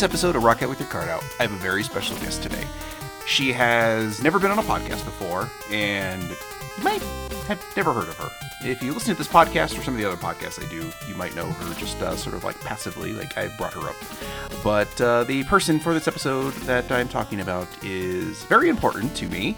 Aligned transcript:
This 0.00 0.08
episode 0.08 0.34
of 0.34 0.44
Rock 0.44 0.62
Out 0.62 0.70
with 0.70 0.80
Your 0.80 0.88
Carts 0.88 1.10
Out, 1.10 1.22
I 1.38 1.42
have 1.42 1.52
a 1.52 1.56
very 1.56 1.82
special 1.82 2.16
guest 2.20 2.42
today. 2.42 2.64
She 3.26 3.52
has 3.52 4.22
never 4.22 4.38
been 4.38 4.50
on 4.50 4.58
a 4.58 4.62
podcast 4.62 5.04
before, 5.04 5.50
and 5.70 6.22
you 6.22 6.82
might 6.82 7.02
have 7.46 7.62
never 7.76 7.92
heard 7.92 8.08
of 8.08 8.16
her. 8.16 8.30
If 8.66 8.82
you 8.82 8.94
listen 8.94 9.14
to 9.14 9.18
this 9.18 9.28
podcast 9.28 9.78
or 9.78 9.82
some 9.82 9.92
of 9.92 10.00
the 10.00 10.06
other 10.06 10.16
podcasts 10.16 10.58
I 10.58 10.66
do, 10.70 10.90
you 11.06 11.14
might 11.16 11.36
know 11.36 11.44
her 11.44 11.74
just 11.74 12.00
uh, 12.00 12.16
sort 12.16 12.34
of 12.34 12.44
like 12.44 12.58
passively, 12.60 13.12
like 13.12 13.36
I 13.36 13.48
brought 13.58 13.74
her 13.74 13.90
up. 13.90 13.96
But 14.64 15.00
uh, 15.02 15.24
the 15.24 15.44
person 15.44 15.78
for 15.78 15.92
this 15.92 16.08
episode 16.08 16.54
that 16.62 16.90
I'm 16.90 17.06
talking 17.06 17.40
about 17.40 17.68
is 17.84 18.42
very 18.44 18.70
important 18.70 19.14
to 19.16 19.28
me 19.28 19.54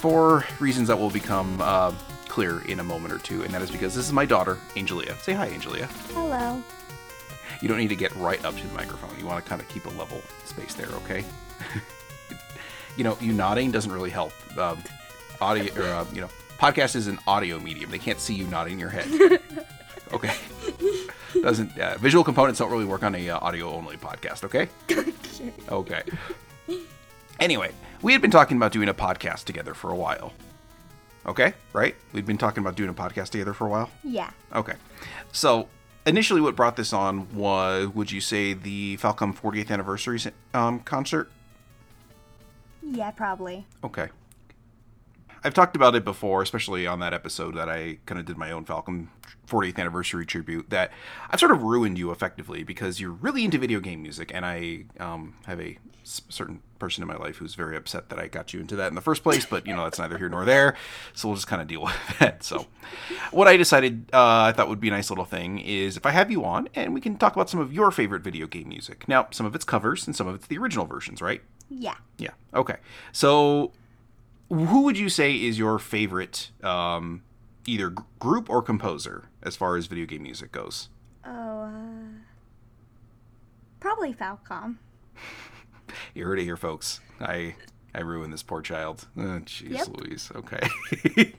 for 0.00 0.44
reasons 0.60 0.88
that 0.88 0.98
will 0.98 1.08
become 1.08 1.62
uh, 1.62 1.94
clear 2.28 2.60
in 2.66 2.80
a 2.80 2.84
moment 2.84 3.14
or 3.14 3.18
two, 3.20 3.42
and 3.42 3.54
that 3.54 3.62
is 3.62 3.70
because 3.70 3.94
this 3.94 4.04
is 4.04 4.12
my 4.12 4.26
daughter, 4.26 4.58
Angelia. 4.76 5.18
Say 5.22 5.32
hi, 5.32 5.48
Angelia. 5.48 5.86
Hello. 6.12 6.62
You 7.60 7.68
don't 7.68 7.78
need 7.78 7.88
to 7.88 7.96
get 7.96 8.14
right 8.16 8.42
up 8.44 8.56
to 8.56 8.66
the 8.66 8.74
microphone. 8.74 9.18
You 9.18 9.26
want 9.26 9.44
to 9.44 9.48
kind 9.48 9.60
of 9.60 9.68
keep 9.68 9.86
a 9.86 9.90
level 9.90 10.22
space 10.44 10.74
there, 10.74 10.88
okay? 10.88 11.24
you 12.96 13.04
know, 13.04 13.16
you 13.20 13.32
nodding 13.32 13.70
doesn't 13.70 13.90
really 13.92 14.10
help. 14.10 14.32
Um, 14.58 14.78
audio, 15.40 15.72
or 15.74 15.82
uh, 15.88 16.06
you 16.12 16.20
know, 16.20 16.28
podcast 16.58 16.96
is 16.96 17.06
an 17.06 17.18
audio 17.26 17.58
medium. 17.58 17.90
They 17.90 17.98
can't 17.98 18.20
see 18.20 18.34
you 18.34 18.46
nodding 18.46 18.78
your 18.78 18.90
head. 18.90 19.40
Okay. 20.12 20.34
Doesn't 21.42 21.78
uh, 21.78 21.98
visual 21.98 22.24
components 22.24 22.58
don't 22.58 22.70
really 22.70 22.84
work 22.84 23.02
on 23.02 23.14
a 23.14 23.28
uh, 23.30 23.38
audio 23.40 23.70
only 23.70 23.96
podcast. 23.96 24.44
Okay. 24.44 24.68
Okay. 25.68 26.02
Anyway, 27.38 27.70
we 28.02 28.12
had 28.12 28.20
been 28.20 28.30
talking 28.30 28.56
about 28.56 28.72
doing 28.72 28.88
a 28.88 28.94
podcast 28.94 29.44
together 29.44 29.72
for 29.72 29.90
a 29.90 29.94
while. 29.94 30.32
Okay, 31.26 31.52
right? 31.72 31.94
We'd 32.12 32.26
been 32.26 32.38
talking 32.38 32.62
about 32.62 32.74
doing 32.74 32.90
a 32.90 32.94
podcast 32.94 33.28
together 33.28 33.52
for 33.52 33.66
a 33.66 33.70
while. 33.70 33.90
Yeah. 34.02 34.30
Okay. 34.52 34.72
So 35.30 35.68
initially, 36.08 36.40
what 36.40 36.56
brought 36.56 36.76
this 36.76 36.92
on 36.92 37.32
was, 37.34 37.88
would 37.88 38.10
you 38.10 38.20
say, 38.20 38.52
the 38.54 38.96
Falcom 38.96 39.36
40th 39.38 39.70
anniversary 39.70 40.20
um, 40.54 40.80
concert? 40.80 41.30
Yeah, 42.82 43.10
probably. 43.10 43.66
Okay. 43.84 44.08
I've 45.44 45.54
talked 45.54 45.76
about 45.76 45.94
it 45.94 46.04
before, 46.04 46.42
especially 46.42 46.86
on 46.86 46.98
that 47.00 47.14
episode 47.14 47.54
that 47.54 47.68
I 47.68 47.98
kind 48.06 48.18
of 48.18 48.26
did 48.26 48.36
my 48.36 48.50
own 48.50 48.64
Falcom 48.64 49.08
40th 49.46 49.78
anniversary 49.78 50.26
tribute. 50.26 50.70
That 50.70 50.90
I've 51.30 51.38
sort 51.38 51.52
of 51.52 51.62
ruined 51.62 51.96
you 51.96 52.10
effectively 52.10 52.64
because 52.64 53.00
you're 53.00 53.12
really 53.12 53.44
into 53.44 53.58
video 53.58 53.78
game 53.80 54.02
music, 54.02 54.32
and 54.34 54.44
I 54.44 54.84
um, 54.98 55.34
have 55.46 55.60
a 55.60 55.78
s- 56.02 56.22
certain 56.28 56.60
person 56.78 57.02
in 57.02 57.08
my 57.08 57.16
life 57.16 57.36
who's 57.36 57.54
very 57.54 57.76
upset 57.76 58.08
that 58.08 58.18
I 58.18 58.28
got 58.28 58.52
you 58.54 58.60
into 58.60 58.76
that 58.76 58.88
in 58.88 58.94
the 58.94 59.00
first 59.00 59.22
place. 59.22 59.44
But 59.46 59.66
you 59.66 59.74
know 59.74 59.84
that's 59.84 59.98
neither 59.98 60.18
here 60.18 60.28
nor 60.28 60.44
there, 60.44 60.76
so 61.14 61.28
we'll 61.28 61.36
just 61.36 61.46
kind 61.46 61.60
of 61.62 61.68
deal 61.68 61.82
with 61.84 62.18
that. 62.18 62.42
So, 62.42 62.66
what 63.30 63.48
I 63.48 63.56
decided 63.56 64.10
uh, 64.12 64.18
I 64.42 64.52
thought 64.52 64.68
would 64.68 64.80
be 64.80 64.88
a 64.88 64.92
nice 64.92 65.10
little 65.10 65.24
thing 65.24 65.58
is 65.58 65.96
if 65.96 66.06
I 66.06 66.10
have 66.10 66.30
you 66.30 66.44
on 66.44 66.68
and 66.74 66.94
we 66.94 67.00
can 67.00 67.16
talk 67.16 67.34
about 67.34 67.50
some 67.50 67.60
of 67.60 67.72
your 67.72 67.90
favorite 67.90 68.22
video 68.22 68.46
game 68.46 68.68
music. 68.68 69.06
Now, 69.08 69.28
some 69.30 69.46
of 69.46 69.54
it's 69.54 69.64
covers 69.64 70.06
and 70.06 70.14
some 70.14 70.26
of 70.26 70.34
it's 70.34 70.46
the 70.46 70.58
original 70.58 70.86
versions, 70.86 71.20
right? 71.20 71.42
Yeah. 71.70 71.96
Yeah. 72.18 72.30
Okay. 72.54 72.76
So, 73.12 73.72
who 74.48 74.82
would 74.82 74.96
you 74.96 75.08
say 75.08 75.34
is 75.34 75.58
your 75.58 75.78
favorite, 75.78 76.50
um, 76.62 77.22
either 77.66 77.90
g- 77.90 77.96
group 78.18 78.48
or 78.48 78.62
composer, 78.62 79.28
as 79.42 79.56
far 79.56 79.76
as 79.76 79.86
video 79.86 80.06
game 80.06 80.22
music 80.22 80.52
goes? 80.52 80.88
Oh, 81.26 81.30
uh, 81.62 81.70
probably 83.80 84.14
Falcom. 84.14 84.76
You 86.14 86.24
heard 86.24 86.38
it 86.38 86.44
here, 86.44 86.56
folks. 86.56 87.00
I 87.20 87.54
I 87.94 88.00
ruined 88.00 88.32
this 88.32 88.42
poor 88.42 88.60
child. 88.62 89.06
Oh, 89.16 89.20
Jeez, 89.20 89.70
Yep. 89.70 89.88
Louise. 89.96 90.30
Okay. 90.34 91.32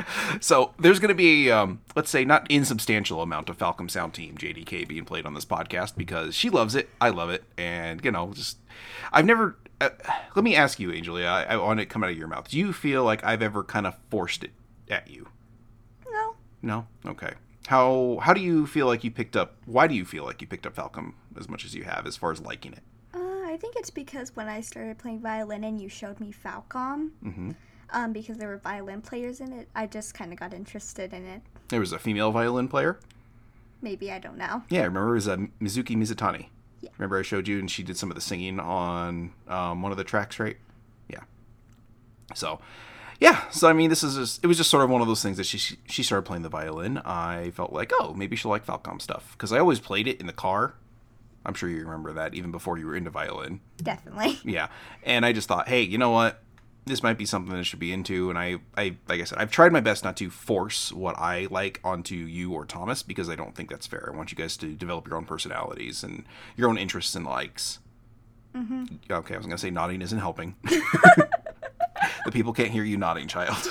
so 0.40 0.72
there's 0.78 0.98
going 0.98 1.10
to 1.10 1.14
be, 1.14 1.50
um, 1.50 1.80
let's 1.94 2.10
say, 2.10 2.24
not 2.24 2.50
insubstantial 2.50 3.20
amount 3.22 3.48
of 3.50 3.58
Falcom 3.58 3.90
Sound 3.90 4.14
Team 4.14 4.36
JDK 4.36 4.88
being 4.88 5.04
played 5.04 5.26
on 5.26 5.34
this 5.34 5.44
podcast 5.44 5.96
because 5.96 6.34
she 6.34 6.48
loves 6.50 6.74
it, 6.74 6.88
I 7.00 7.10
love 7.10 7.30
it, 7.30 7.44
and 7.58 8.02
you 8.04 8.10
know, 8.10 8.32
just 8.32 8.58
I've 9.12 9.26
never. 9.26 9.56
Uh, 9.80 9.90
let 10.34 10.44
me 10.44 10.54
ask 10.54 10.78
you, 10.78 10.90
Angelia. 10.90 11.26
I, 11.26 11.44
I 11.44 11.56
want 11.56 11.80
it 11.80 11.84
to 11.84 11.88
come 11.88 12.04
out 12.04 12.10
of 12.10 12.16
your 12.18 12.28
mouth. 12.28 12.48
Do 12.48 12.58
you 12.58 12.72
feel 12.72 13.02
like 13.02 13.24
I've 13.24 13.40
ever 13.42 13.64
kind 13.64 13.86
of 13.86 13.96
forced 14.10 14.44
it 14.44 14.50
at 14.90 15.08
you? 15.08 15.28
No. 16.10 16.34
No. 16.60 16.86
Okay. 17.06 17.32
How 17.66 18.18
how 18.22 18.34
do 18.34 18.40
you 18.40 18.66
feel 18.66 18.86
like 18.86 19.04
you 19.04 19.10
picked 19.10 19.36
up? 19.36 19.56
Why 19.64 19.86
do 19.86 19.94
you 19.94 20.04
feel 20.04 20.24
like 20.24 20.40
you 20.42 20.46
picked 20.46 20.66
up 20.66 20.74
Falcom 20.74 21.14
as 21.38 21.48
much 21.48 21.64
as 21.64 21.74
you 21.74 21.84
have, 21.84 22.06
as 22.06 22.16
far 22.16 22.30
as 22.32 22.40
liking 22.40 22.72
it? 22.72 22.82
I 23.60 23.62
think 23.62 23.76
it's 23.76 23.90
because 23.90 24.34
when 24.34 24.48
I 24.48 24.62
started 24.62 24.96
playing 24.96 25.20
violin 25.20 25.64
and 25.64 25.78
you 25.78 25.90
showed 25.90 26.18
me 26.18 26.32
Falcom, 26.32 27.10
Mm-hmm. 27.22 27.50
um, 27.90 28.12
because 28.14 28.38
there 28.38 28.48
were 28.48 28.56
violin 28.56 29.02
players 29.02 29.38
in 29.38 29.52
it, 29.52 29.68
I 29.74 29.86
just 29.86 30.14
kind 30.14 30.32
of 30.32 30.38
got 30.38 30.54
interested 30.54 31.12
in 31.12 31.26
it. 31.26 31.42
There 31.68 31.78
was 31.78 31.92
a 31.92 31.98
female 31.98 32.30
violin 32.32 32.68
player. 32.68 32.98
Maybe 33.82 34.10
I 34.10 34.18
don't 34.18 34.38
know. 34.38 34.62
Yeah, 34.70 34.80
I 34.80 34.84
remember 34.84 35.10
it 35.10 35.16
was 35.16 35.28
uh, 35.28 35.36
Mizuki 35.60 35.94
Mizutani. 35.94 36.46
Yeah. 36.80 36.88
Remember 36.96 37.18
I 37.18 37.22
showed 37.22 37.48
you, 37.48 37.58
and 37.58 37.70
she 37.70 37.82
did 37.82 37.98
some 37.98 38.10
of 38.10 38.14
the 38.14 38.22
singing 38.22 38.58
on 38.58 39.34
um, 39.46 39.82
one 39.82 39.92
of 39.92 39.98
the 39.98 40.04
tracks, 40.04 40.40
right? 40.40 40.56
Yeah. 41.10 41.20
So, 42.34 42.60
yeah. 43.20 43.42
So 43.50 43.68
I 43.68 43.74
mean, 43.74 43.90
this 43.90 44.02
is 44.02 44.16
just, 44.16 44.42
it 44.42 44.46
was 44.46 44.56
just 44.56 44.70
sort 44.70 44.84
of 44.84 44.88
one 44.88 45.02
of 45.02 45.06
those 45.06 45.22
things 45.22 45.36
that 45.36 45.44
she 45.44 45.58
she 45.86 46.02
started 46.02 46.22
playing 46.22 46.44
the 46.44 46.48
violin. 46.48 46.96
I 47.04 47.50
felt 47.50 47.74
like, 47.74 47.92
oh, 48.00 48.14
maybe 48.14 48.36
she'll 48.36 48.50
like 48.50 48.64
Falcom 48.64 49.02
stuff 49.02 49.32
because 49.32 49.52
I 49.52 49.58
always 49.58 49.80
played 49.80 50.08
it 50.08 50.18
in 50.18 50.26
the 50.26 50.32
car. 50.32 50.76
I'm 51.50 51.54
sure 51.54 51.68
you 51.68 51.84
remember 51.84 52.12
that 52.12 52.34
even 52.34 52.52
before 52.52 52.78
you 52.78 52.86
were 52.86 52.94
into 52.94 53.10
violin. 53.10 53.60
Definitely. 53.76 54.38
Yeah. 54.50 54.68
And 55.02 55.26
I 55.26 55.32
just 55.32 55.48
thought, 55.48 55.68
hey, 55.68 55.82
you 55.82 55.98
know 55.98 56.10
what? 56.10 56.42
This 56.86 57.02
might 57.02 57.18
be 57.18 57.26
something 57.26 57.52
that 57.52 57.58
I 57.58 57.62
should 57.62 57.78
be 57.78 57.92
into. 57.92 58.30
And 58.30 58.38
I, 58.38 58.58
I, 58.76 58.96
like 59.08 59.20
I 59.20 59.24
said, 59.24 59.38
I've 59.38 59.50
tried 59.50 59.72
my 59.72 59.80
best 59.80 60.02
not 60.04 60.16
to 60.18 60.30
force 60.30 60.92
what 60.92 61.18
I 61.18 61.48
like 61.50 61.80
onto 61.84 62.14
you 62.14 62.52
or 62.52 62.64
Thomas 62.64 63.02
because 63.02 63.28
I 63.28 63.34
don't 63.34 63.54
think 63.54 63.68
that's 63.68 63.86
fair. 63.86 64.10
I 64.12 64.16
want 64.16 64.30
you 64.30 64.36
guys 64.36 64.56
to 64.58 64.74
develop 64.74 65.08
your 65.08 65.16
own 65.16 65.24
personalities 65.24 66.02
and 66.02 66.24
your 66.56 66.68
own 66.68 66.78
interests 66.78 67.14
and 67.14 67.26
likes. 67.26 67.80
Mm-hmm. 68.54 68.84
Okay, 69.10 69.34
I 69.34 69.36
was 69.36 69.46
going 69.46 69.56
to 69.56 69.60
say 69.60 69.70
nodding 69.70 70.02
isn't 70.02 70.18
helping. 70.18 70.56
the 70.64 72.32
people 72.32 72.52
can't 72.52 72.70
hear 72.70 72.84
you 72.84 72.96
nodding, 72.96 73.28
child. 73.28 73.56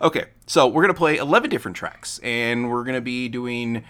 okay, 0.00 0.26
so 0.46 0.66
we're 0.66 0.82
going 0.82 0.94
to 0.94 0.98
play 0.98 1.16
11 1.16 1.50
different 1.50 1.76
tracks 1.76 2.18
and 2.22 2.70
we're 2.70 2.84
going 2.84 2.94
to 2.94 3.00
be 3.00 3.28
doing 3.28 3.84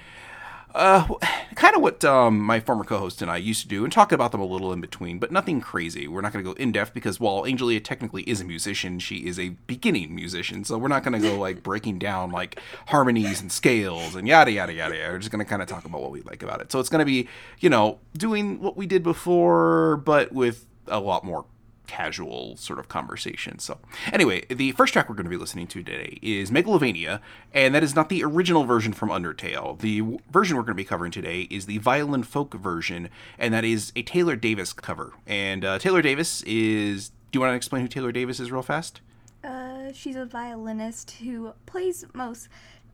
uh, 0.75 1.07
kind 1.55 1.75
of 1.75 1.83
what 1.83 2.05
um, 2.05 2.39
my 2.39 2.61
former 2.61 2.85
co-host 2.85 3.23
and 3.23 3.31
I 3.31 3.37
used 3.37 3.63
to 3.63 3.69
do, 3.69 3.85
and 3.85 3.93
talk 3.93 4.13
about 4.13 4.33
them 4.33 4.41
a 4.41 4.47
little 4.47 4.73
in 4.73 4.81
between, 4.81 5.19
but 5.19 5.33
nothing 5.33 5.61
crazy. 5.61 6.07
We're 6.07 6.21
not 6.21 6.33
going 6.33 6.45
to 6.45 6.51
go 6.51 6.57
in 6.57 6.73
depth 6.73 6.95
because 6.95 7.19
while 7.19 7.43
Angelia 7.43 7.83
technically 7.83 8.23
is 8.23 8.41
a 8.41 8.45
musician, 8.45 8.99
she 8.99 9.27
is 9.27 9.39
a 9.39 9.51
beginning 9.67 10.15
musician, 10.15 10.65
so 10.65 10.79
we're 10.79 10.89
not 10.89 11.03
going 11.03 11.21
to 11.21 11.27
go 11.27 11.39
like 11.39 11.63
breaking 11.63 11.99
down 11.99 12.31
like 12.31 12.61
harmonies 12.89 13.41
and 13.41 13.51
scales 13.51 14.15
and 14.15 14.29
yada 14.29 14.53
yada 14.53 14.73
yada. 14.73 14.97
yada. 14.97 15.13
We're 15.13 15.19
just 15.19 15.31
going 15.31 15.45
to 15.45 15.49
kind 15.49 15.63
of 15.63 15.69
talk 15.69 15.85
about 15.85 16.01
what 16.01 16.11
we 16.11 16.23
like 16.23 16.43
about 16.43 16.61
it. 16.61 16.71
So 16.71 16.81
it's 16.81 16.89
going 16.89 17.01
to 17.01 17.07
be, 17.07 17.29
you 17.61 17.71
know, 17.71 17.99
doing 18.17 18.61
what 18.61 18.77
we 18.77 18.87
did 18.87 19.03
before, 19.03 19.97
but 19.97 20.33
with 20.33 20.67
a 20.87 21.01
lot 21.01 21.25
more 21.25 21.45
casual 21.89 22.57
sort 22.57 22.79
of 22.79 22.89
conversation. 22.89 23.59
So, 23.59 23.79
anyway, 24.13 24.45
the 24.49 24.71
first 24.73 24.93
track 24.93 25.09
we're 25.09 25.17
going 25.17 25.25
to 25.25 25.31
be 25.31 25.37
listening 25.37 25.67
to 25.69 25.83
today 25.83 26.21
is 26.23 26.53
Megalovania, 26.53 27.21
and 27.53 27.75
that 27.75 27.83
is 27.83 27.97
not 27.97 28.09
the 28.09 28.23
original 28.23 28.63
version 28.63 28.93
from 28.93 29.09
Undertale. 29.09 29.81
The 29.81 29.99
w- 29.99 30.19
version 30.31 30.57
we're 30.57 30.63
going 30.63 30.77
to 30.77 30.83
be 30.83 30.85
covering 30.85 31.11
today 31.11 31.49
is 31.51 31.67
the 31.67 31.79
violin 31.79 32.23
folk 32.23 32.55
version, 32.55 33.09
and 33.37 33.53
that 33.53 33.65
is 33.65 33.93
a 33.97 34.03
Taylor 34.03 34.37
Davis 34.37 34.73
cover. 34.73 35.15
And 35.27 35.65
uh, 35.65 35.81
Taylor 35.81 36.03
Davis 36.03 36.43
is. 36.43 37.11
Do 37.31 37.37
you 37.37 37.41
want 37.41 37.53
to 37.53 37.57
explain 37.57 37.83
who 37.83 37.89
Taylor 37.89 38.13
Davis 38.13 38.41
is 38.41 38.51
real 38.51 38.63
fast? 38.63 39.03
Uh, 39.45 39.93
she's 39.93 40.17
a 40.17 40.25
violinist 40.25 41.11
who 41.23 41.53
plays 41.67 42.05
most 42.15 42.49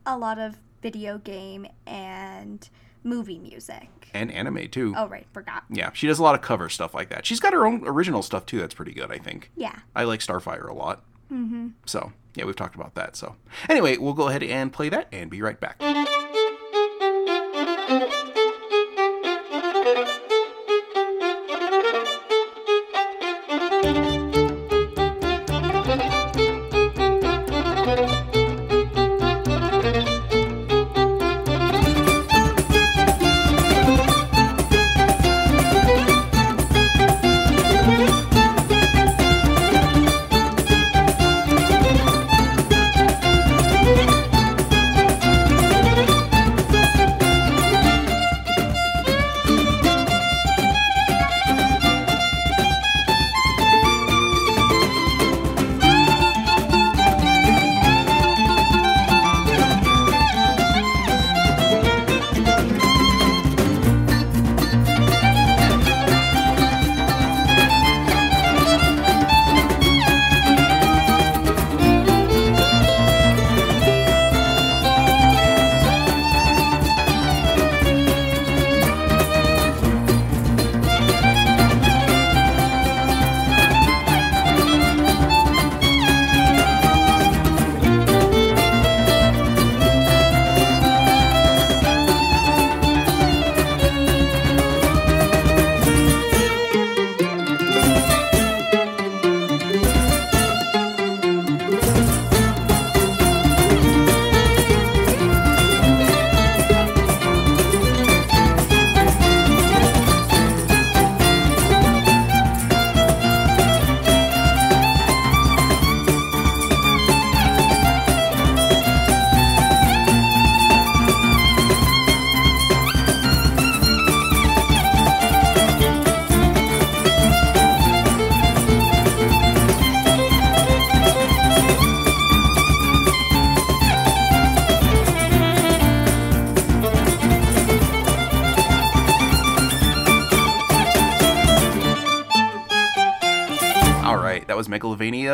a 0.06 0.19
lot 0.19 0.38
of 0.38 0.58
video 0.82 1.19
game 1.19 1.67
and 1.87 2.69
movie 3.04 3.38
music. 3.38 4.08
And 4.12 4.32
anime 4.32 4.68
too. 4.68 4.94
Oh 4.96 5.06
right, 5.06 5.26
forgot. 5.32 5.64
Yeah, 5.70 5.90
she 5.92 6.06
does 6.06 6.18
a 6.18 6.22
lot 6.22 6.34
of 6.34 6.40
cover 6.40 6.68
stuff 6.68 6.94
like 6.94 7.10
that. 7.10 7.26
She's 7.26 7.40
got 7.40 7.52
her 7.52 7.66
own 7.66 7.82
original 7.86 8.22
stuff 8.22 8.46
too. 8.46 8.58
That's 8.58 8.74
pretty 8.74 8.92
good, 8.92 9.12
I 9.12 9.18
think. 9.18 9.50
Yeah. 9.56 9.78
I 9.94 10.04
like 10.04 10.20
Starfire 10.20 10.68
a 10.68 10.74
lot. 10.74 11.04
Mm-hmm. 11.32 11.68
So 11.86 12.12
yeah, 12.34 12.44
we've 12.44 12.56
talked 12.56 12.74
about 12.74 12.94
that. 12.94 13.16
So 13.16 13.36
anyway, 13.68 13.96
we'll 13.96 14.14
go 14.14 14.28
ahead 14.28 14.42
and 14.42 14.72
play 14.72 14.88
that 14.88 15.08
and 15.12 15.30
be 15.30 15.42
right 15.42 15.60
back. 15.60 15.80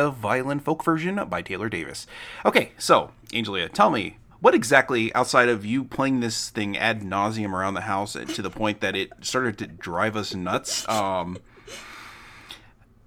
Violin 0.09 0.59
Folk 0.59 0.83
Version 0.83 1.23
by 1.29 1.41
Taylor 1.41 1.69
Davis. 1.69 2.07
Okay, 2.45 2.71
so 2.77 3.11
Angelia, 3.31 3.71
tell 3.71 3.89
me 3.89 4.17
what 4.39 4.55
exactly 4.55 5.13
outside 5.13 5.49
of 5.49 5.63
you 5.63 5.83
playing 5.83 6.19
this 6.19 6.49
thing 6.49 6.77
ad 6.77 7.01
nauseum 7.01 7.53
around 7.53 7.75
the 7.75 7.81
house 7.81 8.13
to 8.13 8.41
the 8.41 8.49
point 8.49 8.81
that 8.81 8.95
it 8.95 9.11
started 9.21 9.57
to 9.59 9.67
drive 9.67 10.15
us 10.15 10.33
nuts. 10.33 10.87
Um, 10.89 11.37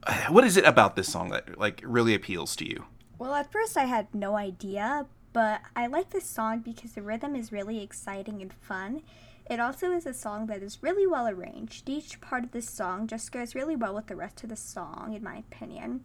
what 0.28 0.44
is 0.44 0.56
it 0.56 0.64
about 0.64 0.96
this 0.96 1.10
song 1.10 1.30
that 1.30 1.58
like 1.58 1.82
really 1.84 2.14
appeals 2.14 2.54
to 2.56 2.68
you? 2.68 2.84
Well, 3.18 3.34
at 3.34 3.50
first 3.50 3.76
I 3.76 3.84
had 3.84 4.14
no 4.14 4.36
idea, 4.36 5.06
but 5.32 5.62
I 5.74 5.88
like 5.88 6.10
this 6.10 6.26
song 6.26 6.60
because 6.60 6.92
the 6.92 7.02
rhythm 7.02 7.34
is 7.34 7.52
really 7.52 7.82
exciting 7.82 8.40
and 8.40 8.52
fun. 8.52 9.02
It 9.50 9.60
also 9.60 9.90
is 9.90 10.06
a 10.06 10.14
song 10.14 10.46
that 10.46 10.62
is 10.62 10.82
really 10.82 11.06
well 11.06 11.28
arranged. 11.28 11.88
Each 11.88 12.20
part 12.20 12.44
of 12.44 12.52
this 12.52 12.68
song 12.68 13.06
just 13.06 13.30
goes 13.30 13.54
really 13.54 13.76
well 13.76 13.94
with 13.94 14.06
the 14.06 14.16
rest 14.16 14.42
of 14.42 14.48
the 14.48 14.56
song, 14.56 15.12
in 15.14 15.22
my 15.22 15.36
opinion. 15.36 16.04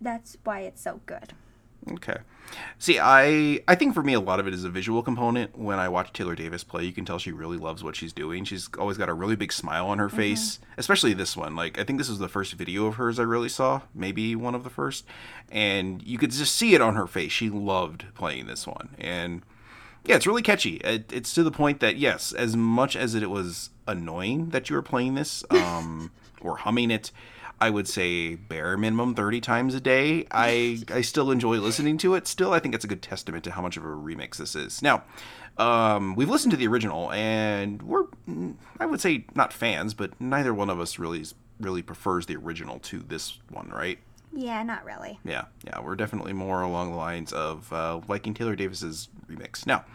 That's 0.00 0.36
why 0.44 0.60
it's 0.60 0.82
so 0.82 1.00
good. 1.06 1.32
Okay. 1.92 2.16
See, 2.78 2.98
I 2.98 3.60
I 3.66 3.74
think 3.74 3.94
for 3.94 4.02
me 4.02 4.12
a 4.12 4.20
lot 4.20 4.40
of 4.40 4.46
it 4.46 4.54
is 4.54 4.64
a 4.64 4.70
visual 4.70 5.02
component. 5.02 5.58
When 5.58 5.78
I 5.78 5.88
watch 5.88 6.12
Taylor 6.12 6.34
Davis 6.34 6.64
play, 6.64 6.84
you 6.84 6.92
can 6.92 7.04
tell 7.04 7.18
she 7.18 7.32
really 7.32 7.56
loves 7.56 7.82
what 7.82 7.96
she's 7.96 8.12
doing. 8.12 8.44
She's 8.44 8.68
always 8.78 8.96
got 8.96 9.08
a 9.08 9.14
really 9.14 9.36
big 9.36 9.52
smile 9.52 9.86
on 9.86 9.98
her 9.98 10.08
face, 10.08 10.60
especially 10.76 11.14
this 11.14 11.36
one. 11.36 11.56
Like 11.56 11.78
I 11.78 11.84
think 11.84 11.98
this 11.98 12.08
was 12.08 12.18
the 12.18 12.28
first 12.28 12.52
video 12.54 12.86
of 12.86 12.96
hers 12.96 13.18
I 13.18 13.22
really 13.22 13.48
saw, 13.48 13.82
maybe 13.94 14.36
one 14.36 14.54
of 14.54 14.64
the 14.64 14.70
first, 14.70 15.04
and 15.50 16.02
you 16.02 16.18
could 16.18 16.30
just 16.30 16.54
see 16.54 16.74
it 16.74 16.80
on 16.80 16.94
her 16.96 17.06
face. 17.06 17.32
She 17.32 17.50
loved 17.50 18.06
playing 18.14 18.46
this 18.46 18.66
one, 18.66 18.94
and 18.98 19.42
yeah, 20.04 20.16
it's 20.16 20.26
really 20.26 20.42
catchy. 20.42 20.76
It, 20.76 21.12
it's 21.12 21.32
to 21.34 21.42
the 21.42 21.50
point 21.50 21.80
that 21.80 21.96
yes, 21.96 22.32
as 22.32 22.56
much 22.56 22.94
as 22.94 23.14
it 23.14 23.30
was 23.30 23.70
annoying 23.86 24.50
that 24.50 24.70
you 24.70 24.76
were 24.76 24.82
playing 24.82 25.14
this 25.14 25.44
um, 25.50 26.12
or 26.40 26.58
humming 26.58 26.90
it, 26.90 27.10
I 27.64 27.70
would 27.70 27.88
say 27.88 28.34
bare 28.34 28.76
minimum 28.76 29.14
thirty 29.14 29.40
times 29.40 29.74
a 29.74 29.80
day. 29.80 30.26
I 30.30 30.82
I 30.92 31.00
still 31.00 31.30
enjoy 31.30 31.56
listening 31.56 31.96
to 31.98 32.14
it. 32.14 32.26
Still, 32.26 32.52
I 32.52 32.58
think 32.58 32.74
it's 32.74 32.84
a 32.84 32.86
good 32.88 33.00
testament 33.00 33.42
to 33.44 33.52
how 33.52 33.62
much 33.62 33.78
of 33.78 33.86
a 33.86 33.88
remix 33.88 34.36
this 34.36 34.54
is. 34.54 34.82
Now, 34.82 35.04
um, 35.56 36.14
we've 36.14 36.28
listened 36.28 36.50
to 36.50 36.58
the 36.58 36.66
original, 36.66 37.10
and 37.10 37.80
we're 37.80 38.04
I 38.78 38.84
would 38.84 39.00
say 39.00 39.24
not 39.34 39.50
fans, 39.50 39.94
but 39.94 40.20
neither 40.20 40.52
one 40.52 40.68
of 40.68 40.78
us 40.78 40.98
really 40.98 41.24
really 41.58 41.80
prefers 41.80 42.26
the 42.26 42.36
original 42.36 42.80
to 42.80 42.98
this 42.98 43.38
one, 43.48 43.70
right? 43.70 43.98
Yeah, 44.34 44.62
not 44.62 44.84
really. 44.84 45.18
Yeah, 45.24 45.46
yeah, 45.66 45.80
we're 45.80 45.96
definitely 45.96 46.34
more 46.34 46.60
along 46.60 46.90
the 46.90 46.98
lines 46.98 47.32
of 47.32 47.72
uh, 47.72 48.02
liking 48.08 48.34
Taylor 48.34 48.56
Davis's 48.56 49.08
remix. 49.26 49.66
Now, 49.66 49.86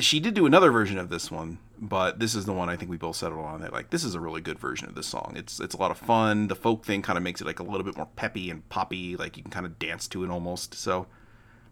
she 0.00 0.18
did 0.18 0.34
do 0.34 0.44
another 0.44 0.72
version 0.72 0.98
of 0.98 1.08
this 1.08 1.30
one, 1.30 1.58
but 1.78 2.18
this 2.18 2.34
is 2.34 2.44
the 2.44 2.52
one 2.52 2.68
I 2.68 2.76
think 2.76 2.90
we 2.90 2.96
both 2.96 3.16
settled 3.16 3.44
on. 3.44 3.60
That 3.60 3.72
like 3.72 3.90
this 3.90 4.04
is 4.04 4.14
a 4.14 4.20
really 4.20 4.40
good 4.40 4.58
version 4.58 4.88
of 4.88 4.94
this 4.94 5.06
song. 5.06 5.34
It's 5.36 5.60
it's 5.60 5.74
a 5.74 5.78
lot 5.78 5.90
of 5.90 5.98
fun. 5.98 6.48
The 6.48 6.56
folk 6.56 6.84
thing 6.84 7.02
kind 7.02 7.16
of 7.16 7.22
makes 7.22 7.40
it 7.40 7.46
like 7.46 7.60
a 7.60 7.62
little 7.62 7.84
bit 7.84 7.96
more 7.96 8.08
peppy 8.16 8.50
and 8.50 8.68
poppy. 8.68 9.16
Like 9.16 9.36
you 9.36 9.42
can 9.42 9.52
kind 9.52 9.66
of 9.66 9.78
dance 9.78 10.08
to 10.08 10.24
it 10.24 10.30
almost. 10.30 10.74
So 10.74 11.06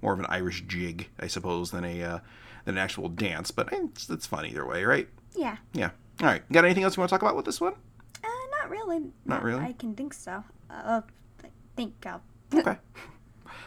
more 0.02 0.12
of 0.12 0.18
an 0.18 0.26
Irish 0.28 0.64
jig, 0.66 1.08
I 1.18 1.26
suppose, 1.26 1.70
than 1.70 1.84
a 1.84 2.02
uh, 2.02 2.18
than 2.64 2.76
an 2.76 2.78
actual 2.78 3.08
dance. 3.08 3.50
But 3.50 3.72
eh, 3.72 3.80
it's, 3.84 4.08
it's 4.10 4.26
fun 4.26 4.46
either 4.46 4.66
way, 4.66 4.84
right? 4.84 5.08
Yeah. 5.34 5.56
Yeah. 5.72 5.90
All 6.20 6.26
right. 6.28 6.50
Got 6.52 6.64
anything 6.64 6.84
else 6.84 6.96
you 6.96 7.00
want 7.00 7.08
to 7.08 7.14
talk 7.14 7.22
about 7.22 7.36
with 7.36 7.44
this 7.46 7.60
one? 7.60 7.74
Uh, 8.22 8.28
not 8.60 8.70
really. 8.70 9.00
Not 9.24 9.42
really? 9.42 9.60
I 9.60 9.72
can 9.72 9.94
think 9.94 10.14
so. 10.14 10.44
Uh, 10.70 11.00
I 11.42 11.48
think 11.76 12.06
I'll. 12.06 12.22
Okay. 12.54 12.76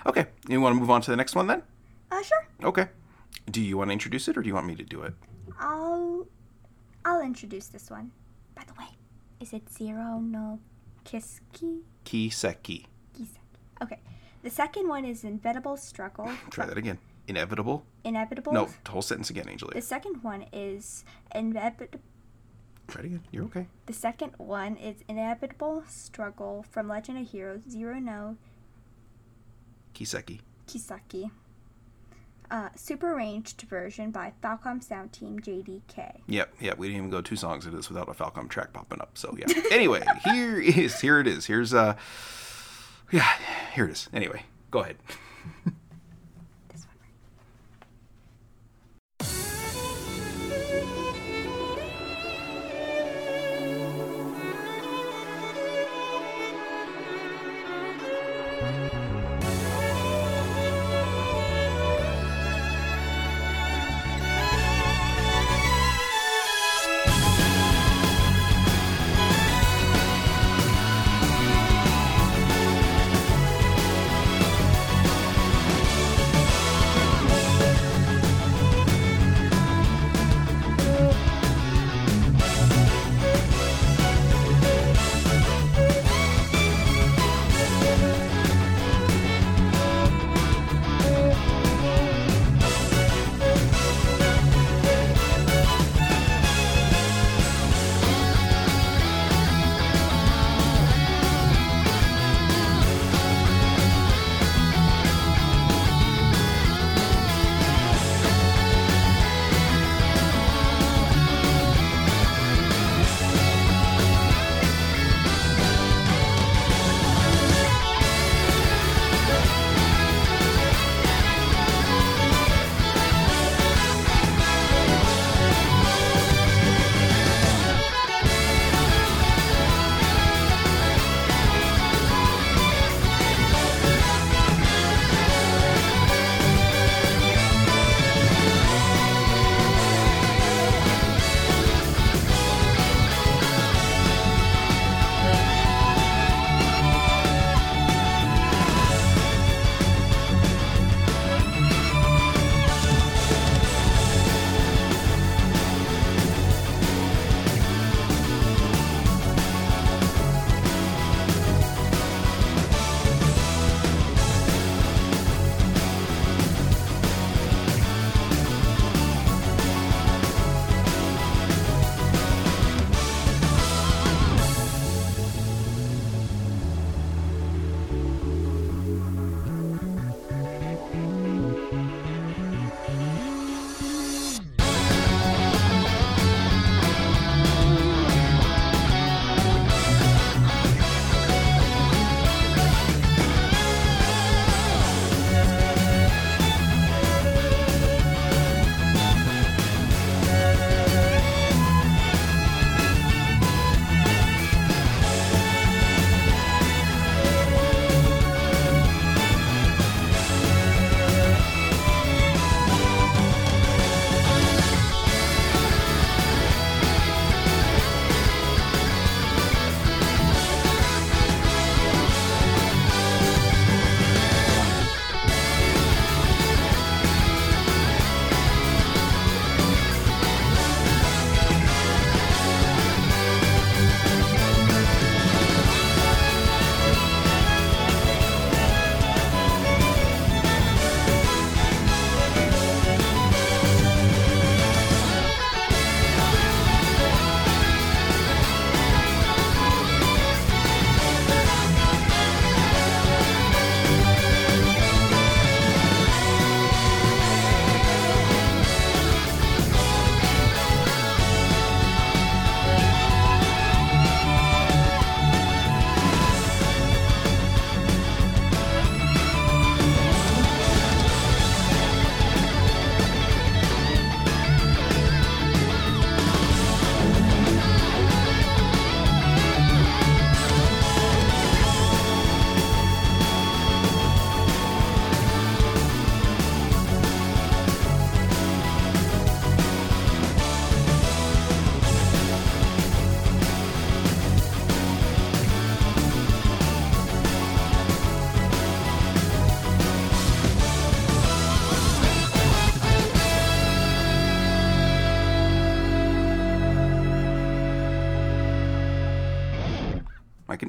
Okay. 0.05 0.25
You 0.47 0.61
want 0.61 0.75
to 0.75 0.79
move 0.79 0.89
on 0.89 1.01
to 1.01 1.11
the 1.11 1.17
next 1.17 1.35
one 1.35 1.47
then? 1.47 1.61
Uh, 2.09 2.21
sure. 2.21 2.47
Okay. 2.63 2.87
Do 3.51 3.61
you 3.61 3.77
want 3.77 3.89
to 3.89 3.93
introduce 3.93 4.27
it 4.29 4.37
or 4.37 4.41
do 4.41 4.47
you 4.47 4.53
want 4.53 4.65
me 4.65 4.75
to 4.75 4.83
do 4.83 5.01
it? 5.01 5.13
I'll. 5.59 6.27
I'll 7.05 7.21
introduce 7.21 7.67
this 7.67 7.89
one. 7.89 8.11
By 8.55 8.63
the 8.67 8.73
way, 8.73 8.87
is 9.39 9.53
it 9.53 9.69
Zero 9.71 10.19
no 10.19 10.59
Kiski? 11.05 11.81
Kiseki. 12.05 12.85
Kiseki. 13.15 13.37
Okay. 13.81 13.99
The 14.43 14.49
second 14.49 14.87
one 14.87 15.05
is 15.05 15.23
Inevitable 15.23 15.77
Struggle. 15.77 16.29
Try 16.51 16.65
that 16.65 16.77
again. 16.77 16.97
Inevitable? 17.27 17.83
Inevitable. 18.03 18.53
No, 18.53 18.69
the 18.85 18.91
whole 18.91 19.01
sentence 19.01 19.29
again, 19.29 19.45
The 19.73 19.81
second 19.81 20.23
one 20.23 20.45
is 20.53 21.03
inevitable. 21.35 21.99
Try 22.87 23.01
it 23.01 23.05
again. 23.05 23.23
You're 23.31 23.43
okay. 23.45 23.67
The 23.85 23.93
second 23.93 24.31
one 24.37 24.77
is 24.77 25.03
Inevitable 25.09 25.83
Struggle 25.89 26.65
from 26.71 26.87
Legend 26.87 27.17
of 27.19 27.29
Heroes 27.29 27.63
Zero 27.69 27.99
no 27.99 28.37
Kiseki. 29.93 30.39
Kisaki. 30.67 31.29
Uh, 32.49 32.69
super 32.75 33.13
arranged 33.13 33.61
version 33.63 34.09
by 34.09 34.31
Falcom 34.41 34.81
Sound 34.81 35.11
Team 35.11 35.39
JDK. 35.39 36.21
Yep, 36.27 36.53
yep. 36.61 36.77
We 36.77 36.87
didn't 36.87 36.97
even 36.97 37.09
go 37.09 37.21
two 37.21 37.35
songs 37.35 37.65
into 37.65 37.75
this 37.75 37.89
without 37.89 38.07
a 38.07 38.13
Falcom 38.13 38.47
track 38.47 38.71
popping 38.71 39.01
up. 39.01 39.17
So 39.17 39.35
yeah. 39.37 39.53
anyway, 39.71 40.03
here 40.23 40.59
is 40.59 40.99
here 41.01 41.19
it 41.19 41.27
is. 41.27 41.45
Here's 41.45 41.73
uh 41.73 41.95
yeah, 43.11 43.27
here 43.73 43.85
it 43.85 43.91
is. 43.91 44.07
Anyway, 44.13 44.43
go 44.71 44.79
ahead. 44.79 44.97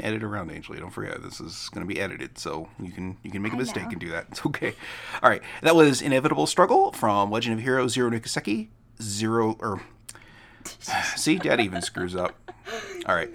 edit 0.09 0.23
around 0.23 0.51
Angela. 0.51 0.81
Don't 0.81 0.91
forget 0.91 1.23
this 1.23 1.41
is 1.41 1.69
going 1.69 1.87
to 1.87 1.95
be 1.95 2.01
edited, 2.01 2.39
so 2.39 2.69
you 2.81 2.91
can 2.91 3.17
you 3.23 3.31
can 3.31 3.43
make 3.43 3.53
a 3.53 3.57
I 3.57 3.59
mistake 3.59 3.85
know. 3.85 3.91
and 3.91 4.01
do 4.01 4.11
that. 4.11 4.27
It's 4.31 4.45
okay. 4.47 4.75
All 5.23 5.31
right, 5.31 5.43
that 5.63 5.77
was 5.77 6.03
inevitable 6.03 6.47
struggle 6.47 6.93
from 6.93 7.31
Legend 7.31 7.59
of 7.59 7.65
Heroes 7.65 7.93
Zero 7.93 8.11
Nikaseki 8.11 8.69
Zero 9.01 9.57
or 9.61 9.75
er, 9.75 9.81
see, 11.17 11.39
Dad 11.39 11.61
even 11.61 11.83
screws 11.83 12.17
up. 12.17 12.35
All 13.07 13.15
right. 13.15 13.31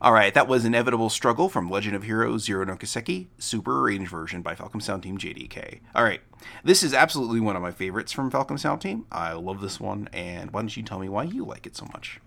All 0.00 0.12
right, 0.12 0.32
that 0.32 0.46
was 0.46 0.64
Inevitable 0.64 1.10
Struggle 1.10 1.48
from 1.48 1.68
Legend 1.68 1.96
of 1.96 2.04
Heroes 2.04 2.44
Zero 2.44 2.64
no 2.64 2.76
Kiseki, 2.76 3.26
super 3.36 3.80
arranged 3.80 4.08
version 4.08 4.42
by 4.42 4.54
Falcom 4.54 4.80
Sound 4.80 5.02
Team 5.02 5.18
JDK. 5.18 5.80
All 5.92 6.04
right, 6.04 6.20
this 6.62 6.84
is 6.84 6.94
absolutely 6.94 7.40
one 7.40 7.56
of 7.56 7.62
my 7.62 7.72
favorites 7.72 8.12
from 8.12 8.30
Falcom 8.30 8.60
Sound 8.60 8.80
Team. 8.80 9.06
I 9.10 9.32
love 9.32 9.60
this 9.60 9.80
one, 9.80 10.08
and 10.12 10.52
why 10.52 10.60
don't 10.60 10.76
you 10.76 10.84
tell 10.84 11.00
me 11.00 11.08
why 11.08 11.24
you 11.24 11.44
like 11.44 11.66
it 11.66 11.76
so 11.76 11.86
much? 11.86 12.20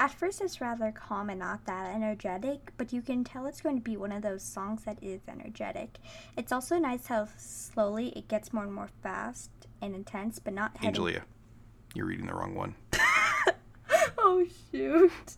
At 0.00 0.12
first, 0.12 0.40
it's 0.40 0.60
rather 0.60 0.92
calm 0.92 1.28
and 1.28 1.40
not 1.40 1.64
that 1.64 1.92
energetic, 1.92 2.72
but 2.76 2.92
you 2.92 3.02
can 3.02 3.24
tell 3.24 3.46
it's 3.46 3.60
going 3.60 3.76
to 3.76 3.82
be 3.82 3.96
one 3.96 4.12
of 4.12 4.22
those 4.22 4.44
songs 4.44 4.84
that 4.84 5.02
is 5.02 5.20
energetic. 5.26 5.98
It's 6.36 6.52
also 6.52 6.78
nice 6.78 7.06
how 7.06 7.26
slowly 7.36 8.10
it 8.10 8.28
gets 8.28 8.52
more 8.52 8.62
and 8.62 8.72
more 8.72 8.90
fast 9.02 9.50
and 9.82 9.96
intense, 9.96 10.38
but 10.38 10.54
not 10.54 10.76
heading. 10.76 11.00
Angelia, 11.00 11.22
you're 11.94 12.06
reading 12.06 12.26
the 12.26 12.34
wrong 12.34 12.54
one. 12.54 12.76
oh 14.18 14.46
shoot. 14.70 15.36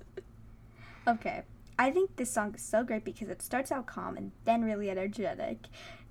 okay. 1.08 1.42
I 1.78 1.90
think 1.90 2.16
this 2.16 2.30
song 2.30 2.54
is 2.54 2.60
so 2.60 2.84
great 2.84 3.04
because 3.04 3.30
it 3.30 3.40
starts 3.40 3.72
out 3.72 3.86
calm 3.86 4.18
and 4.18 4.32
then 4.44 4.62
really 4.62 4.90
energetic. 4.90 5.68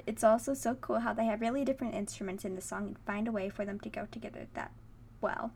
It's 0.07 0.23
also 0.23 0.55
so 0.55 0.73
cool 0.73 0.99
how 0.99 1.13
they 1.13 1.25
have 1.25 1.41
really 1.41 1.63
different 1.63 1.93
instruments 1.93 2.43
in 2.43 2.55
the 2.55 2.61
song 2.61 2.87
and 2.87 2.97
find 3.05 3.27
a 3.27 3.31
way 3.31 3.49
for 3.49 3.63
them 3.63 3.79
to 3.81 3.89
go 3.89 4.07
together 4.09 4.47
that 4.55 4.71
well. 5.21 5.51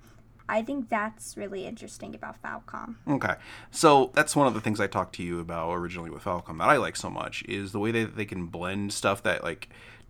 I 0.50 0.62
think 0.62 0.90
that's 0.90 1.38
really 1.38 1.66
interesting 1.66 2.14
about 2.14 2.42
Falcom. 2.42 2.96
Okay. 3.08 3.36
So 3.72 4.12
that's 4.14 4.36
one 4.36 4.48
of 4.48 4.54
the 4.54 4.62
things 4.62 4.80
I 4.80 4.88
talked 4.88 5.16
to 5.16 5.24
you 5.24 5.40
about 5.40 5.74
originally 5.74 6.10
with 6.10 6.24
Falcom 6.24 6.58
that 6.60 6.70
I 6.70 6.78
like 6.78 6.96
so 6.96 7.10
much 7.10 7.44
is 7.48 7.72
the 7.72 7.80
way 7.80 7.92
that 7.92 8.16
they 8.18 8.26
can 8.26 8.48
blend 8.48 8.92
stuff 8.94 9.24
that 9.24 9.44
like 9.44 9.70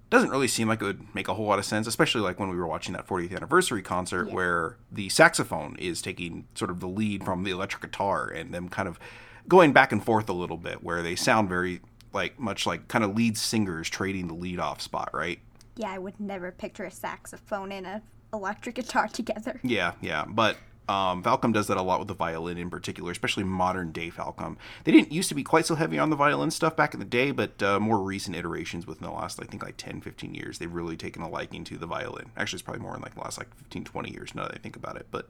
doesn't 0.09 0.29
really 0.29 0.47
seem 0.47 0.67
like 0.67 0.81
it 0.81 0.85
would 0.85 1.15
make 1.15 1.27
a 1.27 1.33
whole 1.33 1.45
lot 1.45 1.59
of 1.59 1.65
sense, 1.65 1.87
especially 1.87 2.21
like 2.21 2.39
when 2.39 2.49
we 2.49 2.55
were 2.55 2.67
watching 2.67 2.93
that 2.93 3.07
40th 3.07 3.35
anniversary 3.35 3.81
concert 3.81 4.27
Yeah. 4.27 4.33
where 4.33 4.77
the 4.91 5.09
saxophone 5.09 5.75
is 5.77 6.01
taking 6.01 6.45
sort 6.55 6.69
of 6.71 6.79
the 6.79 6.87
lead 6.87 7.23
from 7.23 7.43
the 7.43 7.51
electric 7.51 7.81
guitar 7.81 8.27
and 8.27 8.53
them 8.53 8.69
kind 8.69 8.87
of 8.87 8.99
going 9.47 9.73
back 9.73 9.91
and 9.91 10.03
forth 10.03 10.29
a 10.29 10.33
little 10.33 10.57
bit 10.57 10.83
where 10.83 11.01
they 11.01 11.15
sound 11.15 11.49
very 11.49 11.81
like 12.11 12.39
much 12.39 12.65
like 12.67 12.87
kind 12.87 13.03
of 13.03 13.15
lead 13.15 13.37
singers 13.37 13.89
trading 13.89 14.27
the 14.27 14.33
lead 14.35 14.59
off 14.59 14.81
spot, 14.81 15.09
right? 15.13 15.39
Yeah, 15.75 15.89
I 15.91 15.97
would 15.97 16.19
never 16.19 16.51
picture 16.51 16.83
a 16.85 16.91
saxophone 16.91 17.71
in 17.71 17.83
a 17.85 18.03
electric 18.33 18.75
guitar 18.75 19.07
together. 19.07 19.59
Yeah, 19.63 19.93
yeah, 20.01 20.25
but 20.27 20.57
um, 20.89 21.23
Falcom 21.23 21.53
does 21.53 21.67
that 21.67 21.77
a 21.77 21.81
lot 21.81 21.99
with 21.99 22.09
the 22.09 22.13
violin 22.13 22.57
in 22.57 22.69
particular, 22.69 23.11
especially 23.11 23.45
modern 23.45 23.91
day 23.91 24.09
Falcom. 24.09 24.57
They 24.83 24.91
didn't 24.91 25.13
used 25.13 25.29
to 25.29 25.35
be 25.35 25.43
quite 25.43 25.65
so 25.65 25.75
heavy 25.75 25.97
on 25.97 26.09
the 26.09 26.15
violin 26.15 26.51
stuff 26.51 26.75
back 26.75 26.93
in 26.93 26.99
the 26.99 27.05
day, 27.05 27.31
but 27.31 27.63
uh, 27.63 27.79
more 27.79 27.99
recent 27.99 28.35
iterations 28.35 28.85
within 28.85 29.07
the 29.07 29.13
last, 29.13 29.41
I 29.41 29.45
think, 29.45 29.63
like 29.63 29.77
10, 29.77 30.01
15 30.01 30.33
years, 30.33 30.59
they've 30.59 30.73
really 30.73 30.97
taken 30.97 31.21
a 31.21 31.29
liking 31.29 31.63
to 31.65 31.77
the 31.77 31.85
violin. 31.85 32.31
Actually, 32.35 32.57
it's 32.57 32.63
probably 32.63 32.81
more 32.81 32.95
in 32.95 33.01
like 33.01 33.15
the 33.15 33.21
last 33.21 33.37
like 33.37 33.55
15, 33.55 33.85
20 33.85 34.11
years 34.11 34.35
now 34.35 34.43
that 34.43 34.55
I 34.55 34.57
think 34.57 34.75
about 34.75 34.97
it. 34.97 35.07
But 35.09 35.27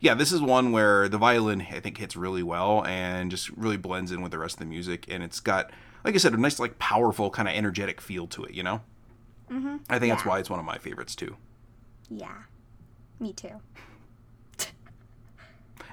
yeah, 0.00 0.14
this 0.14 0.32
is 0.32 0.42
one 0.42 0.70
where 0.70 1.08
the 1.08 1.18
violin, 1.18 1.66
I 1.70 1.80
think, 1.80 1.96
hits 1.96 2.14
really 2.14 2.42
well 2.42 2.84
and 2.86 3.30
just 3.30 3.48
really 3.50 3.78
blends 3.78 4.12
in 4.12 4.20
with 4.20 4.32
the 4.32 4.38
rest 4.38 4.56
of 4.56 4.60
the 4.60 4.66
music. 4.66 5.06
And 5.08 5.22
it's 5.22 5.40
got, 5.40 5.70
like 6.04 6.14
I 6.14 6.18
said, 6.18 6.34
a 6.34 6.36
nice, 6.36 6.58
like, 6.58 6.78
powerful, 6.78 7.30
kind 7.30 7.48
of 7.48 7.54
energetic 7.54 8.02
feel 8.02 8.26
to 8.28 8.44
it, 8.44 8.54
you 8.54 8.62
know? 8.62 8.82
Mm-hmm. 9.50 9.76
I 9.88 9.98
think 9.98 10.12
that's 10.12 10.24
why 10.26 10.38
it's 10.38 10.50
one 10.50 10.60
of 10.60 10.66
my 10.66 10.78
favorites 10.78 11.14
too. 11.14 11.36
Yeah, 12.10 12.42
me 13.20 13.32
too. 13.32 13.60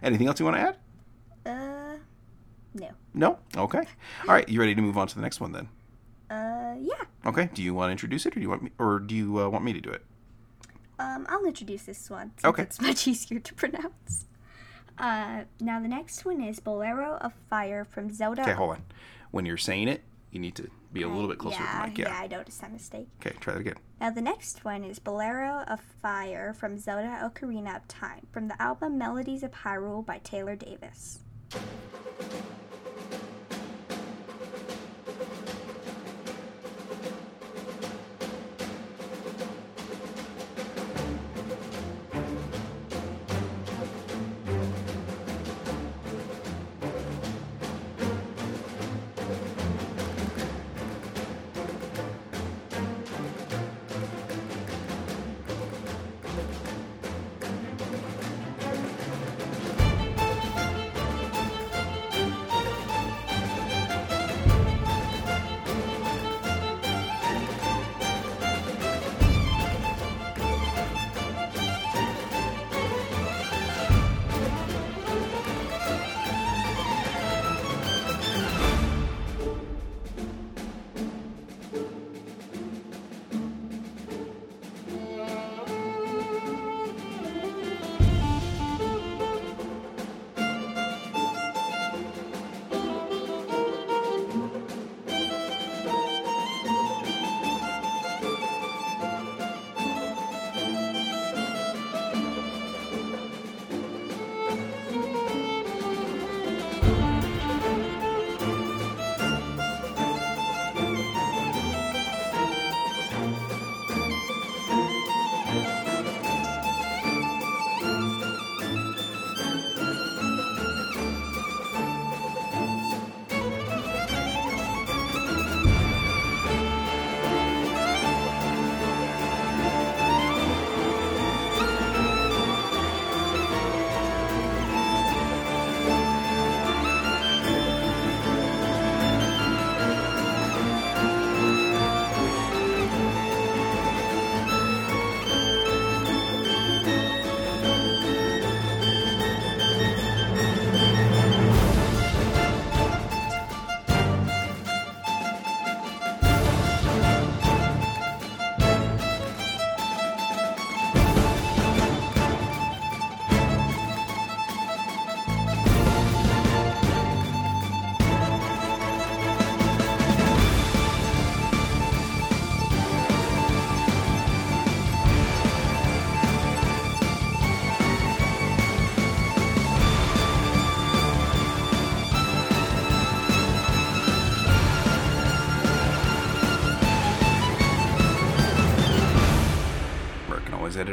Anything 0.02 0.28
else 0.28 0.40
you 0.40 0.46
want 0.46 0.58
to 0.58 0.62
add? 0.62 0.78
Uh, 1.46 1.98
no. 2.74 2.90
No? 3.14 3.40
Okay. 3.56 3.80
All 4.28 4.34
right. 4.34 4.48
You 4.48 4.60
ready 4.60 4.76
to 4.76 4.82
move 4.82 4.98
on 4.98 5.08
to 5.08 5.16
the 5.16 5.22
next 5.22 5.40
one 5.42 5.52
then? 5.52 5.70
Uh, 6.30 6.76
yeah. 6.80 7.04
Okay. 7.26 7.50
Do 7.54 7.64
you 7.64 7.74
want 7.74 7.88
to 7.90 7.92
introduce 7.92 8.26
it, 8.26 8.34
or 8.36 8.40
do 8.40 8.42
you 8.42 8.50
want 8.50 8.64
me, 8.64 8.72
or 8.78 9.00
do 9.00 9.16
you 9.16 9.40
uh, 9.40 9.50
want 9.50 9.64
me 9.64 9.74
to 9.74 9.82
do 9.82 9.90
it? 9.90 10.04
Um, 11.00 11.26
I'll 11.30 11.46
introduce 11.46 11.84
this 11.84 12.10
one 12.10 12.32
Okay. 12.44 12.64
it's 12.64 12.82
much 12.82 13.08
easier 13.08 13.40
to 13.40 13.54
pronounce. 13.54 14.26
Uh, 14.98 15.44
now 15.60 15.80
the 15.80 15.88
next 15.88 16.26
one 16.26 16.42
is 16.42 16.60
Bolero 16.60 17.18
of 17.22 17.34
Fire 17.50 17.86
from 17.86 18.12
Zelda. 18.12 18.42
Okay, 18.42 18.54
hold 18.54 18.72
on. 18.72 18.84
When 19.32 19.46
you're 19.46 19.58
saying 19.58 19.88
it, 19.90 20.02
you 20.32 20.40
need 20.40 20.56
to 20.56 20.70
be 20.94 21.04
a 21.04 21.08
little 21.08 21.28
bit 21.28 21.38
closer 21.38 21.58
yeah, 21.62 21.72
to 21.72 21.82
the 21.82 21.88
mic. 21.88 21.98
yeah, 21.98 22.08
Yeah. 22.10 22.20
I 22.24 22.28
noticed 22.28 22.62
that 22.62 22.72
mistake. 22.72 23.08
Okay. 23.20 23.36
Try 23.40 23.54
that 23.54 23.60
again. 23.60 23.76
Now 24.00 24.12
the 24.12 24.22
next 24.22 24.64
one 24.64 24.84
is 24.84 25.00
Bolero 25.00 25.64
of 25.68 25.80
Fire 26.02 26.54
from 26.54 26.78
Zelda 26.78 27.20
Ocarina 27.24 27.76
of 27.76 27.88
Time 27.88 28.28
from 28.32 28.48
the 28.48 28.62
album 28.62 28.98
Melodies 28.98 29.44
of 29.44 29.52
Hyrule 29.52 30.06
by 30.06 30.20
Taylor 30.20 30.56
Davis. 30.56 31.20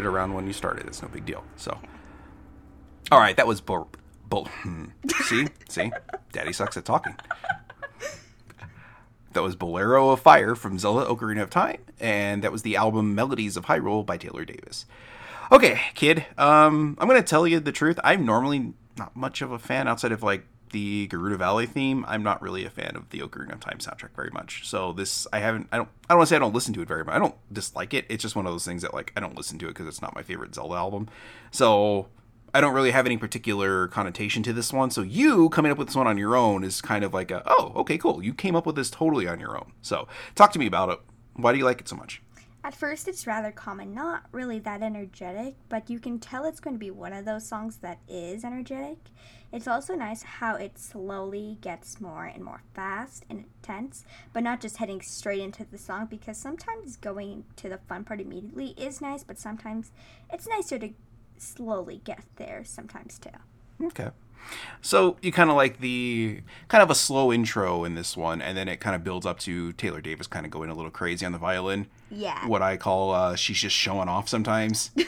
Around 0.06 0.34
when 0.34 0.46
you 0.46 0.52
started. 0.52 0.86
It's 0.86 1.02
no 1.02 1.08
big 1.08 1.24
deal. 1.26 1.44
So, 1.56 1.78
all 3.10 3.20
right. 3.20 3.36
That 3.36 3.46
was. 3.46 3.60
Bo- 3.60 3.88
hmm. 4.30 4.86
See, 5.22 5.46
see, 5.68 5.92
Daddy 6.32 6.52
sucks 6.52 6.76
at 6.76 6.84
talking. 6.84 7.14
That 9.32 9.42
was 9.42 9.56
Bolero 9.56 10.10
of 10.10 10.20
Fire 10.20 10.54
from 10.54 10.78
Zelda 10.78 11.06
Ocarina 11.06 11.42
of 11.42 11.50
Time, 11.50 11.78
and 11.98 12.42
that 12.42 12.52
was 12.52 12.62
the 12.62 12.76
album 12.76 13.14
Melodies 13.14 13.56
of 13.56 13.66
Hyrule 13.66 14.06
by 14.06 14.16
Taylor 14.16 14.44
Davis. 14.44 14.86
Okay, 15.50 15.80
kid, 15.94 16.24
um, 16.38 16.96
I'm 17.00 17.08
gonna 17.08 17.22
tell 17.22 17.46
you 17.46 17.60
the 17.60 17.72
truth. 17.72 17.98
I'm 18.04 18.24
normally 18.24 18.74
not 18.96 19.14
much 19.16 19.42
of 19.42 19.50
a 19.50 19.58
fan 19.58 19.88
outside 19.88 20.12
of 20.12 20.22
like 20.22 20.46
the 20.74 21.06
Gerudo 21.06 21.38
Valley 21.38 21.66
theme. 21.66 22.04
I'm 22.08 22.24
not 22.24 22.42
really 22.42 22.64
a 22.66 22.70
fan 22.70 22.96
of 22.96 23.08
the 23.10 23.20
Ocarina 23.20 23.52
of 23.52 23.60
Time 23.60 23.78
soundtrack 23.78 24.10
very 24.16 24.30
much. 24.32 24.68
So 24.68 24.92
this, 24.92 25.24
I 25.32 25.38
haven't, 25.38 25.68
I 25.70 25.76
don't, 25.76 25.88
I 26.10 26.12
don't 26.12 26.18
want 26.18 26.28
to 26.28 26.30
say 26.32 26.36
I 26.36 26.40
don't 26.40 26.52
listen 26.52 26.74
to 26.74 26.82
it 26.82 26.88
very 26.88 27.04
much. 27.04 27.14
I 27.14 27.20
don't 27.20 27.36
dislike 27.52 27.94
it. 27.94 28.04
It's 28.08 28.22
just 28.22 28.34
one 28.34 28.44
of 28.44 28.52
those 28.52 28.64
things 28.64 28.82
that 28.82 28.92
like 28.92 29.12
I 29.16 29.20
don't 29.20 29.36
listen 29.36 29.56
to 29.60 29.66
it 29.66 29.68
because 29.68 29.86
it's 29.86 30.02
not 30.02 30.16
my 30.16 30.24
favorite 30.24 30.52
Zelda 30.52 30.74
album. 30.74 31.08
So 31.52 32.08
I 32.52 32.60
don't 32.60 32.74
really 32.74 32.90
have 32.90 33.06
any 33.06 33.16
particular 33.16 33.86
connotation 33.86 34.42
to 34.42 34.52
this 34.52 34.72
one. 34.72 34.90
So 34.90 35.02
you 35.02 35.48
coming 35.50 35.70
up 35.70 35.78
with 35.78 35.86
this 35.88 35.96
one 35.96 36.08
on 36.08 36.18
your 36.18 36.34
own 36.34 36.64
is 36.64 36.82
kind 36.82 37.04
of 37.04 37.14
like 37.14 37.30
a, 37.30 37.44
oh, 37.46 37.72
okay, 37.76 37.96
cool. 37.96 38.20
You 38.20 38.34
came 38.34 38.56
up 38.56 38.66
with 38.66 38.74
this 38.74 38.90
totally 38.90 39.28
on 39.28 39.38
your 39.38 39.56
own. 39.56 39.72
So 39.80 40.08
talk 40.34 40.52
to 40.54 40.58
me 40.58 40.66
about 40.66 40.88
it. 40.88 40.98
Why 41.34 41.52
do 41.52 41.58
you 41.58 41.64
like 41.64 41.80
it 41.80 41.88
so 41.88 41.94
much? 41.94 42.20
At 42.64 42.74
first, 42.74 43.08
it's 43.08 43.26
rather 43.26 43.52
common, 43.52 43.92
not 43.92 44.24
really 44.32 44.58
that 44.60 44.82
energetic, 44.82 45.54
but 45.68 45.90
you 45.90 46.00
can 46.00 46.18
tell 46.18 46.46
it's 46.46 46.60
going 46.60 46.74
to 46.74 46.80
be 46.80 46.90
one 46.90 47.12
of 47.12 47.26
those 47.26 47.46
songs 47.46 47.76
that 47.82 47.98
is 48.08 48.42
energetic. 48.42 48.96
It's 49.52 49.68
also 49.68 49.94
nice 49.94 50.22
how 50.22 50.56
it 50.56 50.78
slowly 50.78 51.58
gets 51.60 52.00
more 52.00 52.24
and 52.24 52.42
more 52.42 52.62
fast 52.72 53.26
and 53.28 53.40
intense, 53.40 54.06
but 54.32 54.42
not 54.42 54.62
just 54.62 54.78
heading 54.78 55.02
straight 55.02 55.42
into 55.42 55.66
the 55.70 55.76
song 55.76 56.06
because 56.06 56.38
sometimes 56.38 56.96
going 56.96 57.44
to 57.56 57.68
the 57.68 57.76
fun 57.86 58.02
part 58.02 58.22
immediately 58.22 58.68
is 58.78 59.02
nice, 59.02 59.22
but 59.22 59.38
sometimes 59.38 59.92
it's 60.32 60.48
nicer 60.48 60.78
to 60.78 60.94
slowly 61.36 62.00
get 62.02 62.24
there 62.36 62.64
sometimes 62.64 63.18
too. 63.18 63.28
Okay. 63.88 64.08
So 64.82 65.16
you 65.22 65.32
kind 65.32 65.50
of 65.50 65.56
like 65.56 65.80
the 65.80 66.40
kind 66.68 66.82
of 66.82 66.90
a 66.90 66.94
slow 66.94 67.32
intro 67.32 67.84
in 67.84 67.94
this 67.94 68.16
one, 68.16 68.42
and 68.42 68.56
then 68.56 68.68
it 68.68 68.80
kind 68.80 68.94
of 68.94 69.02
builds 69.02 69.24
up 69.26 69.38
to 69.40 69.72
Taylor 69.72 70.00
Davis 70.00 70.26
kind 70.26 70.44
of 70.44 70.52
going 70.52 70.70
a 70.70 70.74
little 70.74 70.90
crazy 70.90 71.24
on 71.24 71.32
the 71.32 71.38
violin. 71.38 71.86
Yeah. 72.10 72.46
What 72.46 72.62
I 72.62 72.76
call 72.76 73.12
uh, 73.12 73.36
she's 73.36 73.58
just 73.58 73.76
showing 73.76 74.08
off 74.08 74.28
sometimes. 74.28 74.90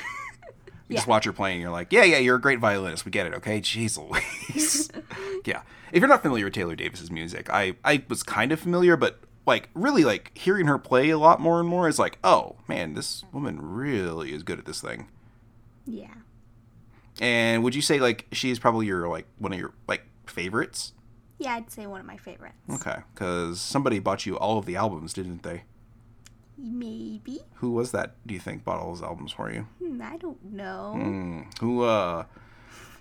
You 0.88 0.94
just 0.94 1.08
watch 1.08 1.24
her 1.24 1.32
playing, 1.32 1.60
you're 1.60 1.70
like, 1.70 1.92
yeah, 1.92 2.04
yeah, 2.04 2.18
you're 2.18 2.36
a 2.36 2.40
great 2.40 2.60
violinist. 2.60 3.04
We 3.04 3.10
get 3.10 3.26
it, 3.26 3.34
okay? 3.34 3.60
Jeez 3.60 3.98
Louise. 3.98 4.88
yeah. 5.44 5.62
If 5.92 6.00
you're 6.00 6.08
not 6.08 6.22
familiar 6.22 6.44
with 6.44 6.54
Taylor 6.54 6.76
Davis's 6.76 7.10
music, 7.10 7.50
I, 7.50 7.74
I 7.84 8.04
was 8.08 8.22
kind 8.22 8.52
of 8.52 8.60
familiar, 8.60 8.96
but 8.96 9.18
like 9.46 9.68
really 9.74 10.04
like 10.04 10.36
hearing 10.36 10.66
her 10.66 10.78
play 10.78 11.10
a 11.10 11.18
lot 11.18 11.40
more 11.40 11.58
and 11.58 11.68
more 11.68 11.88
is 11.88 11.98
like, 11.98 12.18
oh 12.22 12.56
man, 12.68 12.94
this 12.94 13.24
woman 13.32 13.58
really 13.60 14.32
is 14.32 14.44
good 14.44 14.60
at 14.60 14.64
this 14.64 14.80
thing. 14.80 15.08
Yeah. 15.86 16.14
And 17.20 17.62
would 17.64 17.74
you 17.74 17.82
say 17.82 17.98
like 17.98 18.26
she's 18.32 18.58
probably 18.58 18.86
your 18.86 19.08
like 19.08 19.26
one 19.38 19.52
of 19.52 19.58
your 19.58 19.72
like 19.88 20.02
favorites? 20.26 20.92
Yeah, 21.38 21.54
I'd 21.54 21.70
say 21.70 21.86
one 21.86 22.00
of 22.00 22.06
my 22.06 22.16
favorites. 22.16 22.56
Okay, 22.70 22.96
because 23.14 23.60
somebody 23.60 23.98
bought 23.98 24.24
you 24.24 24.38
all 24.38 24.58
of 24.58 24.66
the 24.66 24.76
albums, 24.76 25.12
didn't 25.12 25.42
they? 25.42 25.64
Maybe. 26.58 27.40
Who 27.56 27.72
was 27.72 27.92
that? 27.92 28.14
Do 28.26 28.32
you 28.32 28.40
think 28.40 28.64
bought 28.64 28.78
all 28.80 28.92
those 28.92 29.02
albums 29.02 29.32
for 29.32 29.52
you? 29.52 29.66
Hmm, 29.82 30.00
I 30.00 30.16
don't 30.16 30.42
know. 30.44 30.92
Hmm. 30.94 31.40
Who 31.60 31.82
uh, 31.82 32.24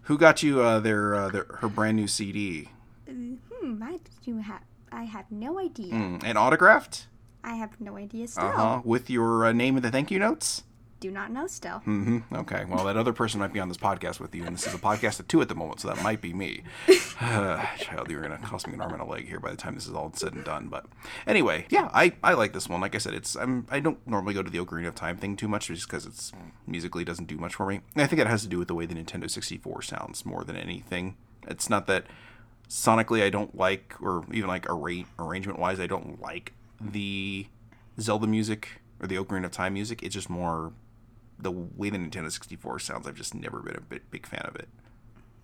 who 0.03 0.17
got 0.17 0.43
you 0.43 0.61
uh 0.61 0.79
their 0.79 1.15
uh 1.15 1.29
their 1.29 1.45
her 1.59 1.69
brand 1.69 1.95
new 1.97 2.07
CD? 2.07 2.69
Hmm, 3.07 3.81
I 3.81 3.99
do 4.25 4.37
have. 4.39 4.61
I 4.91 5.03
have 5.03 5.31
no 5.31 5.59
idea. 5.59 5.93
Hmm. 5.93 6.17
And 6.23 6.37
autographed? 6.37 7.07
I 7.43 7.55
have 7.55 7.79
no 7.79 7.95
idea 7.97 8.27
still. 8.27 8.45
Uh 8.45 8.51
huh. 8.51 8.81
With 8.83 9.09
your 9.09 9.45
uh, 9.45 9.51
name 9.53 9.77
in 9.77 9.83
the 9.83 9.91
thank 9.91 10.11
you 10.11 10.19
notes. 10.19 10.63
Do 11.05 11.11
not 11.11 11.31
know 11.31 11.45
still. 11.45 11.83
Mm-hmm. 11.85 12.35
Okay. 12.35 12.65
Well, 12.67 12.83
that 12.85 12.97
other 12.97 13.13
person 13.13 13.39
might 13.39 13.53
be 13.53 13.59
on 13.59 13.67
this 13.67 13.77
podcast 13.77 14.19
with 14.19 14.33
you, 14.33 14.43
and 14.43 14.55
this 14.55 14.65
is 14.65 14.73
a 14.73 14.79
podcast 14.79 15.19
of 15.19 15.27
two 15.27 15.39
at 15.39 15.49
the 15.49 15.53
moment, 15.53 15.81
so 15.81 15.87
that 15.87 16.01
might 16.01 16.19
be 16.19 16.33
me. 16.33 16.63
Child, 17.19 18.09
you're 18.09 18.23
gonna 18.23 18.39
cost 18.39 18.65
me 18.65 18.73
an 18.73 18.81
arm 18.81 18.93
and 18.93 19.03
a 19.03 19.05
leg 19.05 19.27
here 19.27 19.39
by 19.39 19.51
the 19.51 19.55
time 19.55 19.75
this 19.75 19.85
is 19.85 19.93
all 19.93 20.11
said 20.15 20.33
and 20.33 20.43
done. 20.43 20.67
But 20.67 20.87
anyway, 21.27 21.67
yeah, 21.69 21.91
I, 21.93 22.13
I 22.23 22.33
like 22.33 22.53
this 22.53 22.67
one. 22.67 22.81
Like 22.81 22.95
I 22.95 22.97
said, 22.97 23.13
it's 23.13 23.35
I'm 23.35 23.67
I 23.69 23.81
don't 23.81 23.99
normally 24.07 24.33
go 24.33 24.41
to 24.41 24.49
the 24.49 24.57
Ocarina 24.57 24.87
of 24.87 24.95
Time 24.95 25.15
thing 25.15 25.35
too 25.35 25.47
much, 25.47 25.67
just 25.67 25.87
because 25.87 26.07
it's 26.07 26.31
musically 26.65 27.05
doesn't 27.05 27.27
do 27.27 27.37
much 27.37 27.53
for 27.53 27.67
me. 27.67 27.81
I 27.95 28.07
think 28.07 28.19
it 28.19 28.25
has 28.25 28.41
to 28.41 28.47
do 28.47 28.57
with 28.57 28.67
the 28.67 28.73
way 28.73 28.87
the 28.87 28.95
Nintendo 28.95 29.29
64 29.29 29.83
sounds 29.83 30.25
more 30.25 30.43
than 30.43 30.55
anything. 30.55 31.17
It's 31.47 31.69
not 31.69 31.85
that 31.85 32.07
sonically 32.67 33.21
I 33.21 33.29
don't 33.29 33.55
like, 33.55 33.93
or 34.01 34.25
even 34.31 34.47
like 34.47 34.67
arra- 34.67 35.05
arrangement 35.19 35.59
wise, 35.59 35.79
I 35.79 35.85
don't 35.85 36.19
like 36.19 36.53
the 36.81 37.45
Zelda 37.99 38.25
music 38.25 38.81
or 38.99 39.07
the 39.07 39.17
Ocarina 39.17 39.45
of 39.45 39.51
Time 39.51 39.73
music. 39.73 40.01
It's 40.01 40.15
just 40.15 40.31
more 40.31 40.73
the 41.37 41.51
way 41.51 41.89
the 41.89 41.97
Nintendo 41.97 42.31
64 42.31 42.79
sounds. 42.79 43.07
I've 43.07 43.15
just 43.15 43.35
never 43.35 43.59
been 43.61 43.75
a 43.75 43.81
bit, 43.81 44.09
big 44.11 44.25
fan 44.25 44.45
of 44.45 44.55
it. 44.55 44.67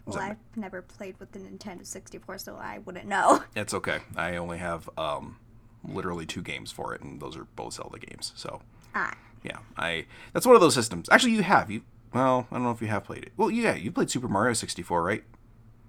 Well, 0.06 0.20
I've 0.20 0.38
never 0.56 0.82
played 0.82 1.20
with 1.20 1.32
the 1.32 1.40
Nintendo 1.40 1.86
64, 1.86 2.40
so 2.40 2.56
I 2.56 2.80
wouldn't 2.80 3.06
know. 3.08 3.44
It's 3.56 3.74
okay. 3.74 4.00
I 4.16 4.36
only 4.36 4.58
have 4.58 4.90
um, 4.98 5.38
literally 5.84 6.26
two 6.26 6.42
games 6.42 6.72
for 6.72 6.94
it, 6.96 7.02
and 7.02 7.22
those 7.22 7.38
are 7.38 7.46
both 7.56 7.74
Zelda 7.74 8.00
games. 8.00 8.34
So 8.36 8.62
Ah, 8.96 9.14
yeah, 9.44 9.60
I 9.78 10.06
that's 10.34 10.46
one 10.46 10.56
of 10.56 10.62
those 10.62 10.74
systems. 10.74 11.08
Actually, 11.10 11.34
you 11.34 11.44
have 11.44 11.70
you. 11.70 11.84
Well, 12.14 12.48
I 12.52 12.56
don't 12.56 12.64
know 12.64 12.72
if 12.72 12.82
you 12.82 12.88
have 12.88 13.04
played 13.06 13.24
it. 13.24 13.32
Well, 13.38 13.50
yeah, 13.52 13.76
you 13.76 13.92
played 13.92 14.10
Super 14.10 14.28
Mario 14.28 14.54
64, 14.54 15.02
right? 15.04 15.24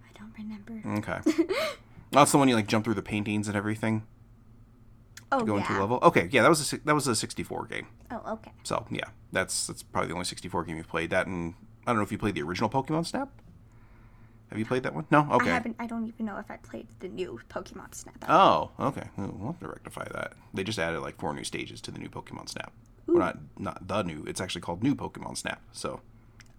I 0.04 0.18
don't 0.18 0.32
remember. 0.38 0.98
Okay. 0.98 1.44
That's 2.12 2.30
the 2.30 2.38
one 2.38 2.48
you 2.48 2.54
like 2.54 2.68
jump 2.68 2.84
through 2.84 2.94
the 2.94 3.02
paintings 3.02 3.48
and 3.48 3.56
everything 3.56 4.06
Oh, 5.32 5.40
to 5.40 5.44
go 5.44 5.54
yeah. 5.56 5.60
into 5.62 5.78
a 5.78 5.80
level. 5.80 5.98
Okay, 6.02 6.28
yeah, 6.30 6.42
that 6.42 6.48
was 6.48 6.72
a 6.72 6.78
that 6.84 6.94
was 6.94 7.06
a 7.06 7.16
64 7.16 7.66
game. 7.66 7.86
Oh, 8.10 8.34
okay. 8.34 8.52
So 8.62 8.86
yeah, 8.90 9.06
that's 9.32 9.66
that's 9.66 9.82
probably 9.82 10.08
the 10.08 10.14
only 10.14 10.26
64 10.26 10.64
game 10.64 10.76
you've 10.76 10.88
played. 10.88 11.10
That 11.10 11.26
and 11.26 11.54
I 11.86 11.90
don't 11.90 11.96
know 11.96 12.02
if 12.02 12.12
you 12.12 12.18
played 12.18 12.34
the 12.34 12.42
original 12.42 12.68
Pokemon 12.68 13.06
Snap. 13.06 13.30
Have 14.50 14.58
you 14.58 14.66
played 14.66 14.82
that 14.82 14.94
one? 14.94 15.06
No. 15.10 15.26
Okay. 15.32 15.50
I 15.50 15.54
haven't. 15.54 15.76
I 15.78 15.86
don't 15.86 16.06
even 16.06 16.26
know 16.26 16.36
if 16.36 16.50
I 16.50 16.58
played 16.58 16.86
the 17.00 17.08
new 17.08 17.40
Pokemon 17.48 17.94
Snap. 17.94 18.22
Oh, 18.28 18.70
okay. 18.78 19.08
Well, 19.16 19.46
have 19.46 19.60
to 19.60 19.68
rectify 19.68 20.06
that. 20.12 20.34
They 20.52 20.62
just 20.62 20.78
added 20.78 21.00
like 21.00 21.18
four 21.18 21.32
new 21.32 21.44
stages 21.44 21.80
to 21.80 21.90
the 21.90 21.98
new 21.98 22.10
Pokemon 22.10 22.50
Snap. 22.50 22.70
Well, 23.06 23.16
not 23.16 23.38
not 23.58 23.88
the 23.88 24.02
new. 24.02 24.24
It's 24.26 24.42
actually 24.42 24.60
called 24.60 24.82
New 24.82 24.94
Pokemon 24.94 25.38
Snap. 25.38 25.62
So. 25.72 26.00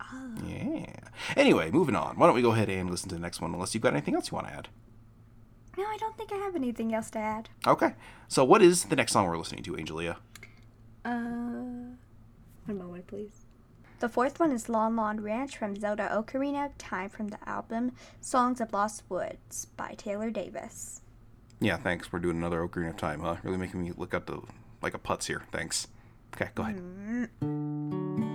Ah. 0.01 0.31
Yeah. 0.43 0.95
Anyway, 1.37 1.69
moving 1.69 1.95
on. 1.95 2.17
Why 2.17 2.25
don't 2.25 2.35
we 2.35 2.41
go 2.41 2.53
ahead 2.53 2.69
and 2.69 2.89
listen 2.89 3.09
to 3.09 3.15
the 3.15 3.21
next 3.21 3.41
one? 3.41 3.53
Unless 3.53 3.75
you've 3.75 3.83
got 3.83 3.93
anything 3.93 4.15
else 4.15 4.31
you 4.31 4.35
want 4.35 4.47
to 4.47 4.53
add. 4.53 4.69
No, 5.77 5.83
I 5.83 5.97
don't 5.97 6.15
think 6.17 6.31
I 6.31 6.35
have 6.37 6.55
anything 6.55 6.93
else 6.93 7.09
to 7.11 7.19
add. 7.19 7.49
Okay. 7.65 7.93
So, 8.27 8.43
what 8.43 8.61
is 8.61 8.85
the 8.85 8.95
next 8.95 9.13
song 9.13 9.27
we're 9.27 9.37
listening 9.37 9.63
to, 9.63 9.73
Angelia? 9.73 10.17
Uh, 11.03 11.95
one 12.65 12.77
moment, 12.77 13.07
please. 13.07 13.31
The 13.99 14.09
fourth 14.09 14.39
one 14.39 14.51
is 14.51 14.67
Lon 14.69 14.95
Lon 14.95 15.21
Ranch 15.21 15.57
from 15.57 15.75
Zelda 15.75 16.09
Ocarina 16.13 16.65
of 16.65 16.77
Time 16.77 17.09
from 17.09 17.29
the 17.29 17.39
album 17.47 17.93
Songs 18.19 18.59
of 18.59 18.73
Lost 18.73 19.03
Woods 19.09 19.67
by 19.77 19.95
Taylor 19.97 20.29
Davis. 20.29 21.01
Yeah, 21.59 21.77
thanks. 21.77 22.11
We're 22.11 22.19
doing 22.19 22.37
another 22.37 22.67
Ocarina 22.67 22.89
of 22.89 22.97
Time, 22.97 23.21
huh? 23.21 23.37
Really 23.43 23.57
making 23.57 23.81
me 23.81 23.93
look 23.95 24.13
up 24.13 24.25
the 24.25 24.41
like 24.81 24.93
a 24.93 24.99
putz 24.99 25.25
here. 25.27 25.43
Thanks. 25.51 25.87
Okay, 26.35 26.49
go 26.55 26.63
ahead. 26.63 28.32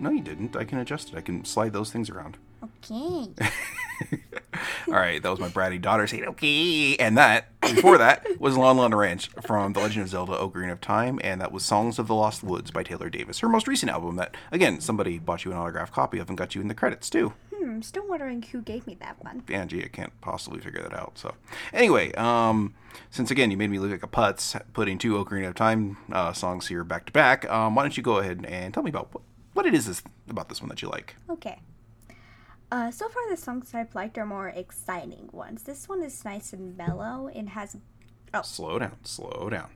No, 0.00 0.10
you 0.10 0.22
didn't. 0.22 0.56
I 0.56 0.64
can 0.64 0.78
adjust 0.78 1.10
it. 1.12 1.16
I 1.16 1.20
can 1.20 1.44
slide 1.44 1.72
those 1.72 1.92
things 1.92 2.08
around. 2.08 2.38
Okay. 2.62 3.28
All 4.88 4.94
right, 4.94 5.22
that 5.22 5.30
was 5.30 5.38
my 5.38 5.48
bratty 5.48 5.80
daughter 5.80 6.06
saying 6.06 6.24
okay, 6.24 6.96
and 6.96 7.16
that 7.16 7.60
before 7.60 7.98
that 7.98 8.26
was 8.40 8.56
Lon 8.56 8.78
Lon 8.78 8.94
Ranch 8.94 9.28
from 9.42 9.74
The 9.74 9.80
Legend 9.80 10.04
of 10.04 10.08
Zelda: 10.08 10.32
Ocarina 10.32 10.72
of 10.72 10.80
Time, 10.80 11.20
and 11.22 11.40
that 11.40 11.52
was 11.52 11.64
Songs 11.64 11.98
of 11.98 12.06
the 12.08 12.14
Lost 12.14 12.42
Woods 12.42 12.70
by 12.70 12.82
Taylor 12.82 13.10
Davis, 13.10 13.40
her 13.40 13.48
most 13.48 13.68
recent 13.68 13.92
album. 13.92 14.16
That 14.16 14.36
again, 14.50 14.80
somebody 14.80 15.18
bought 15.18 15.44
you 15.44 15.52
an 15.52 15.58
autographed 15.58 15.92
copy 15.92 16.18
of 16.18 16.28
and 16.28 16.36
got 16.36 16.54
you 16.54 16.60
in 16.60 16.68
the 16.68 16.74
credits 16.74 17.08
too. 17.08 17.34
Hmm, 17.54 17.70
I'm 17.70 17.82
still 17.82 18.06
wondering 18.08 18.42
who 18.42 18.62
gave 18.62 18.86
me 18.86 18.96
that 19.00 19.22
one. 19.22 19.42
Angie, 19.48 19.84
I 19.84 19.88
can't 19.88 20.18
possibly 20.20 20.60
figure 20.60 20.82
that 20.82 20.94
out. 20.94 21.18
So, 21.18 21.34
anyway, 21.72 22.12
um, 22.14 22.74
since 23.10 23.30
again 23.30 23.50
you 23.50 23.56
made 23.56 23.70
me 23.70 23.78
look 23.78 23.90
like 23.90 24.02
a 24.02 24.08
putz 24.08 24.60
putting 24.72 24.98
two 24.98 25.22
Ocarina 25.22 25.48
of 25.48 25.54
Time 25.54 25.98
uh, 26.10 26.32
songs 26.32 26.68
here 26.68 26.84
back 26.84 27.06
to 27.06 27.12
back, 27.12 27.48
um, 27.50 27.74
why 27.74 27.82
don't 27.82 27.96
you 27.96 28.02
go 28.02 28.18
ahead 28.18 28.44
and 28.48 28.74
tell 28.74 28.82
me 28.82 28.90
about 28.90 29.14
what, 29.14 29.22
what 29.60 29.66
it 29.66 29.74
is 29.74 29.84
this, 29.84 30.02
about 30.30 30.48
this 30.48 30.62
one 30.62 30.70
that 30.70 30.80
you 30.80 30.88
like? 30.88 31.14
Okay. 31.28 31.60
Uh, 32.72 32.90
so 32.90 33.10
far, 33.10 33.28
the 33.28 33.36
songs 33.36 33.74
I've 33.74 33.94
liked 33.94 34.16
are 34.16 34.24
more 34.24 34.48
exciting 34.48 35.28
ones. 35.32 35.64
This 35.64 35.86
one 35.86 36.02
is 36.02 36.24
nice 36.24 36.54
and 36.54 36.78
mellow 36.78 37.30
It 37.34 37.48
has. 37.48 37.76
Oh, 38.32 38.40
Slow 38.40 38.78
down, 38.78 38.96
slow 39.04 39.50
down. 39.50 39.68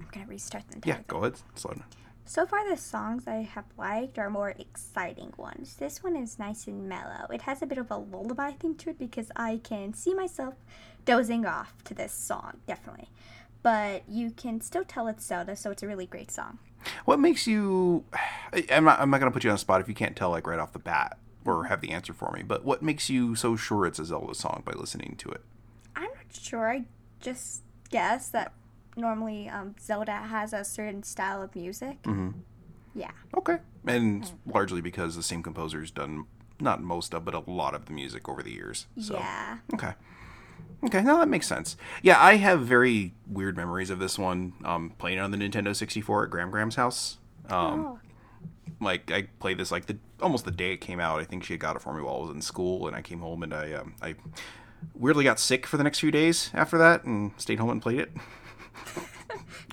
I'm 0.00 0.08
gonna 0.10 0.26
restart 0.26 0.64
the 0.68 0.80
Yeah, 0.84 0.96
entire 0.96 1.04
go 1.06 1.18
ahead, 1.18 1.34
slow 1.54 1.74
down. 1.74 1.84
So 2.24 2.44
far, 2.44 2.68
the 2.68 2.76
songs 2.76 3.28
I 3.28 3.42
have 3.42 3.66
liked 3.78 4.18
are 4.18 4.30
more 4.30 4.54
exciting 4.58 5.32
ones. 5.36 5.76
This 5.76 6.02
one 6.02 6.16
is 6.16 6.38
nice 6.38 6.66
and 6.66 6.88
mellow. 6.88 7.26
It 7.32 7.42
has 7.42 7.62
a 7.62 7.66
bit 7.66 7.78
of 7.78 7.92
a 7.92 7.98
lullaby 7.98 8.52
theme 8.52 8.74
to 8.76 8.90
it 8.90 8.98
because 8.98 9.30
I 9.36 9.60
can 9.62 9.94
see 9.94 10.12
myself 10.12 10.54
dozing 11.04 11.46
off 11.46 11.74
to 11.84 11.94
this 11.94 12.12
song, 12.12 12.54
definitely. 12.66 13.10
But 13.62 14.02
you 14.08 14.30
can 14.32 14.60
still 14.60 14.84
tell 14.84 15.06
it's 15.06 15.24
Zelda, 15.24 15.54
so 15.54 15.70
it's 15.70 15.84
a 15.84 15.86
really 15.86 16.06
great 16.06 16.32
song. 16.32 16.58
What 17.04 17.20
makes 17.20 17.46
you? 17.46 18.04
I'm 18.70 18.84
not. 18.84 19.00
I'm 19.00 19.10
not 19.10 19.18
gonna 19.18 19.30
put 19.30 19.44
you 19.44 19.50
on 19.50 19.54
the 19.54 19.58
spot 19.58 19.80
if 19.80 19.88
you 19.88 19.94
can't 19.94 20.16
tell 20.16 20.30
like 20.30 20.46
right 20.46 20.58
off 20.58 20.72
the 20.72 20.78
bat 20.78 21.18
or 21.44 21.64
have 21.64 21.80
the 21.80 21.90
answer 21.90 22.12
for 22.12 22.32
me. 22.32 22.42
But 22.42 22.64
what 22.64 22.82
makes 22.82 23.10
you 23.10 23.34
so 23.34 23.56
sure 23.56 23.86
it's 23.86 23.98
a 23.98 24.04
Zelda 24.04 24.34
song 24.34 24.62
by 24.64 24.72
listening 24.72 25.16
to 25.18 25.30
it? 25.30 25.42
I'm 25.96 26.04
not 26.04 26.32
sure. 26.32 26.70
I 26.70 26.84
just 27.20 27.62
guess 27.90 28.28
that 28.30 28.52
normally 28.96 29.48
um, 29.48 29.74
Zelda 29.80 30.12
has 30.12 30.52
a 30.52 30.64
certain 30.64 31.02
style 31.02 31.42
of 31.42 31.54
music. 31.54 32.02
Mm-hmm. 32.02 32.30
Yeah. 32.94 33.10
Okay, 33.36 33.58
and 33.86 34.30
largely 34.46 34.80
because 34.80 35.16
the 35.16 35.22
same 35.22 35.42
composer's 35.42 35.90
done 35.90 36.26
not 36.60 36.82
most 36.82 37.14
of, 37.14 37.24
but 37.24 37.34
a 37.34 37.40
lot 37.40 37.74
of 37.74 37.86
the 37.86 37.92
music 37.92 38.28
over 38.28 38.42
the 38.42 38.52
years. 38.52 38.86
So. 38.98 39.14
Yeah. 39.14 39.58
Okay. 39.74 39.92
Okay, 40.84 41.02
now 41.02 41.18
that 41.18 41.28
makes 41.28 41.46
sense. 41.46 41.76
Yeah, 42.02 42.20
I 42.22 42.36
have 42.36 42.62
very 42.62 43.14
weird 43.26 43.56
memories 43.56 43.90
of 43.90 43.98
this 43.98 44.18
one. 44.18 44.54
Um, 44.64 44.92
playing 44.98 45.18
it 45.18 45.20
on 45.20 45.30
the 45.30 45.36
Nintendo 45.36 45.74
64 45.74 46.24
at 46.24 46.30
Graham 46.30 46.50
Graham's 46.50 46.76
house. 46.76 47.18
Um, 47.48 47.86
oh. 47.86 47.98
like 48.80 49.10
I 49.10 49.28
played 49.38 49.58
this 49.58 49.70
like 49.70 49.86
the 49.86 49.98
almost 50.20 50.44
the 50.44 50.50
day 50.50 50.72
it 50.72 50.78
came 50.78 51.00
out. 51.00 51.20
I 51.20 51.24
think 51.24 51.44
she 51.44 51.52
had 51.54 51.60
got 51.60 51.76
it 51.76 51.82
for 51.82 51.94
me 51.94 52.02
while 52.02 52.16
I 52.16 52.20
was 52.20 52.30
in 52.30 52.42
school, 52.42 52.86
and 52.86 52.96
I 52.96 53.02
came 53.02 53.20
home 53.20 53.42
and 53.42 53.54
I 53.54 53.72
um, 53.72 53.94
I 54.02 54.14
weirdly 54.94 55.24
got 55.24 55.38
sick 55.38 55.66
for 55.66 55.76
the 55.76 55.84
next 55.84 56.00
few 56.00 56.10
days 56.10 56.50
after 56.54 56.78
that, 56.78 57.04
and 57.04 57.32
stayed 57.36 57.58
home 57.58 57.70
and 57.70 57.82
played 57.82 58.00
it. 58.00 58.12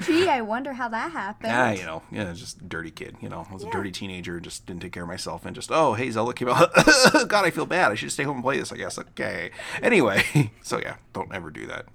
Gee, 0.06 0.28
I 0.28 0.42
wonder 0.42 0.74
how 0.74 0.90
that 0.90 1.12
happened. 1.12 1.52
Ah, 1.54 1.72
you 1.72 1.84
know, 1.84 2.04
yeah, 2.12 2.32
just 2.34 2.68
dirty 2.68 2.92
kid. 2.92 3.16
You 3.22 3.30
know, 3.30 3.46
I 3.50 3.54
was 3.54 3.64
a 3.64 3.70
dirty 3.70 3.92
teenager, 3.92 4.40
just 4.40 4.66
didn't 4.66 4.82
take 4.82 4.92
care 4.92 5.04
of 5.04 5.10
myself, 5.10 5.46
and 5.46 5.56
just 5.56 5.72
oh 5.72 5.94
hey 5.94 6.10
Zelda 6.12 6.34
came 6.34 6.50
out. 6.50 6.72
God, 7.28 7.46
I 7.46 7.52
feel 7.52 7.66
bad. 7.66 7.92
I 7.92 7.96
should 7.96 8.12
stay 8.12 8.24
home 8.24 8.38
and 8.38 8.44
play 8.44 8.58
this. 8.58 8.72
I 8.72 8.78
guess. 8.78 8.98
Okay. 8.98 9.52
Anyway, 9.82 10.52
so 10.62 10.80
yeah, 10.80 10.96
don't 11.14 11.34
ever 11.34 11.50
do 11.50 11.66
that. 11.68 11.86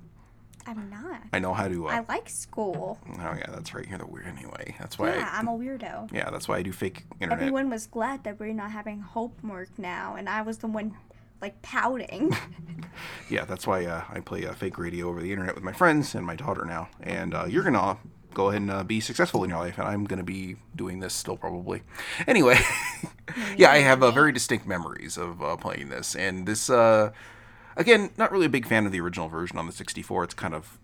I'm 0.69 0.91
not. 0.91 1.23
I 1.33 1.39
know 1.39 1.55
how 1.55 1.69
to. 1.69 1.89
Uh, 1.89 1.93
I 1.93 2.05
like 2.09 2.29
school. 2.29 2.99
Oh 3.09 3.21
yeah, 3.21 3.47
that's 3.51 3.73
right. 3.73 3.87
You're 3.89 3.99
the 3.99 4.07
weird 4.07 4.27
anyway. 4.27 4.75
That's 4.81 4.99
why. 4.99 5.15
Yeah, 5.15 5.31
I, 5.33 5.39
I'm 5.39 5.47
a 5.49 5.53
weirdo. 5.53 6.13
yeah, 6.13 6.29
that's 6.31 6.49
why 6.49 6.57
I 6.59 6.63
do 6.63 6.73
fake 6.73 7.05
internet. 7.21 7.41
Everyone 7.41 7.71
was 7.71 7.87
glad 7.87 8.25
that 8.25 8.41
we're 8.41 8.53
not 8.53 8.73
having 8.73 9.01
homework 9.01 9.79
now, 9.79 10.17
and 10.17 10.29
I 10.29 10.43
was 10.43 10.59
the 10.59 10.67
one 10.67 10.97
like 11.41 11.61
pouting. 11.63 12.35
Yeah, 13.29 13.45
that's 13.45 13.67
why 13.67 13.85
uh, 13.85 14.05
I 14.09 14.21
play 14.21 14.47
uh, 14.47 14.55
fake 14.55 14.79
radio 14.79 15.09
over 15.09 15.21
the 15.21 15.31
internet 15.31 15.55
with 15.55 15.65
my 15.65 15.73
friends 15.73 16.15
and 16.15 16.25
my 16.25 16.35
daughter 16.37 16.65
now. 16.65 16.89
And 17.03 17.35
uh, 17.35 17.45
you're 17.47 17.65
gonna 17.65 17.99
go 18.33 18.49
ahead 18.49 18.63
and 18.63 18.71
uh, 18.71 18.85
be 18.85 19.01
successful 19.01 19.43
in 19.45 19.51
your 19.51 19.59
life, 19.59 19.79
and 19.79 19.87
I'm 19.87 20.05
gonna 20.05 20.23
be 20.23 20.57
doing 20.75 21.01
this 21.01 21.13
still 21.13 21.37
probably. 21.37 21.83
Anyway, 22.27 22.59
yeah, 23.57 23.71
I 23.71 23.79
have 23.79 24.03
uh, 24.03 24.11
very 24.13 24.33
distinct 24.33 24.67
memories 24.67 25.17
of 25.19 25.43
uh, 25.43 25.57
playing 25.57 25.89
this, 25.91 26.15
and 26.15 26.47
this. 26.47 26.71
Uh, 26.71 27.11
again, 27.77 28.11
not 28.17 28.33
really 28.33 28.47
a 28.47 28.51
big 28.51 28.67
fan 28.67 28.87
of 28.87 28.93
the 28.93 29.01
original 29.01 29.29
version 29.29 29.59
on 29.59 29.67
the 29.67 29.73
64. 29.73 30.25
It's 30.25 30.35
kind 30.35 30.55
of 30.55 30.79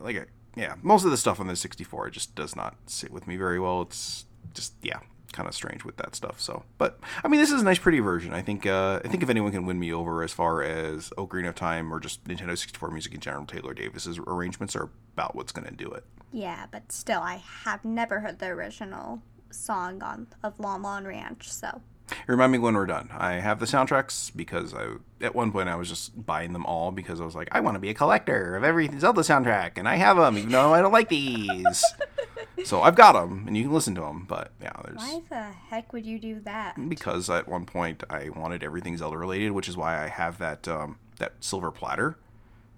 like 0.00 0.16
a, 0.16 0.26
yeah, 0.56 0.74
most 0.82 1.04
of 1.04 1.10
the 1.10 1.16
stuff 1.16 1.40
on 1.40 1.46
the 1.46 1.56
64 1.56 2.10
just 2.10 2.34
does 2.34 2.54
not 2.54 2.76
sit 2.86 3.10
with 3.10 3.26
me 3.26 3.36
very 3.36 3.58
well. 3.60 3.82
It's 3.82 4.26
just 4.52 4.74
yeah, 4.82 5.00
kind 5.32 5.48
of 5.48 5.54
strange 5.54 5.84
with 5.84 5.96
that 5.96 6.14
stuff. 6.14 6.40
So, 6.40 6.64
but 6.78 6.98
I 7.24 7.28
mean, 7.28 7.40
this 7.40 7.50
is 7.50 7.62
a 7.62 7.64
nice, 7.64 7.78
pretty 7.78 8.00
version. 8.00 8.32
I 8.32 8.42
think 8.42 8.66
uh, 8.66 9.00
I 9.04 9.08
think 9.08 9.22
if 9.22 9.28
anyone 9.30 9.52
can 9.52 9.66
win 9.66 9.78
me 9.78 9.92
over 9.92 10.22
as 10.22 10.32
far 10.32 10.62
as 10.62 11.10
Ocarina 11.18 11.48
of 11.48 11.54
Time 11.54 11.92
or 11.92 12.00
just 12.00 12.24
Nintendo 12.24 12.56
64 12.56 12.90
music 12.90 13.14
in 13.14 13.20
general, 13.20 13.46
Taylor 13.46 13.74
Davis's 13.74 14.18
arrangements 14.18 14.76
are 14.76 14.90
about 15.14 15.34
what's 15.34 15.52
going 15.52 15.66
to 15.66 15.74
do 15.74 15.90
it. 15.90 16.04
yeah, 16.32 16.66
but 16.70 16.92
still, 16.92 17.20
I 17.20 17.42
have 17.64 17.84
never 17.84 18.20
heard 18.20 18.38
the 18.38 18.46
original 18.46 19.22
song 19.50 20.02
on 20.02 20.26
of 20.42 20.58
Lon 20.58 20.82
Lon 20.82 21.04
Ranch, 21.06 21.50
so 21.52 21.82
Remind 22.26 22.52
me 22.52 22.58
when 22.58 22.74
we're 22.74 22.86
done. 22.86 23.08
I 23.16 23.34
have 23.34 23.58
the 23.58 23.66
soundtracks 23.66 24.30
because 24.34 24.74
I 24.74 24.96
at 25.20 25.34
one 25.34 25.50
point 25.52 25.68
I 25.68 25.76
was 25.76 25.88
just 25.88 26.26
buying 26.26 26.52
them 26.52 26.66
all 26.66 26.90
because 26.90 27.20
I 27.20 27.24
was 27.24 27.34
like, 27.34 27.48
I 27.52 27.60
want 27.60 27.74
to 27.76 27.78
be 27.78 27.88
a 27.88 27.94
collector 27.94 28.54
of 28.56 28.64
every 28.64 28.88
Zelda 28.98 29.22
soundtrack, 29.22 29.72
and 29.76 29.88
I 29.88 29.96
have 29.96 30.16
them 30.16 30.36
even 30.36 30.50
though 30.50 30.74
I 30.74 30.80
don't 30.82 30.92
like 30.92 31.08
these. 31.08 31.84
so 32.64 32.82
I've 32.82 32.96
got 32.96 33.12
them, 33.12 33.44
and 33.46 33.56
you 33.56 33.64
can 33.64 33.72
listen 33.72 33.94
to 33.94 34.02
them. 34.02 34.26
But 34.28 34.50
yeah, 34.60 34.72
there's 34.84 34.96
why 34.98 35.22
the 35.30 35.42
heck 35.70 35.92
would 35.92 36.04
you 36.04 36.18
do 36.18 36.40
that? 36.40 36.88
because 36.88 37.30
at 37.30 37.48
one 37.48 37.64
point 37.64 38.02
I 38.10 38.28
wanted 38.28 38.62
everything 38.62 38.96
Zelda 38.96 39.16
related, 39.16 39.52
which 39.52 39.68
is 39.68 39.76
why 39.76 40.02
I 40.04 40.08
have 40.08 40.38
that 40.38 40.68
um, 40.68 40.98
that 41.18 41.32
silver 41.40 41.70
platter 41.70 42.18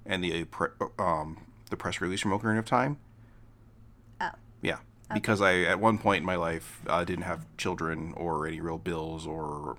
and 0.07 0.23
the 0.23 0.45
pre- 0.45 0.69
um, 0.99 1.47
the 1.71 1.77
press 1.77 2.01
release 2.01 2.21
from 2.21 2.31
Ocarina 2.31 2.59
of 2.59 2.67
Time. 2.67 2.99
Oh, 4.21 4.31
Yeah, 4.63 4.79
because 5.13 5.41
I 5.43 5.61
at 5.63 5.79
one 5.81 5.99
point 5.99 6.21
in 6.21 6.27
my 6.27 6.37
life 6.37 6.81
uh, 6.87 7.05
didn't 7.05 7.25
have 7.25 7.45
children 7.57 8.15
or 8.17 8.47
any 8.47 8.61
real 8.61 8.79
bills 8.79 9.27
or 9.27 9.77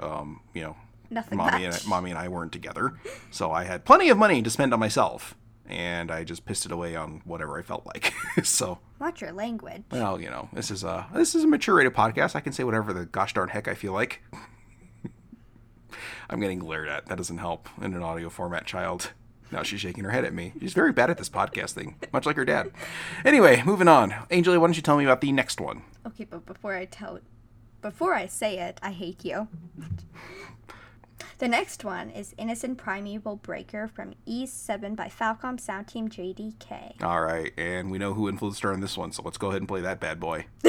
um, 0.00 0.40
you 0.54 0.62
know 0.62 0.76
Nothing 1.10 1.38
mommy 1.38 1.66
much. 1.66 1.80
and 1.80 1.86
mommy 1.88 2.10
and 2.10 2.18
I 2.18 2.28
weren't 2.28 2.52
together, 2.52 2.92
so 3.30 3.50
I 3.50 3.64
had 3.64 3.84
plenty 3.84 4.10
of 4.10 4.18
money 4.18 4.42
to 4.42 4.50
spend 4.50 4.74
on 4.74 4.80
myself, 4.80 5.34
and 5.66 6.10
I 6.10 6.22
just 6.24 6.44
pissed 6.44 6.66
it 6.66 6.72
away 6.72 6.94
on 6.96 7.22
whatever 7.24 7.58
I 7.58 7.62
felt 7.62 7.86
like. 7.86 8.12
so 8.44 8.78
watch 8.98 9.22
your 9.22 9.32
language. 9.32 9.84
well, 9.90 10.20
you 10.20 10.28
know, 10.28 10.50
this 10.52 10.70
is 10.70 10.84
a 10.84 11.06
this 11.14 11.34
is 11.34 11.44
a 11.44 11.46
mature 11.46 11.76
rated 11.76 11.94
podcast. 11.94 12.36
I 12.36 12.40
can 12.40 12.52
say 12.52 12.62
whatever 12.64 12.92
the 12.92 13.06
gosh 13.06 13.32
darn 13.32 13.48
heck 13.48 13.68
I 13.68 13.74
feel 13.74 13.92
like. 13.94 14.22
I'm 16.30 16.40
getting 16.40 16.58
glared 16.58 16.88
at. 16.88 17.06
That 17.06 17.16
doesn't 17.16 17.38
help 17.38 17.68
in 17.80 17.94
an 17.94 18.02
audio 18.02 18.28
format, 18.28 18.66
child. 18.66 19.12
Now 19.50 19.62
she's 19.62 19.80
shaking 19.80 20.04
her 20.04 20.10
head 20.10 20.24
at 20.24 20.34
me. 20.34 20.52
She's 20.60 20.74
very 20.74 20.92
bad 20.92 21.10
at 21.10 21.18
this 21.18 21.28
podcast 21.28 21.72
thing, 21.72 21.96
much 22.12 22.26
like 22.26 22.36
her 22.36 22.44
dad. 22.44 22.70
Anyway, 23.24 23.62
moving 23.64 23.88
on. 23.88 24.14
Angel, 24.30 24.58
why 24.58 24.66
don't 24.66 24.76
you 24.76 24.82
tell 24.82 24.98
me 24.98 25.04
about 25.04 25.20
the 25.20 25.32
next 25.32 25.60
one? 25.60 25.82
Okay, 26.06 26.24
but 26.24 26.44
before 26.46 26.74
I 26.74 26.84
tell, 26.84 27.20
before 27.80 28.14
I 28.14 28.26
say 28.26 28.58
it, 28.58 28.78
I 28.82 28.90
hate 28.92 29.24
you. 29.24 29.48
the 31.38 31.48
next 31.48 31.84
one 31.84 32.10
is 32.10 32.34
Innocent 32.36 32.78
Primeval 32.78 33.36
Breaker 33.36 33.88
from 33.88 34.14
Ys 34.26 34.52
Seven 34.52 34.94
by 34.94 35.08
Falcom 35.08 35.58
Sound 35.58 35.88
Team 35.88 36.08
JDK. 36.08 37.02
All 37.02 37.22
right, 37.22 37.52
and 37.56 37.90
we 37.90 37.98
know 37.98 38.14
who 38.14 38.28
influenced 38.28 38.62
her 38.62 38.72
on 38.72 38.80
this 38.80 38.96
one, 38.98 39.12
so 39.12 39.22
let's 39.22 39.38
go 39.38 39.48
ahead 39.48 39.60
and 39.62 39.68
play 39.68 39.80
that 39.80 40.00
bad 40.00 40.20
boy. 40.20 40.46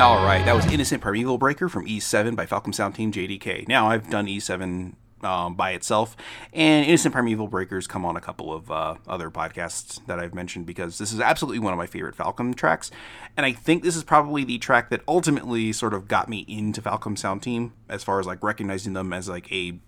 All 0.00 0.24
right, 0.24 0.42
that 0.46 0.56
was 0.56 0.64
Innocent 0.72 1.02
Primeval 1.02 1.36
Breaker 1.36 1.68
from 1.68 1.86
Ys 1.86 2.06
Seven 2.06 2.34
by 2.34 2.46
Falcom 2.46 2.74
Sound 2.74 2.94
Team 2.94 3.12
JDK. 3.12 3.68
Now, 3.68 3.90
I've 3.90 4.08
done 4.08 4.26
Ys 4.28 4.44
Seven 4.44 4.96
um, 5.22 5.56
by 5.56 5.72
itself, 5.72 6.16
and 6.54 6.86
Innocent 6.86 7.12
Primeval 7.12 7.48
Breakers 7.48 7.86
come 7.86 8.06
on 8.06 8.16
a 8.16 8.20
couple 8.20 8.50
of 8.50 8.70
uh, 8.70 8.94
other 9.06 9.30
podcasts 9.30 10.04
that 10.06 10.18
I've 10.18 10.32
mentioned 10.32 10.64
because 10.64 10.96
this 10.96 11.12
is 11.12 11.20
absolutely 11.20 11.58
one 11.58 11.74
of 11.74 11.76
my 11.76 11.86
favorite 11.86 12.16
Falcom 12.16 12.54
tracks, 12.54 12.90
and 13.36 13.44
I 13.44 13.52
think 13.52 13.82
this 13.82 13.94
is 13.94 14.02
probably 14.02 14.42
the 14.42 14.56
track 14.56 14.88
that 14.88 15.02
ultimately 15.06 15.70
sort 15.70 15.92
of 15.92 16.08
got 16.08 16.30
me 16.30 16.46
into 16.48 16.80
Falcom 16.80 17.18
Sound 17.18 17.42
Team 17.42 17.74
as 17.86 18.02
far 18.02 18.18
as 18.18 18.26
like 18.26 18.42
recognizing 18.42 18.94
them 18.94 19.12
as 19.12 19.28
like 19.28 19.52
a 19.52 19.78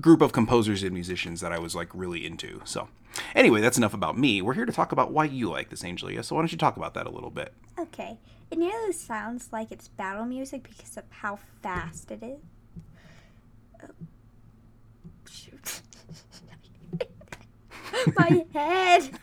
group 0.00 0.22
of 0.22 0.32
composers 0.32 0.82
and 0.82 0.94
musicians 0.94 1.42
that 1.42 1.52
I 1.52 1.58
was 1.58 1.74
like 1.74 1.90
really 1.92 2.24
into. 2.24 2.62
So, 2.64 2.88
anyway, 3.34 3.60
that's 3.60 3.76
enough 3.76 3.92
about 3.92 4.16
me. 4.16 4.40
We're 4.40 4.54
here 4.54 4.64
to 4.64 4.72
talk 4.72 4.92
about 4.92 5.12
why 5.12 5.26
you 5.26 5.50
like 5.50 5.68
this, 5.68 5.82
Angelia. 5.82 6.24
So, 6.24 6.36
why 6.36 6.40
don't 6.40 6.52
you 6.52 6.58
talk 6.58 6.78
about 6.78 6.94
that 6.94 7.06
a 7.06 7.10
little 7.10 7.28
bit? 7.28 7.52
Okay. 7.78 8.16
It 8.52 8.58
nearly 8.58 8.92
sounds 8.92 9.48
like 9.50 9.72
it's 9.72 9.88
battle 9.88 10.26
music 10.26 10.64
because 10.64 10.98
of 10.98 11.04
how 11.08 11.38
fast 11.62 12.10
it 12.10 12.22
is. 12.22 12.38
Shoot. 15.26 15.80
My 18.14 18.44
head! 18.52 19.04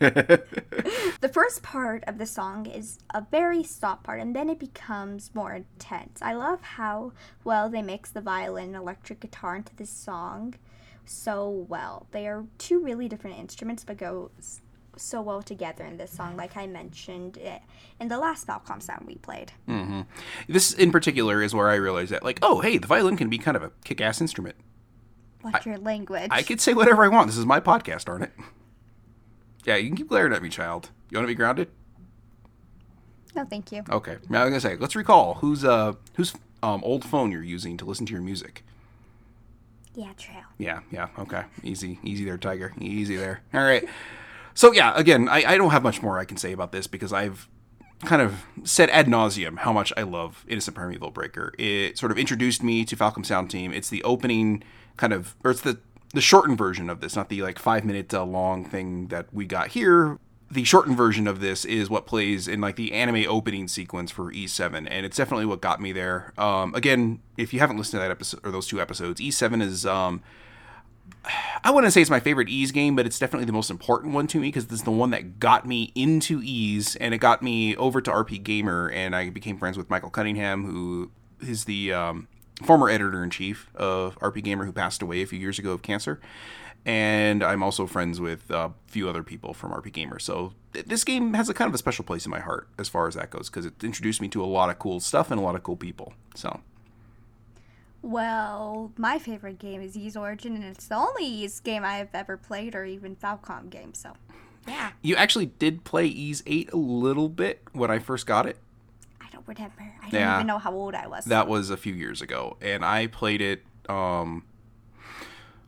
the 1.20 1.30
first 1.32 1.62
part 1.62 2.02
of 2.08 2.18
the 2.18 2.26
song 2.26 2.66
is 2.66 2.98
a 3.14 3.24
very 3.30 3.62
soft 3.62 4.02
part, 4.02 4.18
and 4.18 4.34
then 4.34 4.50
it 4.50 4.58
becomes 4.58 5.30
more 5.32 5.54
intense. 5.54 6.20
I 6.20 6.34
love 6.34 6.60
how 6.60 7.12
well 7.44 7.70
they 7.70 7.82
mix 7.82 8.10
the 8.10 8.20
violin 8.20 8.74
and 8.74 8.76
electric 8.76 9.20
guitar 9.20 9.54
into 9.54 9.76
this 9.76 9.90
song 9.90 10.56
so 11.04 11.48
well. 11.48 12.08
They 12.10 12.26
are 12.26 12.46
two 12.58 12.80
really 12.80 13.08
different 13.08 13.38
instruments, 13.38 13.84
but 13.84 13.96
go 13.96 14.32
so 15.00 15.20
well 15.20 15.42
together 15.42 15.84
in 15.84 15.96
this 15.96 16.10
song, 16.10 16.36
like 16.36 16.56
I 16.56 16.66
mentioned 16.66 17.36
it 17.36 17.62
in 18.00 18.08
the 18.08 18.18
last 18.18 18.46
Falcom 18.46 18.82
sound 18.82 19.06
we 19.06 19.16
played. 19.16 19.52
Mm-hmm. 19.68 20.02
This 20.48 20.72
in 20.72 20.90
particular 20.92 21.42
is 21.42 21.54
where 21.54 21.68
I 21.68 21.76
realized 21.76 22.12
that, 22.12 22.22
like, 22.22 22.38
oh, 22.42 22.60
hey, 22.60 22.78
the 22.78 22.86
violin 22.86 23.16
can 23.16 23.28
be 23.28 23.38
kind 23.38 23.56
of 23.56 23.62
a 23.62 23.72
kick-ass 23.84 24.20
instrument. 24.20 24.56
What's 25.42 25.64
your 25.64 25.78
language? 25.78 26.28
I 26.30 26.42
could 26.42 26.60
say 26.60 26.74
whatever 26.74 27.04
I 27.04 27.08
want. 27.08 27.28
This 27.28 27.38
is 27.38 27.46
my 27.46 27.60
podcast, 27.60 28.08
aren't 28.08 28.24
it? 28.24 28.32
Yeah, 29.64 29.76
you 29.76 29.88
can 29.88 29.96
keep 29.96 30.08
glaring 30.08 30.32
at 30.32 30.42
me, 30.42 30.48
child. 30.48 30.90
You 31.10 31.18
want 31.18 31.24
to 31.24 31.30
be 31.30 31.34
grounded? 31.34 31.68
No, 33.34 33.44
thank 33.44 33.72
you. 33.72 33.82
Okay. 33.88 34.16
Now 34.28 34.42
I'm 34.42 34.48
gonna 34.48 34.60
say, 34.60 34.76
let's 34.76 34.96
recall 34.96 35.34
whose 35.34 35.64
uh 35.64 35.92
whose 36.14 36.34
um 36.62 36.82
old 36.84 37.04
phone 37.04 37.30
you're 37.30 37.42
using 37.42 37.76
to 37.76 37.84
listen 37.84 38.06
to 38.06 38.12
your 38.12 38.22
music. 38.22 38.64
Yeah, 39.94 40.12
true. 40.16 40.34
Yeah, 40.58 40.80
yeah. 40.90 41.08
Okay. 41.18 41.42
Easy, 41.62 41.98
easy 42.02 42.24
there, 42.24 42.38
Tiger. 42.38 42.72
Easy 42.80 43.16
there. 43.16 43.42
All 43.54 43.62
right. 43.62 43.84
So 44.54 44.72
yeah, 44.72 44.92
again, 44.96 45.28
I, 45.28 45.44
I 45.44 45.56
don't 45.56 45.70
have 45.70 45.82
much 45.82 46.02
more 46.02 46.18
I 46.18 46.24
can 46.24 46.36
say 46.36 46.52
about 46.52 46.72
this 46.72 46.86
because 46.86 47.12
I've 47.12 47.48
kind 48.04 48.22
of 48.22 48.44
said 48.64 48.88
ad 48.90 49.06
nauseum 49.06 49.58
how 49.58 49.72
much 49.72 49.92
I 49.96 50.02
love 50.02 50.44
Innocent 50.48 50.76
Primeval 50.76 51.10
Breaker. 51.10 51.52
It 51.58 51.98
sort 51.98 52.12
of 52.12 52.18
introduced 52.18 52.62
me 52.62 52.84
to 52.84 52.96
Falcom 52.96 53.24
Sound 53.24 53.50
Team. 53.50 53.72
It's 53.72 53.90
the 53.90 54.02
opening 54.02 54.62
kind 54.96 55.12
of, 55.12 55.36
or 55.44 55.50
it's 55.50 55.60
the 55.60 55.78
the 56.12 56.20
shortened 56.20 56.58
version 56.58 56.90
of 56.90 57.00
this, 57.00 57.14
not 57.14 57.28
the 57.28 57.42
like 57.42 57.58
five 57.58 57.84
minute 57.84 58.12
uh, 58.12 58.24
long 58.24 58.64
thing 58.64 59.08
that 59.08 59.32
we 59.32 59.46
got 59.46 59.68
here. 59.68 60.18
The 60.50 60.64
shortened 60.64 60.96
version 60.96 61.28
of 61.28 61.38
this 61.38 61.64
is 61.64 61.88
what 61.88 62.06
plays 62.06 62.48
in 62.48 62.60
like 62.60 62.74
the 62.74 62.92
anime 62.92 63.24
opening 63.28 63.68
sequence 63.68 64.10
for 64.10 64.32
Ys 64.32 64.52
Seven, 64.52 64.88
and 64.88 65.06
it's 65.06 65.16
definitely 65.16 65.46
what 65.46 65.60
got 65.60 65.80
me 65.80 65.92
there. 65.92 66.32
Um, 66.36 66.74
again, 66.74 67.20
if 67.36 67.54
you 67.54 67.60
haven't 67.60 67.78
listened 67.78 67.98
to 68.00 68.02
that 68.02 68.10
episode 68.10 68.40
or 68.42 68.50
those 68.50 68.66
two 68.66 68.80
episodes, 68.80 69.20
Ys 69.20 69.36
Seven 69.36 69.62
is 69.62 69.86
um, 69.86 70.22
I 71.62 71.70
wouldn't 71.70 71.92
say 71.92 72.00
it's 72.00 72.10
my 72.10 72.20
favorite 72.20 72.48
Ys 72.48 72.72
game, 72.72 72.96
but 72.96 73.06
it's 73.06 73.18
definitely 73.18 73.44
the 73.44 73.52
most 73.52 73.70
important 73.70 74.14
one 74.14 74.26
to 74.28 74.40
me 74.40 74.48
because 74.48 74.64
it's 74.64 74.82
the 74.82 74.90
one 74.90 75.10
that 75.10 75.38
got 75.38 75.66
me 75.66 75.92
into 75.94 76.40
Ys 76.42 76.96
and 76.96 77.12
it 77.12 77.18
got 77.18 77.42
me 77.42 77.76
over 77.76 78.00
to 78.00 78.10
RPGamer, 78.10 78.92
and 78.94 79.14
I 79.14 79.30
became 79.30 79.58
friends 79.58 79.76
with 79.76 79.90
Michael 79.90 80.10
Cunningham, 80.10 80.64
who 80.64 81.10
is 81.40 81.64
the 81.64 81.92
um, 81.92 82.28
former 82.62 82.88
editor 82.88 83.22
in 83.22 83.30
chief 83.30 83.70
of 83.74 84.18
RPGamer, 84.20 84.64
who 84.64 84.72
passed 84.72 85.02
away 85.02 85.22
a 85.22 85.26
few 85.26 85.38
years 85.38 85.58
ago 85.58 85.72
of 85.72 85.82
cancer. 85.82 86.20
And 86.86 87.42
I'm 87.42 87.62
also 87.62 87.86
friends 87.86 88.20
with 88.20 88.50
a 88.50 88.72
few 88.86 89.08
other 89.08 89.22
people 89.22 89.52
from 89.52 89.70
RPGamer. 89.72 90.20
So 90.20 90.54
th- 90.72 90.86
this 90.86 91.04
game 91.04 91.34
has 91.34 91.50
a 91.50 91.54
kind 91.54 91.68
of 91.68 91.74
a 91.74 91.78
special 91.78 92.06
place 92.06 92.24
in 92.24 92.30
my 92.30 92.40
heart 92.40 92.68
as 92.78 92.88
far 92.88 93.06
as 93.06 93.14
that 93.16 93.28
goes 93.28 93.50
because 93.50 93.66
it 93.66 93.84
introduced 93.84 94.22
me 94.22 94.28
to 94.28 94.42
a 94.42 94.46
lot 94.46 94.70
of 94.70 94.78
cool 94.78 94.98
stuff 94.98 95.30
and 95.30 95.38
a 95.38 95.42
lot 95.42 95.54
of 95.54 95.62
cool 95.62 95.76
people. 95.76 96.14
So 96.34 96.60
Well, 98.02 98.92
my 98.96 99.18
favorite 99.18 99.58
game 99.58 99.82
is 99.82 99.96
Ys 99.96 100.16
Origin, 100.16 100.54
and 100.54 100.64
it's 100.64 100.86
the 100.86 100.96
only 100.96 101.24
Ys 101.24 101.60
game 101.60 101.84
I've 101.84 102.14
ever 102.14 102.36
played, 102.36 102.74
or 102.74 102.84
even 102.84 103.14
Falcom 103.16 103.68
game. 103.68 103.92
So, 103.94 104.14
yeah, 104.66 104.92
you 105.02 105.16
actually 105.16 105.46
did 105.46 105.84
play 105.84 106.06
Ys 106.06 106.42
8 106.46 106.72
a 106.72 106.76
little 106.76 107.28
bit 107.28 107.62
when 107.72 107.90
I 107.90 107.98
first 107.98 108.26
got 108.26 108.46
it. 108.46 108.56
I 109.20 109.26
don't 109.32 109.46
remember. 109.46 109.92
I 110.02 110.10
don't 110.10 110.34
even 110.34 110.46
know 110.46 110.58
how 110.58 110.72
old 110.72 110.94
I 110.94 111.06
was. 111.06 111.26
That 111.26 111.46
was 111.46 111.70
a 111.70 111.76
few 111.76 111.94
years 111.94 112.22
ago, 112.22 112.56
and 112.60 112.84
I 112.84 113.06
played 113.06 113.42
it. 113.42 113.64
Um, 113.88 114.44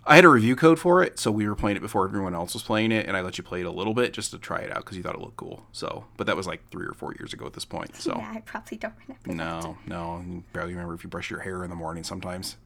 I 0.04 0.16
had 0.16 0.24
a 0.24 0.28
review 0.28 0.56
code 0.56 0.80
for 0.80 1.00
it, 1.02 1.18
so 1.20 1.30
we 1.30 1.48
were 1.48 1.54
playing 1.54 1.76
it 1.76 1.80
before 1.80 2.04
everyone 2.04 2.34
else 2.34 2.54
was 2.54 2.62
playing 2.64 2.90
it, 2.90 3.06
and 3.06 3.16
I 3.16 3.20
let 3.20 3.38
you 3.38 3.44
play 3.44 3.60
it 3.60 3.66
a 3.66 3.70
little 3.70 3.94
bit 3.94 4.12
just 4.12 4.32
to 4.32 4.38
try 4.38 4.58
it 4.58 4.70
out 4.72 4.78
because 4.78 4.96
you 4.96 5.02
thought 5.02 5.14
it 5.14 5.20
looked 5.20 5.36
cool. 5.36 5.64
So, 5.70 6.06
but 6.16 6.26
that 6.26 6.36
was 6.36 6.46
like 6.46 6.68
three 6.70 6.86
or 6.86 6.92
four 6.92 7.14
years 7.18 7.32
ago 7.32 7.46
at 7.46 7.52
this 7.52 7.64
point. 7.64 7.94
So, 7.96 8.14
yeah, 8.16 8.32
I 8.34 8.40
probably 8.40 8.78
don't 8.78 8.94
remember. 9.06 9.28
that. 9.28 9.34
no, 9.34 9.78
no, 9.86 10.24
you 10.26 10.42
barely 10.52 10.72
remember 10.72 10.94
if 10.94 11.04
you 11.04 11.10
brush 11.10 11.30
your 11.30 11.40
hair 11.40 11.62
in 11.62 11.70
the 11.70 11.76
morning 11.76 12.02
sometimes. 12.02 12.56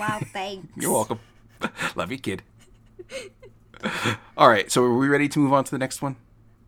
Wow, 0.00 0.20
thanks. 0.32 0.66
You're 0.76 0.90
welcome. 0.92 1.20
Love 1.94 2.10
you, 2.10 2.18
kid. 2.18 2.42
All 4.36 4.48
right, 4.48 4.70
so 4.70 4.82
are 4.82 4.96
we 4.96 5.06
ready 5.06 5.28
to 5.28 5.38
move 5.38 5.52
on 5.52 5.62
to 5.64 5.70
the 5.70 5.78
next 5.78 6.02
one? 6.02 6.16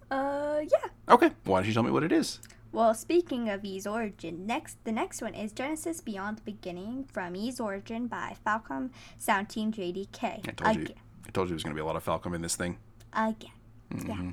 Uh, 0.09 0.61
yeah. 0.61 0.89
Okay, 1.09 1.31
why 1.45 1.59
don't 1.59 1.67
you 1.67 1.75
tell 1.75 1.83
me 1.83 1.91
what 1.91 2.05
it 2.05 2.13
is? 2.13 2.39
Well, 2.73 2.95
speaking 2.95 3.51
of 3.51 3.65
Ys 3.65 3.87
Origin, 3.87 4.47
next 4.47 4.83
the 4.85 4.93
next 4.93 5.21
one 5.21 5.35
is 5.35 5.53
Genesis 5.53 6.01
Beyond 6.01 6.39
the 6.39 6.43
Beginning 6.43 7.05
from 7.13 7.37
Ys 7.37 7.61
Origin 7.61 8.07
by 8.07 8.37
Falcom 8.47 8.91
Sound 9.19 9.51
Team 9.51 9.73
JDK. 9.73 10.49
I 10.49 10.53
told 10.53 10.77
you. 10.89 10.95
I 11.27 11.31
told 11.31 11.47
you 11.47 11.51
there 11.51 11.55
was 11.57 11.63
going 11.63 11.75
to 11.75 11.79
be 11.79 11.83
a 11.83 11.85
lot 11.85 11.97
of 11.97 12.05
Falcom 12.05 12.35
in 12.35 12.41
this 12.41 12.57
thing. 12.57 12.79
Again. 13.13 13.51
Mm-hmm. 13.93 14.09
Yeah. 14.09 14.33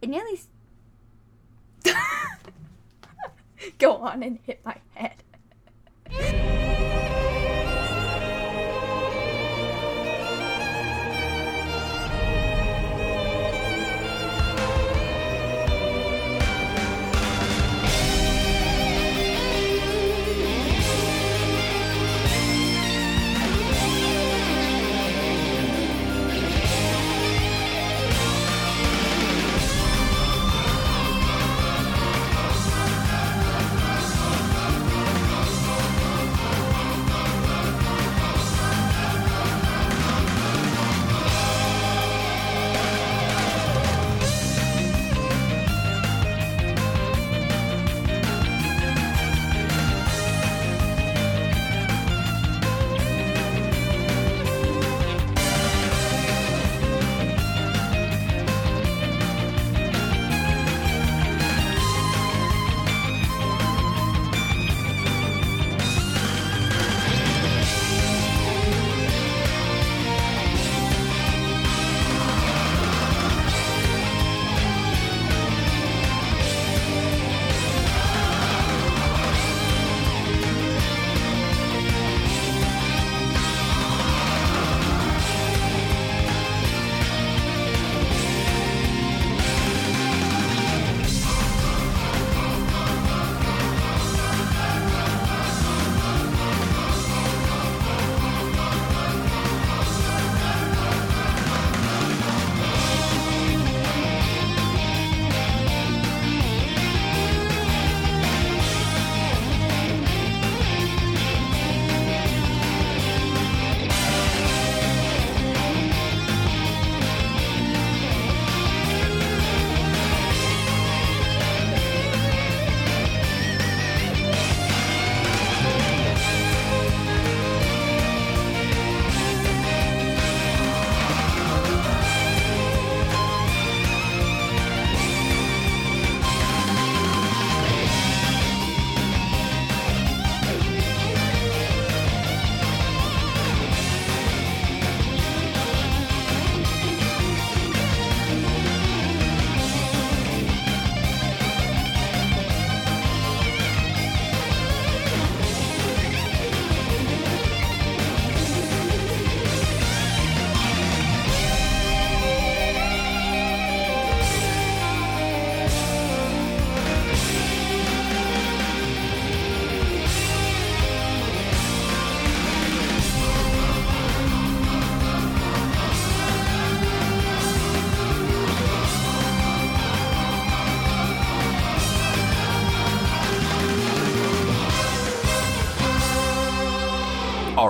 It 0.00 0.08
nearly. 0.08 0.34
s- 0.34 0.48
Go 3.78 3.96
on 3.96 4.22
and 4.22 4.38
hit 4.44 4.60
my 4.64 4.76
head. 4.94 5.14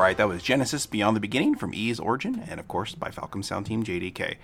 Right, 0.08 0.16
that 0.16 0.26
was 0.26 0.42
Genesis 0.42 0.86
Beyond 0.86 1.14
the 1.16 1.20
Beginning 1.20 1.54
from 1.54 1.74
Ys 1.74 2.00
Origin, 2.00 2.42
and 2.48 2.58
of 2.58 2.66
course 2.66 2.94
by 2.94 3.10
Falcom 3.10 3.44
Sound 3.44 3.66
Team 3.66 3.84
JDK. 3.84 4.36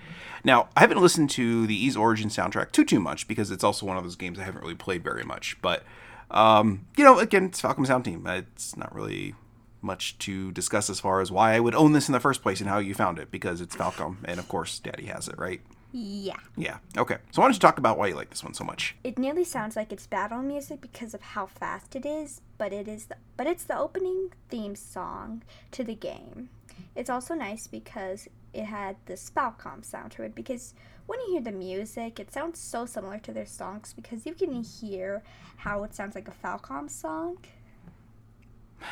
Now, 0.43 0.69
I 0.77 0.81
haven't 0.81 1.01
listened 1.01 1.31
to 1.31 1.65
the 1.65 1.87
Ys 1.87 1.97
Origin 1.97 2.29
soundtrack 2.29 2.71
too 2.71 2.85
too 2.85 2.99
much 2.99 3.27
because 3.27 3.49
it's 3.49 3.63
also 3.63 3.87
one 3.87 3.97
of 3.97 4.03
those 4.03 4.15
games 4.15 4.37
I 4.37 4.43
haven't 4.43 4.61
really 4.61 4.75
played 4.75 5.03
very 5.03 5.23
much. 5.23 5.59
But 5.63 5.81
um, 6.29 6.85
you 6.95 7.03
know, 7.03 7.17
again, 7.17 7.45
it's 7.45 7.63
Falcom 7.63 7.87
Sound 7.87 8.05
Team. 8.05 8.27
It's 8.27 8.77
not 8.77 8.93
really 8.93 9.33
much 9.81 10.19
to 10.19 10.51
discuss 10.51 10.87
as 10.87 10.99
far 10.99 11.19
as 11.19 11.31
why 11.31 11.55
I 11.55 11.59
would 11.59 11.73
own 11.73 11.93
this 11.93 12.07
in 12.07 12.13
the 12.13 12.19
first 12.19 12.43
place 12.43 12.61
and 12.61 12.69
how 12.69 12.77
you 12.77 12.93
found 12.93 13.17
it 13.17 13.31
because 13.31 13.59
it's 13.59 13.75
Falcom, 13.75 14.17
and 14.23 14.39
of 14.39 14.47
course, 14.47 14.77
Daddy 14.77 15.07
has 15.07 15.27
it, 15.27 15.39
right? 15.39 15.61
Yeah. 15.97 16.35
Yeah. 16.57 16.79
Okay. 16.97 17.15
So 17.31 17.41
why 17.41 17.47
don't 17.47 17.53
you 17.53 17.59
talk 17.59 17.77
about 17.77 17.97
why 17.97 18.07
you 18.07 18.15
like 18.15 18.29
this 18.29 18.43
one 18.43 18.53
so 18.53 18.65
much? 18.65 18.97
It 19.05 19.17
nearly 19.17 19.45
sounds 19.45 19.77
like 19.77 19.93
it's 19.93 20.05
battle 20.05 20.41
music 20.41 20.81
because 20.81 21.13
of 21.13 21.21
how 21.21 21.45
fast 21.45 21.95
it 21.95 22.05
is, 22.05 22.41
but 22.57 22.73
it 22.73 22.89
is 22.89 23.05
the, 23.05 23.15
but 23.37 23.47
it's 23.47 23.63
the 23.63 23.77
opening 23.77 24.33
theme 24.49 24.75
song 24.75 25.41
to 25.71 25.85
the 25.85 25.95
game. 25.95 26.49
It's 26.95 27.09
also 27.09 27.33
nice 27.33 27.67
because 27.67 28.27
it 28.53 28.65
had 28.65 28.97
the 29.05 29.13
Falcom 29.13 29.85
sound 29.85 30.11
to 30.13 30.23
it 30.23 30.35
because 30.35 30.73
when 31.05 31.17
you 31.21 31.31
hear 31.31 31.41
the 31.41 31.53
music, 31.53 32.19
it 32.19 32.33
sounds 32.33 32.59
so 32.59 32.85
similar 32.85 33.17
to 33.19 33.31
their 33.31 33.45
songs 33.45 33.93
because 33.93 34.25
you 34.25 34.33
can 34.33 34.63
hear 34.63 35.23
how 35.55 35.85
it 35.85 35.95
sounds 35.95 36.13
like 36.13 36.27
a 36.27 36.31
Falcom 36.31 36.89
song. 36.89 37.37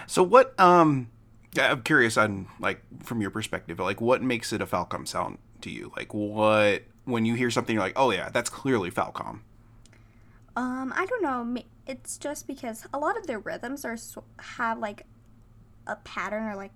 So 0.08 0.24
what? 0.24 0.58
Um, 0.58 1.10
I'm 1.60 1.82
curious 1.82 2.16
on 2.16 2.48
like 2.62 2.82
from 3.04 3.20
your 3.20 3.30
perspective, 3.30 3.78
like 3.80 4.00
what 4.00 4.22
makes 4.22 4.54
it 4.54 4.62
a 4.62 4.66
Falcom 4.66 5.06
sound 5.06 5.40
to 5.64 5.70
you? 5.70 5.92
Like 5.98 6.14
what 6.14 6.84
when 7.06 7.26
you 7.26 7.34
hear 7.36 7.50
something, 7.52 7.74
you're 7.76 7.84
like, 7.84 7.94
oh 7.98 8.12
yeah, 8.12 8.30
that's 8.30 8.50
clearly 8.50 8.92
Falcom. 8.92 9.40
Um, 10.56 10.94
I 10.96 11.06
don't 11.06 11.24
know. 11.24 11.62
It's 11.88 12.18
just 12.18 12.48
because 12.48 12.86
a 12.94 13.00
lot 13.00 13.18
of 13.18 13.28
their 13.28 13.40
rhythms 13.40 13.84
are 13.86 13.98
have 14.40 14.80
like 14.80 15.06
a 15.88 15.96
pattern 15.98 16.44
or 16.44 16.56
like 16.56 16.72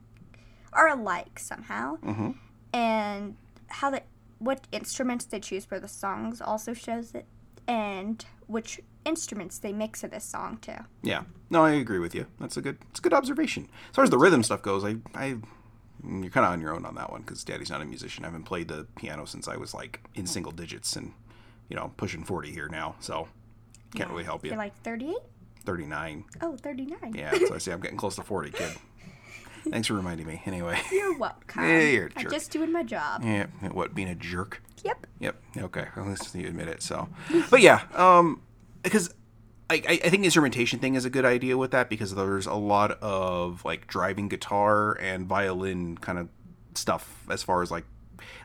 are 0.74 0.90
alike 0.90 1.40
somehow, 1.40 1.98
Mm-hmm. 1.98 2.32
and 2.74 3.36
how 3.68 3.90
they 3.92 4.02
what 4.40 4.68
instruments 4.72 5.26
they 5.26 5.40
choose 5.40 5.66
for 5.66 5.80
the 5.80 5.88
songs 5.88 6.42
also 6.42 6.74
shows 6.74 7.14
it, 7.16 7.26
and 7.68 8.26
which 8.48 8.80
instruments 9.06 9.58
they 9.60 9.72
mix 9.74 10.04
in 10.04 10.10
this 10.10 10.26
song 10.26 10.58
too. 10.62 10.76
Yeah. 11.02 11.24
No, 11.50 11.64
I 11.64 11.72
agree 11.72 12.00
with 12.00 12.14
you. 12.14 12.26
That's 12.40 12.58
a 12.58 12.62
good. 12.62 12.78
It's 12.90 13.00
a 13.00 13.02
good 13.02 13.14
observation. 13.14 13.70
As 13.90 13.96
far 13.96 14.04
as 14.04 14.10
the 14.10 14.18
rhythm 14.18 14.44
stuff 14.44 14.62
goes, 14.62 14.84
I, 14.84 14.98
I, 15.16 15.38
you're 16.04 16.30
kind 16.30 16.45
of 16.45 16.52
on 16.52 16.62
your 16.62 16.76
own 16.76 16.86
on 16.86 16.95
that 16.95 17.12
one 17.12 17.22
because 17.22 17.43
Daddy's 17.43 17.70
not 17.70 17.82
a 17.82 17.86
musician. 17.86 18.24
I 18.24 18.28
haven't 18.28 18.43
played 18.43 18.68
the 18.68 18.86
piano 18.95 19.26
since 19.26 19.48
I 19.48 19.58
was 19.58 19.74
like 19.74 20.02
in 20.16 20.28
single 20.28 20.52
digits 20.52 20.95
and, 20.95 21.14
you 21.70 21.76
know, 21.76 21.91
pushing 21.98 22.24
40 22.24 22.52
here 22.52 22.68
now. 22.70 22.95
So, 23.00 23.28
can't 23.95 24.10
really 24.10 24.24
help 24.24 24.43
you. 24.43 24.52
You're 24.52 24.58
like 24.58 24.76
38? 24.84 25.16
39. 25.66 26.24
Oh, 26.41 26.56
39. 26.58 27.14
Yeah. 27.14 27.34
So 27.48 27.56
I 27.56 27.58
see 27.58 27.72
I'm 27.72 27.82
getting 27.82 27.98
close 27.98 28.16
to 28.16 28.24
40, 28.24 28.52
kid. 28.52 28.72
Thanks 29.70 29.88
for 29.88 29.95
reminding 29.95 30.26
me. 30.28 30.41
Anyway. 30.45 30.80
You're 30.91 31.18
welcome. 31.18 31.64
Yeah, 31.64 31.80
you're 31.82 32.08
a 32.08 32.12
I'm 32.16 32.30
just 32.30 32.52
doing 32.52 32.72
my 32.72 32.84
job. 32.84 33.24
Yeah. 33.24 33.48
What 33.72 33.93
being 33.93 34.08
a 34.08 34.16
jerk? 34.16 34.62
Yep. 34.84 35.08
Yep. 35.20 35.36
Okay. 35.58 35.88
At 35.95 36.08
least 36.08 36.34
you 36.36 36.48
admit 36.48 36.68
it. 36.70 36.82
So, 36.82 37.10
but 37.50 37.62
yeah, 37.62 37.82
um, 37.95 38.41
because 38.84 39.14
I, 39.70 39.99
I 40.03 40.09
think 40.09 40.24
instrumentation 40.24 40.80
thing 40.80 40.95
is 40.95 41.03
a 41.03 41.09
good 41.09 41.26
idea 41.26 41.57
with 41.57 41.72
that 41.72 41.89
because 41.89 42.15
there's 42.15 42.45
a 42.45 42.53
lot 42.53 42.91
of 43.01 43.65
like 43.65 43.88
driving 43.88 44.30
guitar 44.30 44.93
and 44.93 45.28
violin 45.28 45.97
kind 45.97 46.18
of 46.18 46.30
stuff 46.74 47.26
as 47.30 47.43
far 47.43 47.61
as 47.61 47.70
like 47.70 47.84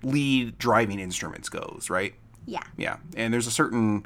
lead 0.02 0.58
driving 0.58 0.98
instruments 0.98 1.48
goes, 1.48 1.88
right? 1.90 2.14
Yeah. 2.46 2.62
Yeah, 2.76 2.96
and 3.16 3.32
there's 3.32 3.46
a 3.46 3.52
certain, 3.52 4.04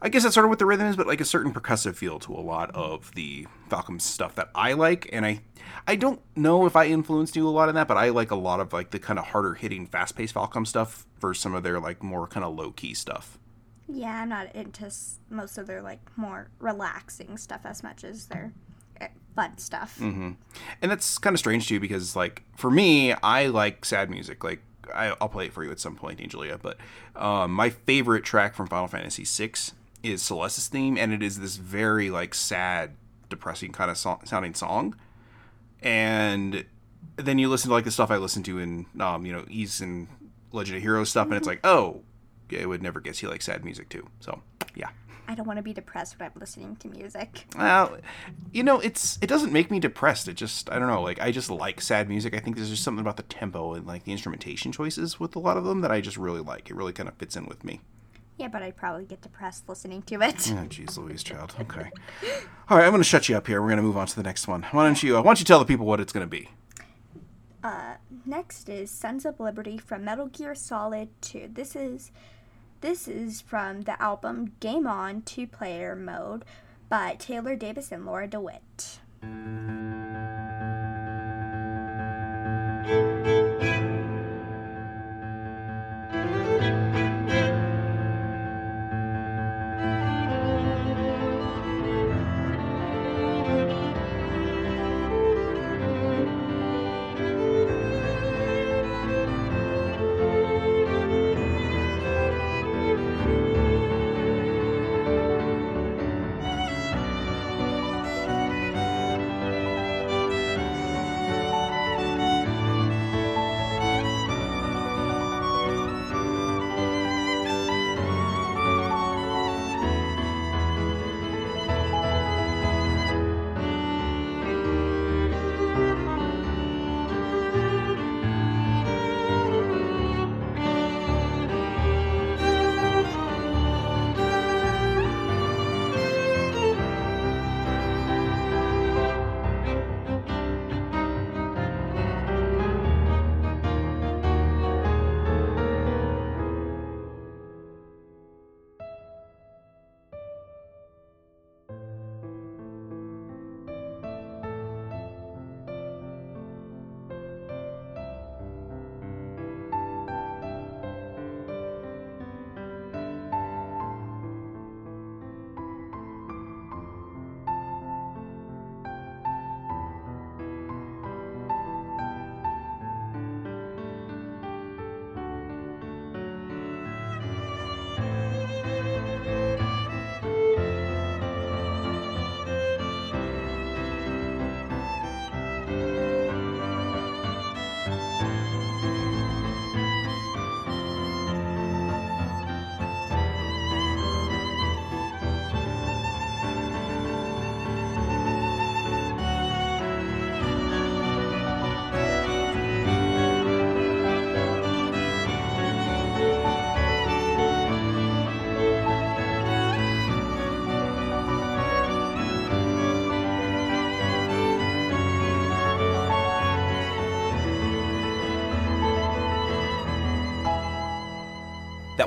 I 0.00 0.08
guess 0.08 0.22
that's 0.22 0.34
sort 0.34 0.44
of 0.44 0.50
what 0.50 0.58
the 0.58 0.64
rhythm 0.64 0.86
is, 0.86 0.96
but 0.96 1.06
like 1.06 1.20
a 1.20 1.24
certain 1.26 1.52
percussive 1.52 1.96
feel 1.96 2.18
to 2.20 2.32
a 2.34 2.40
lot 2.40 2.70
of 2.74 3.14
the 3.14 3.46
Falcom 3.68 4.00
stuff 4.00 4.34
that 4.36 4.50
I 4.54 4.72
like, 4.72 5.08
and 5.12 5.26
I, 5.26 5.42
I 5.86 5.96
don't 5.96 6.20
know 6.34 6.64
if 6.64 6.76
I 6.76 6.86
influenced 6.86 7.36
you 7.36 7.46
a 7.46 7.50
lot 7.50 7.68
in 7.68 7.74
that, 7.74 7.88
but 7.88 7.98
I 7.98 8.08
like 8.08 8.30
a 8.30 8.36
lot 8.36 8.60
of 8.60 8.72
like 8.72 8.90
the 8.90 8.98
kind 8.98 9.18
of 9.18 9.26
harder 9.26 9.54
hitting, 9.54 9.86
fast 9.86 10.16
paced 10.16 10.34
Falcom 10.34 10.66
stuff 10.66 11.06
versus 11.20 11.42
some 11.42 11.54
of 11.54 11.62
their 11.62 11.78
like 11.78 12.02
more 12.02 12.26
kind 12.26 12.44
of 12.44 12.54
low 12.54 12.70
key 12.70 12.94
stuff. 12.94 13.38
Yeah, 13.88 14.22
I'm 14.22 14.28
not 14.28 14.54
into 14.54 14.86
s- 14.86 15.18
most 15.30 15.56
of 15.58 15.66
their 15.66 15.80
like 15.82 16.00
more 16.16 16.48
relaxing 16.58 17.36
stuff 17.38 17.62
as 17.64 17.82
much 17.82 18.04
as 18.04 18.26
their 18.26 18.52
eh, 19.00 19.08
fun 19.34 19.56
stuff. 19.58 19.98
Mm-hmm. 19.98 20.32
And 20.82 20.90
that's 20.90 21.16
kind 21.18 21.34
of 21.34 21.38
strange 21.38 21.66
too, 21.68 21.80
because 21.80 22.14
like 22.14 22.42
for 22.56 22.70
me, 22.70 23.12
I 23.14 23.46
like 23.46 23.84
sad 23.84 24.10
music. 24.10 24.44
Like 24.44 24.60
I, 24.94 25.14
I'll 25.20 25.28
play 25.28 25.46
it 25.46 25.52
for 25.52 25.64
you 25.64 25.70
at 25.70 25.80
some 25.80 25.96
point, 25.96 26.20
Angelia. 26.20 26.58
But 26.60 26.76
um, 27.16 27.52
my 27.52 27.70
favorite 27.70 28.24
track 28.24 28.54
from 28.54 28.66
Final 28.66 28.88
Fantasy 28.88 29.24
VI 29.24 29.52
is 30.02 30.22
Celes's 30.22 30.68
theme, 30.68 30.96
and 30.98 31.12
it 31.12 31.22
is 31.22 31.40
this 31.40 31.56
very 31.56 32.10
like 32.10 32.34
sad, 32.34 32.92
depressing 33.30 33.72
kind 33.72 33.90
of 33.90 33.96
so- 33.96 34.20
sounding 34.24 34.54
song. 34.54 34.94
And 35.82 36.64
then 37.16 37.38
you 37.38 37.48
listen 37.48 37.68
to 37.68 37.74
like 37.74 37.84
the 37.84 37.90
stuff 37.90 38.10
I 38.10 38.16
listen 38.16 38.42
to 38.44 38.58
in 38.58 38.86
um, 39.00 39.24
you 39.24 39.32
know 39.32 39.44
Ys 39.48 39.80
and 39.80 40.08
Legend 40.52 40.76
of 40.76 40.82
Heroes 40.82 41.10
stuff, 41.10 41.26
and 41.28 41.36
it's 41.36 41.46
like, 41.46 41.60
oh, 41.64 42.02
it 42.52 42.66
would 42.66 42.82
never 42.82 43.00
guess 43.00 43.22
you 43.22 43.28
like 43.28 43.42
sad 43.42 43.64
music 43.64 43.88
too. 43.88 44.08
So 44.20 44.42
yeah. 44.74 44.88
I 45.30 45.34
don't 45.34 45.46
want 45.46 45.58
to 45.58 45.62
be 45.62 45.74
depressed 45.74 46.18
when 46.18 46.30
I'm 46.30 46.40
listening 46.40 46.76
to 46.76 46.88
music. 46.88 47.44
Well, 47.54 47.98
you 48.50 48.62
know, 48.62 48.80
it's 48.80 49.18
it 49.20 49.26
doesn't 49.26 49.52
make 49.52 49.70
me 49.70 49.78
depressed. 49.78 50.26
It 50.26 50.34
just 50.34 50.70
I 50.70 50.78
don't 50.78 50.88
know. 50.88 51.02
Like 51.02 51.20
I 51.20 51.30
just 51.32 51.50
like 51.50 51.82
sad 51.82 52.08
music. 52.08 52.34
I 52.34 52.38
think 52.38 52.56
there's 52.56 52.70
just 52.70 52.82
something 52.82 53.02
about 53.02 53.18
the 53.18 53.24
tempo 53.24 53.74
and 53.74 53.86
like 53.86 54.04
the 54.04 54.12
instrumentation 54.12 54.72
choices 54.72 55.20
with 55.20 55.36
a 55.36 55.38
lot 55.38 55.58
of 55.58 55.64
them 55.64 55.82
that 55.82 55.90
I 55.90 56.00
just 56.00 56.16
really 56.16 56.40
like. 56.40 56.70
It 56.70 56.76
really 56.76 56.94
kind 56.94 57.08
of 57.10 57.16
fits 57.16 57.36
in 57.36 57.44
with 57.44 57.62
me. 57.62 57.80
Yeah, 58.38 58.48
but 58.48 58.62
I'd 58.62 58.76
probably 58.76 59.04
get 59.04 59.20
depressed 59.20 59.68
listening 59.68 60.02
to 60.02 60.14
it. 60.22 60.52
Oh, 60.52 60.64
jeez, 60.68 60.96
Louise, 60.96 61.24
child. 61.24 61.54
Okay. 61.60 61.90
All 62.70 62.78
right, 62.78 62.84
I'm 62.84 62.90
going 62.90 63.00
to 63.00 63.04
shut 63.04 63.28
you 63.28 63.36
up 63.36 63.48
here. 63.48 63.60
We're 63.60 63.68
going 63.68 63.78
to 63.78 63.82
move 63.82 63.96
on 63.96 64.06
to 64.06 64.16
the 64.16 64.22
next 64.22 64.46
one. 64.46 64.62
Why 64.70 64.84
don't 64.84 65.02
you? 65.02 65.18
Uh, 65.18 65.22
why 65.22 65.30
don't 65.30 65.40
you 65.40 65.44
tell 65.44 65.58
the 65.58 65.64
people 65.64 65.86
what 65.86 65.98
it's 65.98 66.12
going 66.12 66.24
to 66.24 66.30
be? 66.30 66.48
Uh, 67.64 67.94
next 68.24 68.68
is 68.68 68.90
Sons 68.90 69.26
of 69.26 69.40
Liberty 69.40 69.76
from 69.76 70.04
Metal 70.04 70.26
Gear 70.26 70.54
Solid 70.54 71.08
2. 71.22 71.50
This 71.52 71.74
is 71.74 72.12
this 72.80 73.08
is 73.08 73.40
from 73.40 73.82
the 73.82 74.00
album 74.00 74.52
Game 74.60 74.86
On 74.86 75.22
Two 75.22 75.46
Player 75.46 75.96
Mode 75.96 76.44
by 76.88 77.16
Taylor 77.18 77.56
Davis 77.56 77.90
and 77.90 78.06
Lara 78.06 78.28
De 78.28 78.40
Wit. 78.40 78.98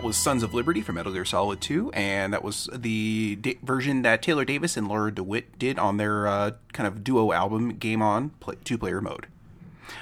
That 0.01 0.07
was 0.07 0.17
Sons 0.17 0.41
of 0.41 0.55
Liberty 0.55 0.81
from 0.81 0.95
Metal 0.95 1.13
Gear 1.13 1.25
Solid 1.25 1.61
2, 1.61 1.91
and 1.91 2.33
that 2.33 2.43
was 2.43 2.67
the 2.73 3.35
da- 3.39 3.59
version 3.61 4.01
that 4.01 4.23
Taylor 4.23 4.43
Davis 4.43 4.75
and 4.75 4.87
Lara 4.87 5.13
De 5.13 5.21
Wit 5.21 5.59
did 5.59 5.77
on 5.77 5.97
their 5.97 6.25
uh, 6.27 6.51
kind 6.73 6.87
of 6.87 7.03
duo 7.03 7.31
album 7.31 7.75
Game 7.75 8.01
On 8.01 8.29
play- 8.39 8.55
two 8.63 8.79
player 8.79 8.99
mode. 8.99 9.27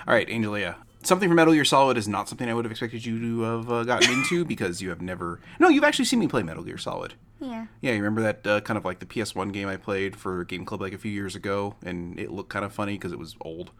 All 0.08 0.14
right, 0.14 0.26
Angelia. 0.30 0.76
Something 1.04 1.28
from 1.28 1.36
Metal 1.36 1.54
Gear 1.54 1.66
Solid 1.66 1.97
is 1.97 2.08
not 2.08 2.30
something 2.30 2.47
I 2.47 2.54
would 2.54 2.64
have 2.64 2.72
expected 2.72 3.06
you 3.06 3.20
to 3.20 3.41
have 3.41 3.70
uh, 3.72 3.84
gotten 3.84 4.10
into 4.10 4.45
because 4.45 4.82
you 4.82 4.88
have 4.89 5.02
never. 5.02 5.41
No, 5.60 5.68
you've 5.68 5.84
actually 5.84 6.06
seen 6.06 6.20
me 6.20 6.28
play 6.30 6.43
Metal 6.43 6.64
Gear 6.64 6.78
Solid. 6.78 7.16
Yeah. 7.41 7.68
Yeah, 7.82 7.91
you 7.91 7.97
remember 7.97 8.22
that 8.22 8.47
uh, 8.47 8.62
kind 8.62 8.78
of 8.78 8.86
like 8.86 9.00
the 9.00 9.06
PS1 9.06 9.52
game 9.52 9.68
I 9.68 9.76
played 9.76 10.16
for 10.16 10.45
Game 10.45 10.64
Club 10.64 10.80
like 10.80 10.93
a 10.93 10.97
few 10.97 11.12
years 11.12 11.36
ago, 11.36 11.76
and 11.84 12.18
it 12.18 12.32
looked 12.32 12.50
kind 12.50 12.64
of 12.64 12.72
funny 12.72 12.93
because 12.93 13.12
it 13.12 13.20
was 13.20 13.36
old. 13.41 13.72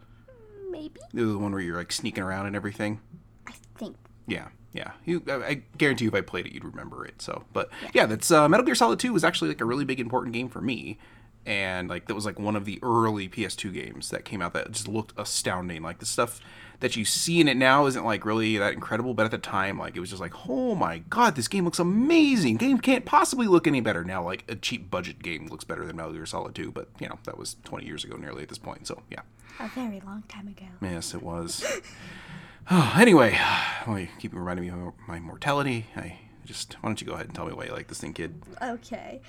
Maybe. 0.70 1.00
It 1.14 1.20
was 1.22 1.32
the 1.32 1.38
one 1.38 1.52
where 1.52 1.62
you're 1.62 1.78
like 1.78 1.92
sneaking 1.92 2.22
around 2.24 2.44
and 2.46 2.54
everything. 2.54 3.00
I 3.46 3.52
think. 3.78 3.96
Yeah, 4.26 4.48
yeah. 4.72 4.92
You, 5.04 5.22
I, 5.28 5.32
I 5.32 5.62
guarantee 5.78 6.04
you, 6.04 6.10
if 6.10 6.14
I 6.14 6.20
played 6.20 6.46
it, 6.46 6.52
you'd 6.52 6.64
remember 6.64 7.04
it. 7.04 7.20
So, 7.22 7.44
but 7.52 7.70
yeah, 7.92 8.06
that's 8.06 8.30
uh, 8.30 8.48
Metal 8.48 8.64
Gear 8.64 8.74
Solid 8.74 8.98
Two 8.98 9.12
was 9.12 9.24
actually 9.24 9.48
like 9.48 9.60
a 9.60 9.64
really 9.64 9.84
big 9.84 10.00
important 10.00 10.32
game 10.32 10.48
for 10.48 10.60
me, 10.60 10.98
and 11.44 11.88
like 11.88 12.06
that 12.06 12.14
was 12.14 12.24
like 12.24 12.38
one 12.38 12.56
of 12.56 12.64
the 12.64 12.78
early 12.82 13.28
PS2 13.28 13.72
games 13.72 14.10
that 14.10 14.24
came 14.24 14.40
out 14.40 14.52
that 14.52 14.70
just 14.70 14.88
looked 14.88 15.12
astounding. 15.16 15.82
Like 15.82 15.98
the 15.98 16.06
stuff 16.06 16.40
that 16.80 16.96
you 16.96 17.04
see 17.04 17.40
in 17.40 17.48
it 17.48 17.56
now 17.56 17.86
isn't 17.86 18.04
like 18.04 18.24
really 18.24 18.56
that 18.58 18.72
incredible, 18.72 19.12
but 19.12 19.24
at 19.24 19.32
the 19.32 19.38
time, 19.38 19.78
like 19.78 19.96
it 19.96 20.00
was 20.00 20.10
just 20.10 20.20
like, 20.20 20.48
oh 20.48 20.74
my 20.74 20.98
god, 20.98 21.34
this 21.34 21.48
game 21.48 21.64
looks 21.64 21.78
amazing. 21.78 22.56
Game 22.56 22.78
can't 22.78 23.04
possibly 23.04 23.46
look 23.46 23.66
any 23.66 23.80
better 23.80 24.04
now. 24.04 24.24
Like 24.24 24.44
a 24.48 24.54
cheap 24.54 24.90
budget 24.90 25.22
game 25.22 25.48
looks 25.48 25.64
better 25.64 25.84
than 25.84 25.96
Metal 25.96 26.12
Gear 26.12 26.26
Solid 26.26 26.54
Two, 26.54 26.70
but 26.70 26.88
you 27.00 27.08
know 27.08 27.18
that 27.24 27.36
was 27.36 27.56
20 27.64 27.86
years 27.86 28.04
ago 28.04 28.16
nearly 28.16 28.42
at 28.42 28.48
this 28.48 28.58
point. 28.58 28.86
So 28.86 29.02
yeah. 29.10 29.20
A 29.58 29.68
very 29.68 30.00
long 30.06 30.22
time 30.28 30.48
ago. 30.48 30.64
Yes, 30.80 31.12
it 31.12 31.22
was. 31.22 31.64
Oh, 32.70 32.94
anyway, 32.98 33.38
well, 33.86 33.98
you 33.98 34.08
keep 34.18 34.34
reminding 34.34 34.66
me 34.66 34.70
of 34.70 34.94
my 35.06 35.20
mortality. 35.20 35.86
I 35.96 36.18
just 36.44 36.74
why 36.80 36.88
don't 36.88 37.00
you 37.00 37.06
go 37.06 37.14
ahead 37.14 37.26
and 37.26 37.34
tell 37.34 37.46
me 37.46 37.52
why 37.52 37.66
you 37.66 37.72
like 37.72 37.88
this 37.88 38.00
thing, 38.00 38.12
kid? 38.12 38.42
Okay. 38.60 39.20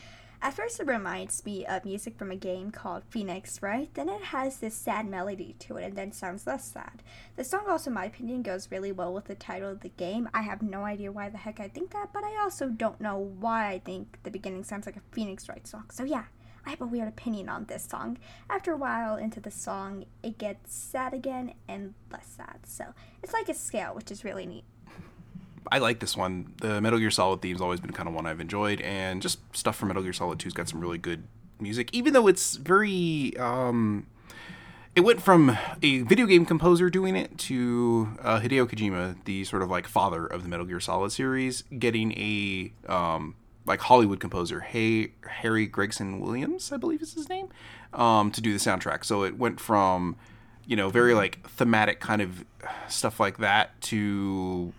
At 0.44 0.56
first, 0.56 0.80
it 0.80 0.88
reminds 0.88 1.46
me 1.46 1.68
of 1.68 1.86
music 1.86 2.18
from 2.18 2.32
a 2.32 2.36
game 2.36 2.72
called 2.72 3.04
Phoenix 3.10 3.62
Wright? 3.62 3.94
Then 3.94 4.10
it 4.10 4.24
has 4.24 4.58
this 4.58 4.74
sad 4.74 5.08
melody 5.08 5.56
to 5.60 5.78
it 5.78 5.84
and 5.84 5.96
then 5.96 6.12
sounds 6.12 6.48
less 6.48 6.66
sad. 6.66 7.04
The 7.36 7.44
song, 7.44 7.66
also, 7.70 7.92
in 7.92 7.94
my 7.94 8.06
opinion, 8.06 8.42
goes 8.42 8.72
really 8.72 8.92
well 8.92 9.14
with 9.14 9.26
the 9.26 9.36
title 9.36 9.70
of 9.70 9.82
the 9.82 9.90
game. 9.90 10.28
I 10.34 10.42
have 10.42 10.64
no 10.64 10.84
idea 10.84 11.12
why 11.12 11.30
the 11.30 11.38
heck 11.38 11.60
I 11.60 11.68
think 11.68 11.92
that, 11.92 12.12
but 12.12 12.24
I 12.24 12.42
also 12.42 12.70
don't 12.70 13.00
know 13.00 13.20
why 13.20 13.70
I 13.70 13.80
think 13.80 14.18
the 14.24 14.32
beginning 14.32 14.64
sounds 14.64 14.88
like 14.88 14.96
a 14.96 15.02
Phoenix 15.12 15.48
Wright 15.48 15.68
song. 15.68 15.86
So, 15.92 16.04
yeah, 16.04 16.24
I 16.66 16.70
have 16.70 16.82
a 16.82 16.86
weird 16.86 17.08
opinion 17.08 17.50
on 17.50 17.66
this 17.66 17.84
song. 17.84 18.18
After 18.50 18.72
a 18.72 18.78
while 18.78 19.16
into 19.16 19.40
the 19.40 19.52
song, 19.52 20.06
it 20.24 20.38
gets 20.38 20.74
sad 20.74 21.14
again 21.14 21.54
and 21.68 21.94
less 22.12 22.28
sad. 22.28 22.60
So, 22.66 22.94
it's 23.24 23.34
like 23.34 23.50
a 23.50 23.54
scale, 23.54 23.96
which 23.96 24.12
is 24.12 24.24
really 24.24 24.46
neat. 24.46 24.64
I 25.72 25.78
like 25.80 26.00
this 26.00 26.18
one. 26.18 26.54
The 26.58 26.82
Metal 26.82 27.00
Gear 27.00 27.12
Solid 27.12 27.42
theme's 27.42 27.62
always 27.62 27.80
been 27.80 27.94
kind 27.94 28.10
of 28.10 28.16
one 28.16 28.26
I've 28.26 28.42
enjoyed, 28.42 28.82
and 28.82 29.22
just 29.22 29.40
stuff 29.56 29.76
from 29.76 29.88
Metal 29.90 30.04
Gear 30.04 30.14
Solid 30.14 30.40
2's 30.40 30.54
got 30.54 30.68
some 30.68 30.82
really 30.82 30.98
good 30.98 31.24
music, 31.60 31.90
even 31.94 32.14
though 32.14 32.28
it's 32.28 32.56
very. 32.56 33.36
Um, 33.38 34.08
it 34.94 35.02
went 35.02 35.22
from 35.22 35.58
a 35.82 36.02
video 36.02 36.26
game 36.26 36.46
composer 36.46 36.90
doing 36.90 37.16
it 37.16 37.38
to 37.38 38.10
uh, 38.22 38.42
Hideo 38.42 38.68
Kojima, 38.68 39.24
the 39.24 39.46
sort 39.46 39.62
of 39.62 39.70
like 39.70 39.88
father 39.88 40.26
of 40.26 40.44
the 40.44 40.50
Metal 40.50 40.66
Gear 40.66 40.82
Solid 40.82 41.12
series, 41.14 41.64
getting 41.80 42.12
a 42.14 42.74
um, 42.92 43.36
like 43.66 43.82
Hollywood 43.82 44.20
composer, 44.20 44.62
hey 44.62 45.14
Harry 45.28 45.68
Gregson 45.68 46.20
Williams, 46.20 46.72
I 46.72 46.78
believe 46.78 47.02
is 47.02 47.14
his 47.14 47.30
name, 47.30 47.50
um, 47.94 48.32
to 48.32 48.42
do 48.42 48.54
the 48.54 48.60
soundtrack. 48.60 49.06
So 49.06 49.24
it 49.24 49.38
went 49.38 49.60
from 49.60 50.16
you 50.66 50.76
know 50.76 50.90
very 50.90 51.14
like 51.14 51.48
thematic 51.50 52.00
kind 52.00 52.22
of 52.22 52.46
stuff 52.88 53.20
like 53.20 53.38
that 53.40 53.80
to 53.82 54.74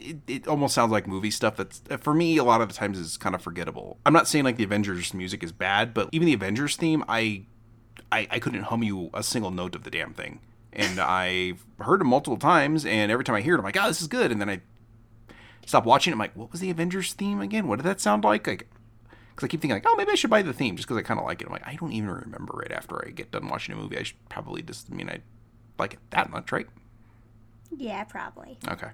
it, 0.00 0.18
it 0.26 0.48
almost 0.48 0.74
sounds 0.74 0.92
like 0.92 1.06
movie 1.06 1.30
stuff 1.30 1.56
that's 1.56 1.82
for 2.00 2.14
me 2.14 2.36
a 2.36 2.44
lot 2.44 2.60
of 2.60 2.68
the 2.68 2.74
times 2.74 2.98
is 2.98 3.16
kind 3.16 3.34
of 3.34 3.42
forgettable. 3.42 3.98
I'm 4.06 4.12
not 4.12 4.28
saying 4.28 4.44
like 4.44 4.56
the 4.56 4.64
Avengers 4.64 5.12
music 5.14 5.42
is 5.42 5.52
bad, 5.52 5.94
but 5.94 6.08
even 6.12 6.26
the 6.26 6.34
Avengers 6.34 6.76
theme, 6.76 7.04
I 7.08 7.46
I, 8.10 8.26
I 8.30 8.38
couldn't 8.38 8.64
hum 8.64 8.82
you 8.82 9.10
a 9.12 9.22
single 9.22 9.50
note 9.50 9.74
of 9.74 9.84
the 9.84 9.90
damn 9.90 10.14
thing. 10.14 10.40
And 10.72 11.00
I've 11.00 11.64
heard 11.80 12.00
it 12.00 12.04
multiple 12.04 12.38
times, 12.38 12.84
and 12.86 13.10
every 13.10 13.24
time 13.24 13.36
I 13.36 13.40
hear 13.40 13.54
it, 13.54 13.58
I'm 13.58 13.64
like, 13.64 13.76
oh, 13.78 13.88
this 13.88 14.00
is 14.00 14.08
good. 14.08 14.32
And 14.32 14.40
then 14.40 14.48
I 14.48 14.60
stop 15.68 15.84
watching 15.84 16.10
it. 16.10 16.14
I'm 16.14 16.18
like, 16.18 16.34
what 16.34 16.50
was 16.50 16.60
the 16.60 16.70
Avengers 16.70 17.12
theme 17.12 17.40
again? 17.40 17.68
What 17.68 17.76
did 17.76 17.84
that 17.84 18.00
sound 18.00 18.24
like? 18.24 18.46
Like, 18.46 18.68
because 19.34 19.44
I 19.44 19.48
keep 19.48 19.60
thinking 19.60 19.76
like, 19.76 19.84
oh, 19.86 19.94
maybe 19.96 20.10
I 20.10 20.14
should 20.14 20.30
buy 20.30 20.40
the 20.40 20.54
theme 20.54 20.76
just 20.76 20.88
because 20.88 20.98
I 20.98 21.02
kind 21.02 21.20
of 21.20 21.26
like 21.26 21.42
it. 21.42 21.46
I'm 21.46 21.52
like, 21.52 21.66
I 21.66 21.74
don't 21.74 21.92
even 21.92 22.10
remember 22.10 22.54
right 22.54 22.72
after 22.72 23.06
I 23.06 23.10
get 23.10 23.30
done 23.30 23.48
watching 23.48 23.74
a 23.74 23.78
movie. 23.78 23.98
I 23.98 24.02
should 24.02 24.28
probably 24.30 24.62
just, 24.62 24.90
I 24.90 24.94
mean, 24.94 25.10
I 25.10 25.20
like 25.78 25.92
it 25.92 26.00
that 26.10 26.30
much, 26.30 26.50
right? 26.50 26.66
Yeah, 27.76 28.02
probably. 28.04 28.58
Okay. 28.66 28.88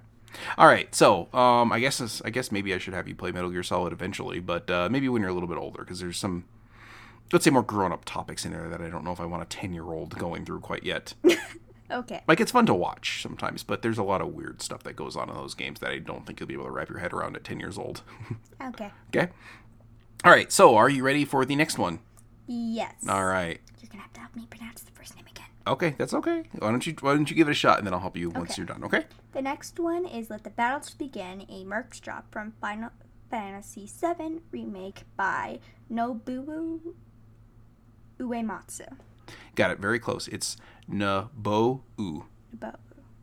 All 0.57 0.67
right. 0.67 0.93
So, 0.93 1.33
um, 1.33 1.71
I 1.71 1.79
guess 1.79 2.21
I 2.25 2.29
guess 2.29 2.51
maybe 2.51 2.73
I 2.73 2.77
should 2.77 2.93
have 2.93 3.07
you 3.07 3.15
play 3.15 3.31
Metal 3.31 3.49
Gear 3.49 3.63
Solid 3.63 3.93
eventually, 3.93 4.39
but 4.39 4.69
uh, 4.69 4.89
maybe 4.91 5.07
when 5.07 5.21
you're 5.21 5.31
a 5.31 5.33
little 5.33 5.47
bit 5.47 5.57
older, 5.57 5.79
because 5.79 6.01
there's 6.01 6.17
some, 6.17 6.43
let's 7.31 7.45
say, 7.45 7.51
more 7.51 7.63
grown-up 7.63 8.03
topics 8.03 8.45
in 8.45 8.51
there 8.51 8.67
that 8.67 8.81
I 8.81 8.89
don't 8.89 9.05
know 9.05 9.13
if 9.13 9.21
I 9.21 9.25
want 9.25 9.43
a 9.43 9.45
ten-year-old 9.45 10.17
going 10.19 10.45
through 10.45 10.59
quite 10.59 10.83
yet. 10.83 11.13
Okay. 11.91 12.21
like 12.27 12.39
it's 12.39 12.51
fun 12.51 12.65
to 12.65 12.73
watch 12.73 13.21
sometimes, 13.21 13.63
but 13.63 13.81
there's 13.81 13.97
a 13.99 14.03
lot 14.03 14.21
of 14.21 14.33
weird 14.33 14.61
stuff 14.61 14.81
that 14.83 14.95
goes 14.95 15.15
on 15.15 15.29
in 15.29 15.35
those 15.35 15.53
games 15.53 15.79
that 15.81 15.91
I 15.91 15.99
don't 15.99 16.25
think 16.25 16.39
you'll 16.39 16.47
be 16.47 16.55
able 16.55 16.65
to 16.65 16.71
wrap 16.71 16.89
your 16.89 16.97
head 16.99 17.13
around 17.13 17.35
at 17.35 17.43
ten 17.43 17.59
years 17.59 17.77
old. 17.77 18.01
Okay. 18.61 18.91
okay. 19.09 19.31
All 20.23 20.31
right. 20.31 20.51
So, 20.51 20.75
are 20.75 20.89
you 20.89 21.03
ready 21.03 21.25
for 21.25 21.45
the 21.45 21.55
next 21.55 21.77
one? 21.77 21.99
Yes. 22.47 22.95
All 23.07 23.25
right. 23.25 23.59
You're 23.81 23.89
gonna 23.91 24.01
have 24.01 24.13
to 24.13 24.19
help 24.21 24.35
me 24.35 24.47
pronounce 24.49 24.81
the 24.81 24.91
first 24.91 25.15
name 25.15 25.25
again. 25.29 25.45
Okay, 25.67 25.93
that's 25.97 26.13
okay. 26.13 26.43
Why 26.59 26.71
don't 26.71 26.85
you 26.87 26.95
Why 27.01 27.13
don't 27.13 27.29
you 27.29 27.35
give 27.35 27.47
it 27.47 27.51
a 27.51 27.55
shot, 27.55 27.77
and 27.77 27.85
then 27.85 27.93
I'll 27.93 27.99
help 27.99 28.17
you 28.17 28.29
once 28.31 28.51
Okay. 28.51 28.61
you're 28.61 28.65
done. 28.67 28.83
Okay. 28.83 29.05
The 29.33 29.41
next 29.41 29.79
one 29.79 30.05
is 30.05 30.29
Let 30.29 30.43
the 30.43 30.49
Battles 30.49 30.91
Begin, 30.91 31.45
a 31.49 31.63
Merc's 31.63 31.99
Job 31.99 32.23
from 32.31 32.53
Final 32.61 32.89
Fantasy 33.29 33.85
VII 33.87 34.39
Remake 34.51 35.03
by 35.17 35.59
Nobuo 35.91 36.79
Uematsu. 38.19 38.87
Got 39.55 39.71
it. 39.71 39.79
Very 39.79 39.99
close. 39.99 40.27
It's 40.27 40.57
Nabou. 40.89 41.81
Nobuo. 41.97 42.23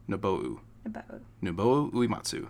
Nabou. 0.09 0.61
Nobuo. 0.85 1.13
Nobuo 1.43 1.93
Uematsu. 1.93 2.49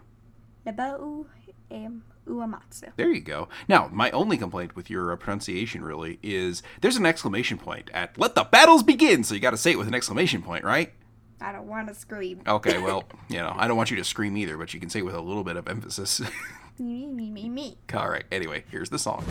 Nobuo 0.67 1.27
um, 1.71 2.03
Uematsu. 2.27 2.93
There 2.97 3.11
you 3.11 3.21
go. 3.21 3.49
Now, 3.69 3.89
my 3.93 4.11
only 4.11 4.37
complaint 4.37 4.77
with 4.77 4.89
your 4.91 5.13
uh, 5.13 5.17
pronunciation 5.17 5.85
really 5.85 6.19
is 6.23 6.63
there's 6.81 6.97
an 6.97 7.07
exclamation 7.07 7.59
point 7.59 7.91
at 7.93 8.17
"Let 8.19 8.35
the 8.35 8.45
battles 8.45 8.83
begin," 8.83 9.25
so 9.25 9.35
you 9.35 9.41
got 9.41 9.51
to 9.51 9.57
say 9.57 9.73
it 9.73 9.79
with 9.79 9.89
an 9.89 9.95
exclamation 9.95 10.43
point, 10.43 10.65
right? 10.65 10.93
I 11.41 11.53
don't 11.53 11.67
want 11.67 11.89
to 11.89 11.95
scream. 11.95 12.41
Okay, 12.47 12.79
well, 12.83 13.05
you 13.29 13.39
know, 13.39 13.55
I 13.57 13.67
don't 13.67 13.77
want 13.77 13.91
you 13.91 13.97
to 13.97 14.05
scream 14.05 14.37
either, 14.37 14.57
but 14.57 14.73
you 14.73 14.81
can 14.81 14.91
say 14.91 15.01
it 15.01 15.05
with 15.05 15.15
a 15.15 15.21
little 15.21 15.45
bit 15.45 15.57
of 15.57 15.69
emphasis. 15.69 16.21
Me, 16.79 17.07
me, 17.07 17.31
me, 17.31 17.51
me. 17.51 17.77
All 17.93 18.09
right. 18.09 18.25
Anyway, 18.33 18.65
here's 18.71 18.89
the 18.89 18.99
song. 18.99 19.23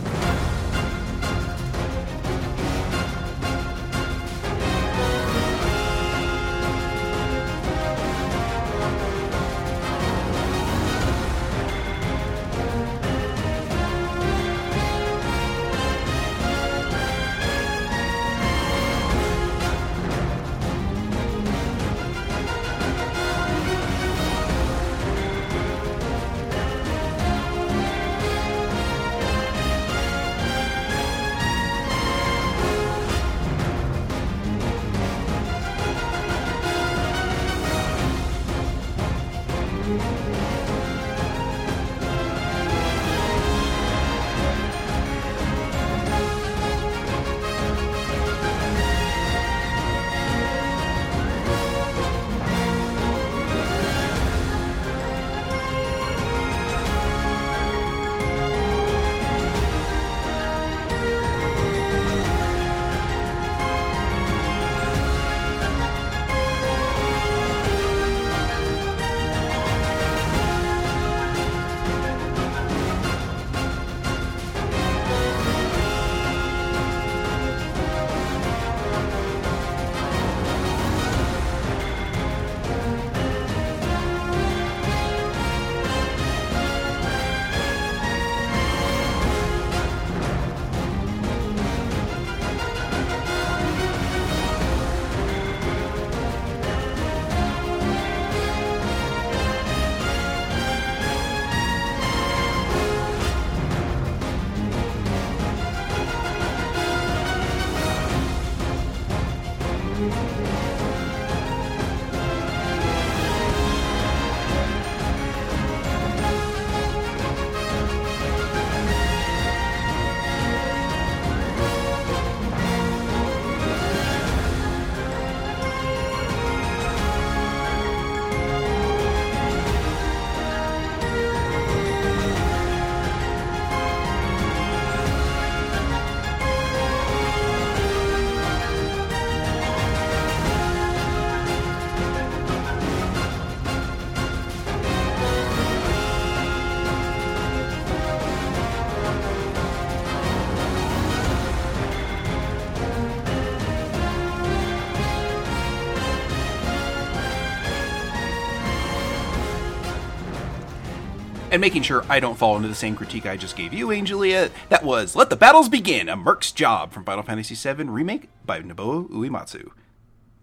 And 161.51 161.59
making 161.59 161.83
sure 161.83 162.05
I 162.07 162.21
don't 162.21 162.37
fall 162.37 162.55
into 162.55 162.69
the 162.69 162.75
same 162.75 162.95
critique 162.95 163.25
I 163.25 163.35
just 163.35 163.57
gave 163.57 163.73
you, 163.73 163.87
Angelia, 163.87 164.51
that 164.69 164.85
was 164.85 165.17
Let 165.17 165.29
the 165.29 165.35
Battles 165.35 165.67
Begin, 165.67 166.07
a 166.07 166.15
Merc's 166.15 166.53
Job 166.53 166.93
from 166.93 167.03
Final 167.03 167.23
Fantasy 167.23 167.55
VII 167.55 167.83
Remake 167.83 168.29
by 168.45 168.61
Nobuo 168.61 169.09
Uematsu. 169.09 169.69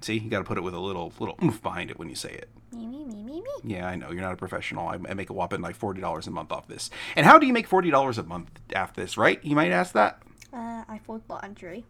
See, 0.02 0.18
you 0.18 0.28
got 0.28 0.40
to 0.40 0.44
put 0.44 0.58
it 0.58 0.60
with 0.60 0.74
a 0.74 0.78
little 0.78 1.10
little 1.18 1.38
oomph 1.42 1.62
behind 1.62 1.90
it 1.90 1.98
when 1.98 2.10
you 2.10 2.14
say 2.14 2.28
it. 2.28 2.50
Me, 2.72 2.86
me, 2.86 3.06
me, 3.06 3.22
me, 3.22 3.40
me. 3.40 3.50
Yeah, 3.64 3.88
I 3.88 3.96
know 3.96 4.10
you're 4.10 4.20
not 4.20 4.34
a 4.34 4.36
professional. 4.36 4.86
I, 4.86 4.98
I 5.08 5.14
make 5.14 5.30
a 5.30 5.32
whopping 5.32 5.62
like 5.62 5.76
forty 5.76 6.00
dollars 6.02 6.26
a 6.26 6.30
month 6.30 6.52
off 6.52 6.68
this. 6.68 6.90
And 7.16 7.24
how 7.24 7.38
do 7.38 7.46
you 7.46 7.54
make 7.54 7.66
forty 7.66 7.90
dollars 7.90 8.18
a 8.18 8.22
month 8.22 8.50
after 8.74 9.00
this? 9.00 9.16
Right? 9.16 9.42
You 9.42 9.56
might 9.56 9.72
ask 9.72 9.94
that. 9.94 10.22
Uh, 10.52 10.84
I 10.88 11.00
fold 11.04 11.22
laundry. 11.28 11.86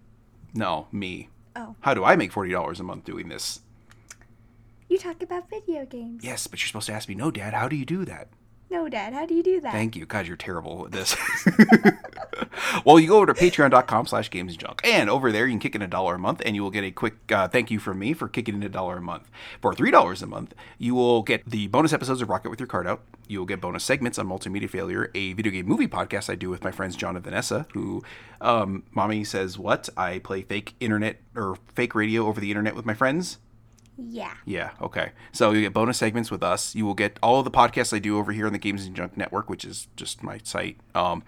No, 0.54 0.86
me. 0.92 1.28
Oh. 1.56 1.74
How 1.80 1.92
do 1.92 2.04
I 2.04 2.14
make 2.14 2.30
forty 2.30 2.52
dollars 2.52 2.78
a 2.78 2.84
month 2.84 3.04
doing 3.04 3.28
this? 3.28 3.60
You 4.88 4.96
talk 4.96 5.22
about 5.22 5.50
video 5.50 5.84
games. 5.84 6.24
Yes, 6.24 6.46
but 6.46 6.60
you're 6.60 6.68
supposed 6.68 6.86
to 6.86 6.94
ask 6.94 7.08
me. 7.08 7.16
No, 7.16 7.32
Dad. 7.32 7.52
How 7.52 7.66
do 7.68 7.74
you 7.76 7.84
do 7.84 8.04
that? 8.06 8.28
No, 8.70 8.86
Dad, 8.88 9.14
how 9.14 9.24
do 9.24 9.34
you 9.34 9.42
do 9.42 9.60
that? 9.62 9.72
Thank 9.72 9.96
you. 9.96 10.04
God, 10.04 10.26
you're 10.26 10.36
terrible 10.36 10.84
at 10.84 10.92
this. 10.92 11.16
well, 12.84 13.00
you 13.00 13.08
go 13.08 13.16
over 13.16 13.26
to 13.26 13.34
patreon.com 13.34 14.06
slash 14.06 14.30
games 14.30 14.58
and 14.84 15.08
over 15.08 15.32
there, 15.32 15.46
you 15.46 15.52
can 15.52 15.60
kick 15.60 15.74
in 15.74 15.80
a 15.80 15.86
dollar 15.86 16.16
a 16.16 16.18
month, 16.18 16.42
and 16.44 16.54
you 16.54 16.62
will 16.62 16.70
get 16.70 16.84
a 16.84 16.90
quick 16.90 17.14
uh, 17.32 17.48
thank 17.48 17.70
you 17.70 17.78
from 17.78 17.98
me 17.98 18.12
for 18.12 18.28
kicking 18.28 18.56
in 18.56 18.62
a 18.62 18.68
dollar 18.68 18.98
a 18.98 19.00
month. 19.00 19.30
For 19.62 19.72
$3 19.72 20.22
a 20.22 20.26
month, 20.26 20.54
you 20.76 20.94
will 20.94 21.22
get 21.22 21.48
the 21.48 21.68
bonus 21.68 21.92
episodes 21.94 22.20
of 22.20 22.28
Rocket 22.28 22.50
with 22.50 22.60
Your 22.60 22.66
Card 22.66 22.86
Out. 22.86 23.02
You 23.26 23.38
will 23.38 23.46
get 23.46 23.60
bonus 23.60 23.84
segments 23.84 24.18
on 24.18 24.26
Multimedia 24.26 24.68
Failure, 24.68 25.10
a 25.14 25.32
video 25.32 25.52
game 25.52 25.66
movie 25.66 25.88
podcast 25.88 26.28
I 26.28 26.34
do 26.34 26.50
with 26.50 26.62
my 26.62 26.70
friends 26.70 26.94
John 26.94 27.16
and 27.16 27.24
Vanessa, 27.24 27.66
who, 27.72 28.02
um, 28.40 28.82
mommy 28.92 29.24
says, 29.24 29.58
what? 29.58 29.88
I 29.96 30.18
play 30.18 30.42
fake 30.42 30.74
internet 30.80 31.20
or 31.34 31.56
fake 31.74 31.94
radio 31.94 32.26
over 32.26 32.40
the 32.40 32.50
internet 32.50 32.74
with 32.74 32.84
my 32.84 32.94
friends. 32.94 33.38
Yeah. 33.98 34.34
Yeah, 34.44 34.70
okay. 34.80 35.10
So 35.32 35.50
you 35.50 35.60
get 35.60 35.72
bonus 35.72 35.98
segments 35.98 36.30
with 36.30 36.42
us. 36.42 36.74
You 36.74 36.86
will 36.86 36.94
get 36.94 37.18
all 37.22 37.38
of 37.40 37.44
the 37.44 37.50
podcasts 37.50 37.92
I 37.92 37.98
do 37.98 38.16
over 38.16 38.32
here 38.32 38.46
on 38.46 38.52
the 38.52 38.58
Games 38.58 38.86
and 38.86 38.94
Junk 38.94 39.16
Network, 39.16 39.50
which 39.50 39.64
is 39.64 39.88
just 39.96 40.22
my 40.22 40.38
site, 40.44 40.78
um, 40.94 41.24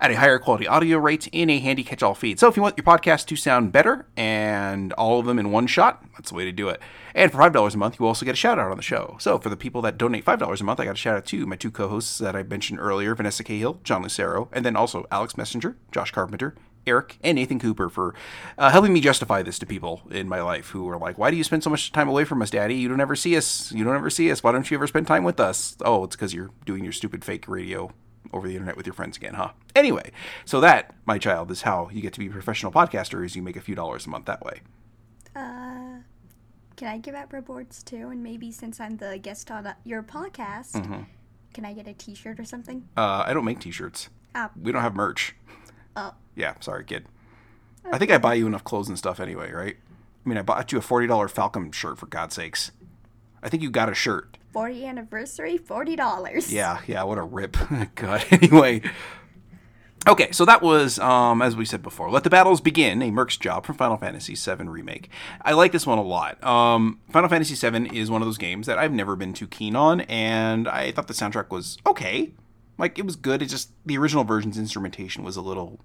at 0.00 0.10
a 0.10 0.14
higher 0.16 0.38
quality 0.38 0.66
audio 0.66 0.96
rate 0.96 1.26
in 1.32 1.50
a 1.50 1.58
handy 1.58 1.82
catch 1.84 2.02
all 2.02 2.14
feed. 2.14 2.38
So 2.38 2.48
if 2.48 2.56
you 2.56 2.62
want 2.62 2.78
your 2.78 2.84
podcast 2.84 3.26
to 3.26 3.36
sound 3.36 3.72
better 3.72 4.06
and 4.16 4.92
all 4.94 5.18
of 5.18 5.26
them 5.26 5.38
in 5.38 5.50
one 5.50 5.66
shot, 5.66 6.04
that's 6.16 6.30
the 6.30 6.36
way 6.36 6.44
to 6.44 6.52
do 6.52 6.68
it. 6.68 6.80
And 7.14 7.32
for 7.32 7.38
$5 7.38 7.74
a 7.74 7.76
month, 7.76 7.98
you 7.98 8.06
also 8.06 8.24
get 8.24 8.32
a 8.32 8.36
shout 8.36 8.58
out 8.58 8.70
on 8.70 8.76
the 8.76 8.82
show. 8.82 9.16
So 9.18 9.38
for 9.38 9.48
the 9.48 9.56
people 9.56 9.82
that 9.82 9.98
donate 9.98 10.24
$5 10.24 10.60
a 10.60 10.64
month, 10.64 10.80
I 10.80 10.84
got 10.84 10.92
a 10.92 10.96
shout 10.96 11.16
out 11.16 11.26
to 11.26 11.46
my 11.46 11.56
two 11.56 11.70
co 11.70 11.88
hosts 11.88 12.18
that 12.18 12.36
I 12.36 12.42
mentioned 12.42 12.78
earlier 12.78 13.14
Vanessa 13.14 13.42
Cahill, 13.42 13.80
John 13.82 14.02
Lucero, 14.02 14.48
and 14.52 14.64
then 14.64 14.76
also 14.76 15.06
Alex 15.10 15.36
Messenger, 15.36 15.76
Josh 15.90 16.12
Carpenter, 16.12 16.54
Eric 16.88 17.18
and 17.22 17.36
Nathan 17.36 17.58
Cooper 17.60 17.88
for 17.88 18.14
uh, 18.56 18.70
helping 18.70 18.92
me 18.92 19.00
justify 19.00 19.42
this 19.42 19.58
to 19.60 19.66
people 19.66 20.02
in 20.10 20.28
my 20.28 20.40
life 20.42 20.70
who 20.70 20.88
are 20.88 20.98
like, 20.98 21.18
"Why 21.18 21.30
do 21.30 21.36
you 21.36 21.44
spend 21.44 21.62
so 21.62 21.70
much 21.70 21.92
time 21.92 22.08
away 22.08 22.24
from 22.24 22.42
us, 22.42 22.50
Daddy? 22.50 22.74
You 22.74 22.88
don't 22.88 23.00
ever 23.00 23.14
see 23.16 23.36
us. 23.36 23.70
You 23.72 23.84
don't 23.84 23.94
ever 23.94 24.10
see 24.10 24.30
us. 24.30 24.42
Why 24.42 24.52
don't 24.52 24.70
you 24.70 24.76
ever 24.76 24.86
spend 24.86 25.06
time 25.06 25.24
with 25.24 25.38
us?" 25.38 25.76
Oh, 25.84 26.04
it's 26.04 26.16
because 26.16 26.34
you're 26.34 26.50
doing 26.64 26.82
your 26.82 26.92
stupid 26.92 27.24
fake 27.24 27.46
radio 27.46 27.90
over 28.32 28.46
the 28.48 28.54
internet 28.54 28.76
with 28.76 28.86
your 28.86 28.92
friends 28.94 29.16
again, 29.16 29.34
huh? 29.34 29.50
Anyway, 29.74 30.10
so 30.44 30.60
that, 30.60 30.94
my 31.06 31.16
child, 31.18 31.50
is 31.50 31.62
how 31.62 31.88
you 31.92 32.02
get 32.02 32.12
to 32.12 32.18
be 32.18 32.26
a 32.26 32.30
professional 32.30 32.72
podcaster. 32.72 33.24
Is 33.24 33.36
you 33.36 33.42
make 33.42 33.56
a 33.56 33.60
few 33.60 33.74
dollars 33.74 34.06
a 34.06 34.10
month 34.10 34.26
that 34.26 34.42
way. 34.44 34.60
Uh, 35.36 36.02
can 36.76 36.88
I 36.88 36.98
give 36.98 37.14
out 37.14 37.32
rewards 37.32 37.82
too? 37.82 38.08
And 38.10 38.22
maybe 38.22 38.50
since 38.52 38.80
I'm 38.80 38.96
the 38.96 39.18
guest 39.18 39.50
on 39.50 39.66
uh, 39.66 39.74
your 39.84 40.02
podcast, 40.02 40.72
Mm-hmm. 40.72 41.02
can 41.54 41.64
I 41.64 41.72
get 41.72 41.86
a 41.88 41.92
T-shirt 41.94 42.38
or 42.38 42.44
something? 42.44 42.88
Uh, 42.96 43.24
I 43.26 43.32
don't 43.32 43.44
make 43.44 43.60
T-shirts. 43.60 44.08
Ah. 44.34 44.50
We 44.60 44.72
don't 44.72 44.82
have 44.82 44.94
merch. 44.94 45.34
Oh, 45.96 46.14
Yeah, 46.36 46.54
sorry, 46.60 46.84
kid. 46.84 47.06
I 47.90 47.98
think 47.98 48.10
I 48.10 48.18
buy 48.18 48.34
you 48.34 48.46
enough 48.46 48.64
clothes 48.64 48.88
and 48.88 48.98
stuff 48.98 49.18
anyway, 49.20 49.50
right? 49.50 49.76
I 50.24 50.28
mean, 50.28 50.36
I 50.38 50.42
bought 50.42 50.70
you 50.72 50.78
a 50.78 50.82
forty 50.82 51.06
dollar 51.06 51.28
Falcom 51.28 51.72
shirt 51.72 51.98
for 51.98 52.06
God's 52.06 52.34
sakes. 52.34 52.70
I 53.42 53.48
think 53.48 53.62
you 53.62 53.70
got 53.70 53.88
a 53.88 53.94
shirt. 53.94 54.36
40 54.52 54.84
anniversary, 54.86 55.56
forty 55.56 55.94
dollars. 55.96 56.52
Yeah, 56.52 56.80
yeah, 56.86 57.02
what 57.04 57.18
a 57.18 57.22
rip. 57.22 57.56
God. 57.94 58.24
Anyway. 58.30 58.82
Okay, 60.06 60.30
so 60.32 60.44
that 60.46 60.62
was, 60.62 60.98
um, 61.00 61.42
as 61.42 61.54
we 61.56 61.64
said 61.64 61.82
before, 61.82 62.08
Let 62.10 62.24
the 62.24 62.30
Battles 62.30 62.60
Begin, 62.62 63.02
a 63.02 63.10
Merc's 63.10 63.36
Job 63.36 63.66
from 63.66 63.74
Final 63.76 63.96
Fantasy 63.98 64.34
VII 64.34 64.64
Remake. 64.68 65.10
I 65.42 65.52
like 65.52 65.72
this 65.72 65.86
one 65.86 65.98
a 65.98 66.02
lot. 66.02 66.42
Um, 66.42 67.00
Final 67.10 67.28
Fantasy 67.28 67.54
VII 67.54 67.98
is 67.98 68.10
one 68.10 68.22
of 68.22 68.26
those 68.28 68.38
games 68.38 68.66
that 68.68 68.78
I've 68.78 68.92
never 68.92 69.16
been 69.16 69.34
too 69.34 69.46
keen 69.48 69.76
on, 69.76 70.02
and 70.02 70.66
I 70.68 70.92
thought 70.92 71.08
the 71.08 71.14
soundtrack 71.14 71.50
was 71.50 71.76
okay. 71.84 72.32
Like, 72.78 72.98
it 72.98 73.04
was 73.04 73.16
good. 73.16 73.42
It 73.42 73.46
just, 73.46 73.70
the 73.84 73.98
original 73.98 74.24
version's 74.24 74.56
instrumentation 74.56 75.24
was 75.24 75.36
a 75.36 75.42
little 75.42 75.80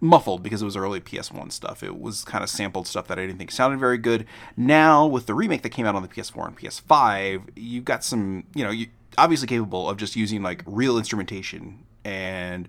muffled 0.00 0.42
because 0.42 0.62
it 0.62 0.64
was 0.64 0.76
early 0.76 1.00
PS1 1.00 1.52
stuff. 1.52 1.82
It 1.82 1.98
was 1.98 2.24
kind 2.24 2.44
of 2.44 2.50
sampled 2.50 2.86
stuff 2.86 3.08
that 3.08 3.18
I 3.18 3.26
didn't 3.26 3.38
think 3.38 3.50
sounded 3.50 3.80
very 3.80 3.98
good. 3.98 4.26
Now, 4.56 5.06
with 5.06 5.26
the 5.26 5.34
remake 5.34 5.62
that 5.62 5.70
came 5.70 5.86
out 5.86 5.94
on 5.94 6.02
the 6.02 6.08
PS4 6.08 6.48
and 6.48 6.58
PS5, 6.58 7.50
you've 7.56 7.84
got 7.84 8.04
some, 8.04 8.44
you 8.54 8.64
know, 8.64 8.70
you 8.70 8.88
obviously 9.18 9.48
capable 9.48 9.88
of 9.88 9.96
just 9.96 10.16
using 10.16 10.42
like 10.42 10.62
real 10.66 10.98
instrumentation 10.98 11.84
and 12.04 12.68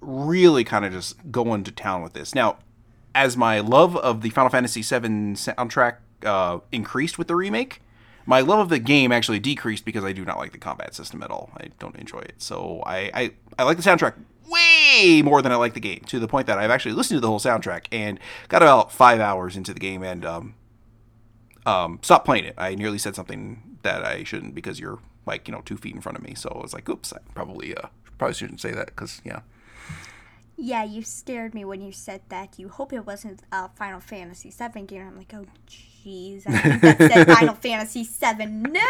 really 0.00 0.64
kind 0.64 0.84
of 0.84 0.92
just 0.92 1.30
going 1.30 1.64
to 1.64 1.70
town 1.70 2.02
with 2.02 2.14
this. 2.14 2.34
Now, 2.34 2.58
as 3.14 3.36
my 3.36 3.60
love 3.60 3.96
of 3.96 4.22
the 4.22 4.30
Final 4.30 4.50
Fantasy 4.50 4.80
VII 4.80 5.34
soundtrack 5.34 5.96
uh, 6.24 6.60
increased 6.70 7.18
with 7.18 7.28
the 7.28 7.36
remake, 7.36 7.82
my 8.26 8.40
love 8.40 8.60
of 8.60 8.68
the 8.68 8.78
game 8.78 9.12
actually 9.12 9.40
decreased 9.40 9.84
because 9.84 10.04
I 10.04 10.12
do 10.12 10.24
not 10.24 10.38
like 10.38 10.52
the 10.52 10.58
combat 10.58 10.94
system 10.94 11.22
at 11.22 11.30
all. 11.30 11.50
I 11.56 11.68
don't 11.78 11.96
enjoy 11.96 12.20
it. 12.20 12.34
So 12.38 12.82
I, 12.86 13.10
I, 13.14 13.30
I 13.58 13.62
like 13.64 13.76
the 13.76 13.82
soundtrack 13.82 14.14
way 14.48 15.22
more 15.22 15.42
than 15.42 15.52
I 15.52 15.56
like 15.56 15.74
the 15.74 15.80
game, 15.80 16.00
to 16.06 16.18
the 16.18 16.28
point 16.28 16.46
that 16.46 16.58
I've 16.58 16.70
actually 16.70 16.94
listened 16.94 17.16
to 17.16 17.20
the 17.20 17.28
whole 17.28 17.40
soundtrack 17.40 17.86
and 17.90 18.18
got 18.48 18.62
about 18.62 18.92
five 18.92 19.20
hours 19.20 19.56
into 19.56 19.72
the 19.72 19.80
game 19.80 20.02
and 20.02 20.24
um, 20.24 20.54
um, 21.66 21.98
stopped 22.02 22.24
playing 22.24 22.44
it. 22.44 22.54
I 22.58 22.74
nearly 22.74 22.98
said 22.98 23.14
something 23.14 23.78
that 23.82 24.04
I 24.04 24.24
shouldn't 24.24 24.54
because 24.54 24.78
you're 24.78 24.98
like 25.26 25.46
you 25.46 25.52
know 25.52 25.62
two 25.64 25.76
feet 25.76 25.94
in 25.94 26.00
front 26.00 26.18
of 26.18 26.24
me. 26.24 26.34
So 26.34 26.52
I 26.54 26.60
was 26.60 26.74
like, 26.74 26.88
oops, 26.88 27.12
I 27.12 27.18
probably 27.34 27.76
uh, 27.76 27.88
probably 28.18 28.34
shouldn't 28.34 28.60
say 28.60 28.72
that 28.72 28.86
because 28.86 29.20
yeah. 29.24 29.40
Yeah, 30.56 30.84
you 30.84 31.02
scared 31.02 31.54
me 31.54 31.64
when 31.64 31.80
you 31.80 31.92
said 31.92 32.20
that. 32.28 32.58
You 32.58 32.68
hope 32.68 32.92
it 32.92 33.06
wasn't 33.06 33.42
a 33.50 33.70
Final 33.70 34.00
Fantasy 34.00 34.50
VII 34.50 34.82
game. 34.82 35.06
I'm 35.08 35.16
like, 35.16 35.32
oh, 35.34 35.46
jeez. 36.04 36.44
That 36.44 36.98
said 36.98 37.26
Final 37.26 37.54
Fantasy 37.54 38.04
VII. 38.04 38.46
No! 38.46 38.80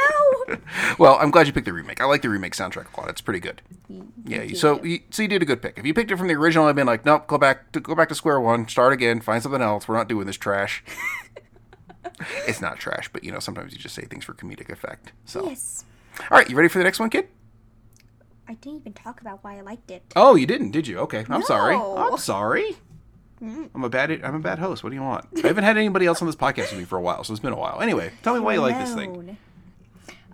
Well, 0.98 1.16
I'm 1.20 1.30
glad 1.30 1.46
you 1.46 1.52
picked 1.52 1.66
the 1.66 1.72
remake. 1.72 2.00
I 2.00 2.04
like 2.04 2.22
the 2.22 2.28
remake 2.28 2.54
soundtrack 2.54 2.96
a 2.96 3.00
lot. 3.00 3.08
It's 3.08 3.20
pretty 3.20 3.40
good. 3.40 3.62
Yeah, 4.24 4.42
you 4.42 4.54
so 4.54 4.82
you, 4.84 5.00
so 5.10 5.22
you 5.22 5.28
did 5.28 5.42
a 5.42 5.44
good 5.44 5.62
pick. 5.62 5.78
If 5.78 5.86
you 5.86 5.94
picked 5.94 6.10
it 6.10 6.16
from 6.16 6.28
the 6.28 6.34
original, 6.34 6.66
I'd 6.66 6.76
been 6.76 6.86
like, 6.86 7.04
nope, 7.04 7.26
go 7.26 7.38
back 7.38 7.72
to 7.72 7.80
go 7.80 7.94
back 7.94 8.08
to 8.10 8.14
square 8.14 8.40
one, 8.40 8.68
start 8.68 8.92
again, 8.92 9.20
find 9.20 9.42
something 9.42 9.62
else. 9.62 9.88
We're 9.88 9.96
not 9.96 10.08
doing 10.08 10.26
this 10.26 10.36
trash. 10.36 10.84
it's 12.46 12.60
not 12.60 12.78
trash, 12.78 13.08
but 13.12 13.24
you 13.24 13.32
know 13.32 13.38
sometimes 13.38 13.72
you 13.72 13.78
just 13.78 13.94
say 13.94 14.02
things 14.04 14.24
for 14.24 14.34
comedic 14.34 14.70
effect. 14.70 15.12
So, 15.24 15.46
Yes. 15.48 15.84
all 16.30 16.38
right, 16.38 16.48
you 16.48 16.56
ready 16.56 16.68
for 16.68 16.78
the 16.78 16.84
next 16.84 17.00
one, 17.00 17.10
kid? 17.10 17.28
I 18.48 18.54
didn't 18.54 18.80
even 18.80 18.92
talk 18.92 19.20
about 19.20 19.42
why 19.42 19.56
I 19.58 19.60
liked 19.62 19.90
it. 19.90 20.02
Oh, 20.14 20.34
you 20.34 20.46
didn't, 20.46 20.72
did 20.72 20.86
you? 20.86 20.98
Okay, 21.00 21.24
I'm 21.28 21.42
sorry. 21.42 21.74
I'm 21.74 22.18
sorry. 22.18 22.76
I'm 23.42 23.84
a 23.84 23.88
bad 23.88 24.10
I'm 24.22 24.36
a 24.36 24.40
bad 24.40 24.58
host. 24.58 24.84
What 24.84 24.90
do 24.90 24.96
you 24.96 25.02
want? 25.02 25.26
I 25.42 25.48
haven't 25.48 25.64
had 25.64 25.76
anybody 25.76 26.06
else 26.06 26.22
on 26.22 26.26
this 26.26 26.36
podcast 26.36 26.70
with 26.70 26.78
me 26.78 26.84
for 26.84 26.96
a 26.96 27.02
while, 27.02 27.24
so 27.24 27.32
it's 27.32 27.40
been 27.40 27.52
a 27.52 27.58
while. 27.58 27.80
Anyway, 27.80 28.12
tell 28.22 28.34
me 28.34 28.40
why 28.40 28.54
you 28.54 28.60
like 28.60 28.78
this 28.78 28.94
thing. 28.94 29.36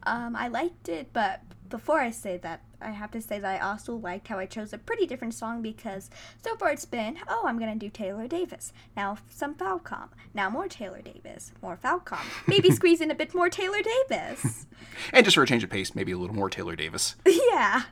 Um, 0.04 0.36
I 0.36 0.48
liked 0.48 0.88
it, 0.88 1.12
but 1.12 1.42
before 1.68 2.00
I 2.00 2.10
say 2.10 2.38
that, 2.38 2.62
I 2.80 2.90
have 2.90 3.10
to 3.10 3.20
say 3.20 3.38
that 3.40 3.60
I 3.60 3.70
also 3.70 3.94
liked 3.94 4.28
how 4.28 4.38
I 4.38 4.46
chose 4.46 4.72
a 4.72 4.78
pretty 4.78 5.04
different 5.06 5.34
song 5.34 5.62
because 5.62 6.10
so 6.42 6.54
far 6.56 6.70
it's 6.70 6.84
been, 6.84 7.18
oh, 7.28 7.44
I'm 7.46 7.58
gonna 7.58 7.74
do 7.76 7.90
Taylor 7.90 8.28
Davis. 8.28 8.72
Now 8.96 9.18
some 9.28 9.54
Falcom. 9.54 10.08
Now 10.32 10.48
more 10.48 10.68
Taylor 10.68 11.02
Davis. 11.02 11.52
More 11.60 11.76
Falcom. 11.82 12.24
Maybe 12.46 12.70
squeeze 12.72 13.00
in 13.00 13.10
a 13.10 13.14
bit 13.14 13.34
more 13.34 13.48
Taylor 13.48 13.80
Davis. 13.82 14.66
And 15.12 15.24
just 15.24 15.34
for 15.34 15.42
a 15.42 15.46
change 15.46 15.64
of 15.64 15.70
pace, 15.70 15.94
maybe 15.94 16.12
a 16.12 16.18
little 16.18 16.36
more 16.36 16.50
Taylor 16.50 16.76
Davis. 16.76 17.16
yeah. 17.26 17.82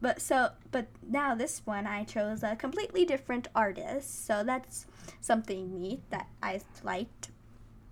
But 0.00 0.20
so, 0.20 0.50
but 0.70 0.86
now 1.08 1.34
this 1.34 1.62
one 1.64 1.86
I 1.86 2.04
chose 2.04 2.42
a 2.42 2.54
completely 2.54 3.04
different 3.04 3.48
artist, 3.54 4.26
so 4.26 4.44
that's 4.44 4.86
something 5.20 5.80
neat 5.80 6.08
that 6.10 6.28
I 6.42 6.60
liked. 6.84 7.30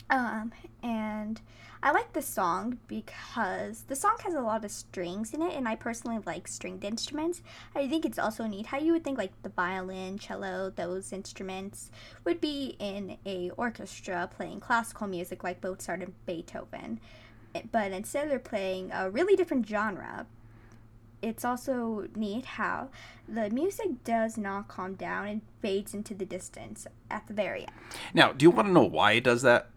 Um, 0.09 0.53
and 0.85 1.41
I 1.83 1.91
like 1.91 2.13
the 2.13 2.23
song 2.23 2.79
because 2.87 3.83
the 3.89 3.97
song 3.97 4.17
has 4.25 4.35
a 4.35 4.41
lot 4.41 4.65
of 4.65 4.71
strings 4.71 5.35
in 5.35 5.43
it, 5.43 5.55
and 5.55 5.67
I 5.69 5.75
personally 5.75 6.21
like 6.25 6.47
stringed 6.47 6.85
instruments. 6.85 7.43
I 7.75 7.89
think 7.89 8.05
it's 8.05 8.19
also 8.19 8.47
neat 8.47 8.67
how 8.67 8.79
you 8.79 8.93
would 8.93 9.05
think 9.05 9.19
like 9.19 9.33
the 9.43 9.49
violin, 9.49 10.19
cello, 10.19 10.71
those 10.71 11.13
instruments 11.13 11.91
would 12.25 12.41
be 12.41 12.77
in 12.79 13.19
a 13.27 13.51
orchestra 13.57 14.31
playing 14.35 14.61
classical 14.61 15.09
music 15.09 15.43
like 15.43 15.63
Mozart 15.63 16.03
and 16.03 16.15
Beethoven, 16.25 17.01
but 17.73 17.91
instead 17.91 18.31
they're 18.31 18.39
playing 18.39 18.91
a 18.93 19.11
really 19.11 19.35
different 19.35 19.67
genre 19.67 20.27
it's 21.23 21.45
also 21.45 22.09
neat 22.15 22.45
how 22.45 22.89
the 23.29 23.51
music 23.51 24.05
does 24.05 24.37
not 24.37 24.69
calm 24.69 24.95
down 24.95 25.27
and 25.27 25.41
fades 25.61 25.95
into 25.95 26.15
the 26.15 26.25
distance 26.27 26.87
at 27.11 27.27
the 27.27 27.35
very 27.35 27.63
end. 27.63 27.71
Now, 28.15 28.33
do 28.33 28.45
you 28.45 28.51
want 28.51 28.69
to 28.69 28.73
know 28.73 28.85
why 28.85 29.13
it 29.13 29.25
does 29.25 29.43
that? 29.43 29.69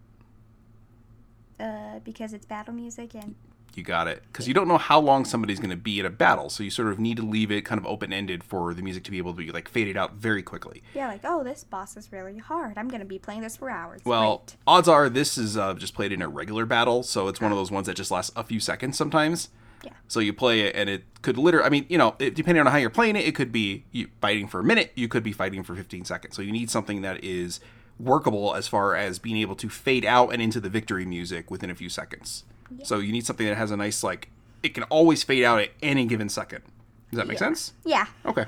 Uh, 1.58 1.98
because 2.04 2.32
it's 2.32 2.46
battle 2.46 2.72
music 2.72 3.14
and 3.14 3.34
You 3.74 3.82
got 3.82 4.08
it. 4.08 4.22
Because 4.32 4.48
you 4.48 4.54
don't 4.54 4.66
know 4.66 4.78
how 4.78 4.98
long 4.98 5.24
somebody's 5.26 5.58
going 5.60 5.70
to 5.70 5.76
be 5.76 6.00
in 6.00 6.06
a 6.06 6.10
battle, 6.10 6.48
so 6.48 6.62
you 6.62 6.70
sort 6.70 6.88
of 6.88 6.98
need 6.98 7.18
to 7.18 7.22
leave 7.22 7.50
it 7.52 7.62
kind 7.66 7.78
of 7.78 7.86
open 7.86 8.12
ended 8.14 8.42
for 8.42 8.72
the 8.72 8.80
music 8.82 9.04
to 9.04 9.10
be 9.10 9.18
able 9.18 9.32
to 9.32 9.36
be 9.38 9.50
like 9.52 9.68
faded 9.68 9.96
out 9.96 10.14
very 10.14 10.42
quickly. 10.42 10.82
yeah, 10.94 11.08
like 11.08 11.20
oh, 11.24 11.44
this 11.44 11.62
boss 11.64 11.96
is 11.98 12.10
really 12.12 12.38
hard. 12.38 12.78
I'm 12.78 12.88
gonna 12.88 13.04
be 13.04 13.18
playing 13.18 13.42
this 13.42 13.56
for 13.58 13.68
hours. 13.70 14.00
Well, 14.04 14.38
Great. 14.38 14.56
odds 14.66 14.88
are 14.88 15.08
this 15.10 15.36
is 15.36 15.56
uh, 15.56 15.74
just 15.74 15.94
played 15.94 16.12
in 16.12 16.22
a 16.22 16.28
regular 16.28 16.64
battle, 16.64 17.02
so 17.02 17.28
it's 17.28 17.40
one 17.40 17.52
of 17.52 17.58
those 17.58 17.70
ones 17.70 17.86
that 17.86 17.94
just 17.96 18.10
lasts 18.10 18.32
a 18.36 18.42
few 18.42 18.58
seconds 18.58 18.96
sometimes. 18.96 19.50
Yeah. 19.84 19.92
So 20.08 20.20
you 20.20 20.32
play 20.32 20.60
it, 20.62 20.74
and 20.76 20.88
it 20.90 21.04
could 21.22 21.38
literally, 21.38 21.66
I 21.66 21.70
mean, 21.70 21.86
you 21.88 21.96
know, 21.98 22.14
it, 22.18 22.34
depending 22.34 22.64
on 22.66 22.70
how 22.72 22.78
you're 22.78 22.90
playing 22.90 23.16
it, 23.16 23.26
it 23.26 23.34
could 23.34 23.50
be 23.52 23.84
you 23.92 24.08
fighting 24.20 24.46
for 24.48 24.60
a 24.60 24.64
minute, 24.64 24.92
you 24.94 25.08
could 25.08 25.22
be 25.22 25.32
fighting 25.32 25.62
for 25.62 25.74
15 25.74 26.04
seconds. 26.04 26.36
So 26.36 26.42
you 26.42 26.52
need 26.52 26.70
something 26.70 27.02
that 27.02 27.22
is 27.24 27.60
workable 27.98 28.54
as 28.54 28.66
far 28.68 28.94
as 28.96 29.18
being 29.18 29.36
able 29.36 29.54
to 29.56 29.68
fade 29.68 30.04
out 30.04 30.32
and 30.32 30.40
into 30.40 30.60
the 30.60 30.68
victory 30.70 31.04
music 31.04 31.50
within 31.50 31.70
a 31.70 31.74
few 31.74 31.88
seconds. 31.88 32.44
So 32.84 32.98
you 32.98 33.12
need 33.12 33.26
something 33.26 33.46
that 33.46 33.56
has 33.56 33.70
a 33.70 33.76
nice, 33.76 34.02
like, 34.02 34.28
it 34.62 34.74
can 34.74 34.84
always 34.84 35.22
fade 35.22 35.44
out 35.44 35.60
at 35.60 35.70
any 35.82 36.06
given 36.06 36.28
second. 36.28 36.62
Does 37.10 37.16
that 37.18 37.26
make 37.26 37.34
Yeah. 37.36 37.46
sense? 37.46 37.72
Yeah. 37.84 38.06
Okay. 38.26 38.44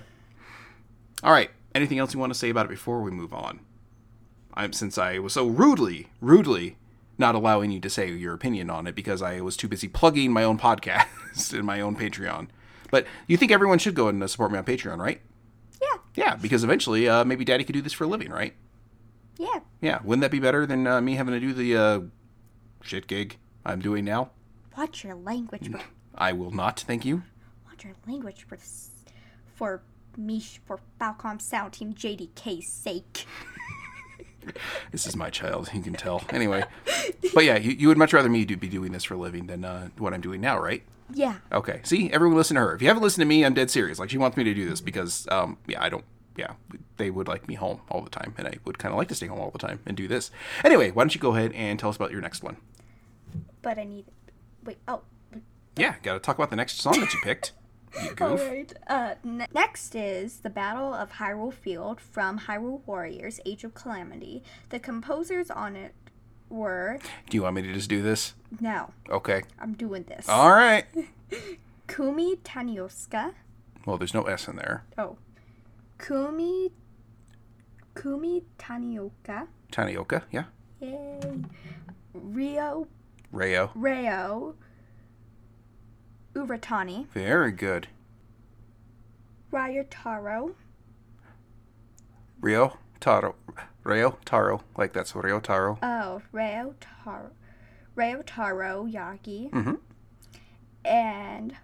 All 1.22 1.33
right. 1.33 1.51
Anything 1.74 1.99
else 1.99 2.12
you 2.14 2.20
want 2.20 2.33
to 2.33 2.39
say 2.39 2.51
about 2.51 2.66
it 2.66 2.70
before 2.70 3.01
we 3.03 3.11
move 3.11 3.33
on? 3.33 3.61
I'm 4.55 4.72
since 4.72 4.99
I 4.99 5.18
was 5.18 5.33
so 5.33 5.47
rudely, 5.47 6.11
rudely 6.20 6.76
not 7.19 7.35
allowing 7.35 7.71
you 7.71 7.81
to 7.81 7.91
say 7.91 8.11
your 8.11 8.35
opinion 8.35 8.71
on 8.71 8.87
it 8.87 8.95
because 8.95 9.23
I 9.23 9.41
was 9.41 9.57
too 9.57 9.69
busy 9.69 9.89
plugging 9.89 10.33
my 10.33 10.45
own 10.45 10.59
podcast 10.59 11.53
and 11.53 11.65
my 11.65 11.81
own 11.81 11.97
Patreon. 11.97 12.49
But 12.91 13.07
you 13.27 13.37
think 13.37 13.53
everyone 13.53 13.79
should 13.79 13.95
go 13.95 14.09
and 14.09 14.23
uh, 14.23 14.27
support 14.27 14.53
me 14.53 14.59
on 14.59 14.65
Patreon, 14.65 14.99
right? 14.99 15.21
Yeah. 15.81 15.99
Yeah, 16.15 16.37
because 16.37 16.63
eventually, 16.65 17.09
uh, 17.09 17.25
maybe 17.25 17.45
Daddy 17.45 17.65
could 17.65 17.73
do 17.73 17.83
this 17.83 17.93
for 17.93 18.05
a 18.05 18.07
living, 18.07 18.31
right? 18.31 18.55
Yeah. 19.39 19.61
Yeah. 19.81 20.01
Wouldn't 20.05 20.23
that 20.23 20.31
be 20.31 20.41
better 20.41 20.67
than 20.67 20.87
uh, 20.87 21.01
me 21.01 21.15
having 21.15 21.33
to 21.35 21.41
do 21.41 21.53
the 21.53 21.77
uh, 21.77 22.01
shit 22.83 23.07
gig 23.07 23.39
I'm 23.65 23.81
doing 23.81 24.05
now? 24.05 24.31
Watch 24.77 25.05
your 25.05 25.15
language. 25.15 25.71
For, 25.71 25.81
I 26.15 26.33
will 26.33 26.51
not. 26.51 26.81
Thank 26.81 27.05
you. 27.05 27.23
watch 27.67 27.85
your 27.85 27.95
language 28.07 28.47
for 28.47 28.59
for 29.55 29.83
me 30.17 30.41
for 30.67 30.79
Falcom 31.01 31.41
Sound 31.41 31.73
Team 31.73 31.95
JDK's 31.95 32.67
sake. 32.69 33.27
This 34.90 35.07
is 35.07 35.16
my 35.16 35.30
child. 35.30 35.70
You 35.72 35.82
can 35.82 35.95
tell. 35.95 36.22
Anyway, 36.30 36.64
but 37.34 37.45
yeah, 37.45 37.57
you, 37.57 37.72
you 37.72 37.88
would 37.88 37.99
much 37.99 38.12
rather 38.12 38.28
me 38.28 38.45
do, 38.45 38.57
be 38.57 38.68
doing 38.68 38.93
this 38.93 39.05
for 39.05 39.14
a 39.14 39.16
living 39.16 39.47
than 39.47 39.64
uh, 39.64 39.88
what 39.99 40.12
I'm 40.12 40.20
doing 40.20 40.40
now, 40.40 40.59
right? 40.59 40.82
Yeah. 41.12 41.36
Okay. 41.51 41.80
See, 41.84 42.11
everyone 42.12 42.36
listen 42.36 42.55
to 42.55 42.61
her. 42.61 42.74
If 42.74 42.82
you 42.82 42.88
haven't 42.88 43.03
listened 43.03 43.22
to 43.22 43.26
me, 43.26 43.45
I'm 43.45 43.55
dead 43.55 43.70
serious. 43.70 43.99
Like 43.99 44.11
she 44.11 44.18
wants 44.18 44.36
me 44.36 44.45
to 44.45 44.55
do 44.55 44.68
this 44.68 44.80
because, 44.80 45.26
um, 45.30 45.59
yeah, 45.66 45.82
I 45.82 45.88
don't. 45.88 46.05
Yeah, 46.34 46.55
they 46.97 47.11
would 47.11 47.28
like 47.28 47.47
me 47.47 47.57
home 47.57 47.82
all 47.90 48.01
the 48.01 48.09
time, 48.09 48.34
and 48.38 48.49
I 48.49 48.55
would 48.64 48.78
kind 48.78 48.90
of 48.90 48.97
like 48.97 49.09
to 49.09 49.14
stay 49.14 49.26
home 49.26 49.38
all 49.38 49.51
the 49.51 49.59
time 49.59 49.80
and 49.84 49.95
do 49.95 50.09
this. 50.09 50.30
Anyway, 50.64 50.90
why 50.90 51.03
don't 51.03 51.14
you 51.14 51.20
go 51.20 51.34
ahead 51.34 51.53
and 51.53 51.78
tell 51.78 51.90
us 51.90 51.97
about 51.97 52.11
your 52.11 52.22
next 52.22 52.43
one? 52.43 52.57
But 53.61 53.78
I 53.78 53.84
need. 53.84 54.07
Wait. 54.64 54.78
Oh. 54.88 55.03
Yeah, 55.76 55.97
got 56.03 56.14
to 56.14 56.20
talk 56.20 56.36
about 56.36 56.49
the 56.51 56.57
next 56.57 56.80
song 56.80 57.01
that 57.01 57.12
you 57.12 57.20
picked. 57.22 57.53
All 58.20 58.36
right. 58.36 58.72
Uh, 58.86 59.14
ne- 59.24 59.47
next 59.55 59.95
is 59.95 60.38
the 60.40 60.51
Battle 60.51 60.95
of 60.95 61.12
Hyrule 61.12 61.53
Field 61.53 62.01
from 62.01 62.40
Hyrule 62.40 62.80
Warriors: 62.86 63.40
Age 63.45 63.64
of 63.64 63.74
Calamity. 63.74 64.43
The 64.70 64.78
composers 64.78 65.51
on 65.51 65.76
it 65.76 65.95
were 66.49 66.99
Do 67.30 67.36
you 67.36 67.43
want 67.43 67.57
me 67.57 67.62
to 67.62 67.72
just 67.72 67.88
do 67.88 68.03
this? 68.03 68.34
no, 68.61 68.90
Okay. 69.09 69.43
I'm 69.59 69.72
doing 69.74 70.05
this. 70.05 70.28
All 70.28 70.51
right. 70.53 70.84
Kumi 71.88 72.36
Tanioska. 72.36 73.32
Well, 73.86 73.99
there's 73.99 74.14
no 74.14 74.22
S 74.24 74.49
in 74.49 74.57
there. 74.57 74.84
Oh, 74.97 75.16
Kumi. 75.99 76.70
Kumi 77.95 78.43
Tanioka. 78.59 79.49
Tanioka, 79.70 80.22
yeah. 80.30 80.45
Yay. 80.80 81.20
Rio 82.14 82.86
Rayo. 83.30 83.70
Reo. 83.74 84.55
Uratani. 86.35 87.07
Very 87.09 87.53
good. 87.53 87.89
Ryotaro. 89.53 90.55
Rio 92.41 92.76
Taro. 93.01 93.35
Rayo 93.85 94.16
Taro. 94.24 94.62
Like 94.76 94.93
that's 94.93 95.14
Rio 95.14 95.41
Taro. 95.41 95.78
Oh, 95.83 96.22
Reo 96.33 96.74
Taro. 96.80 97.30
Reo 97.95 98.22
Taro 98.22 98.85
Yagi. 98.87 99.51
Mhm. 99.51 99.78
And 100.85 101.57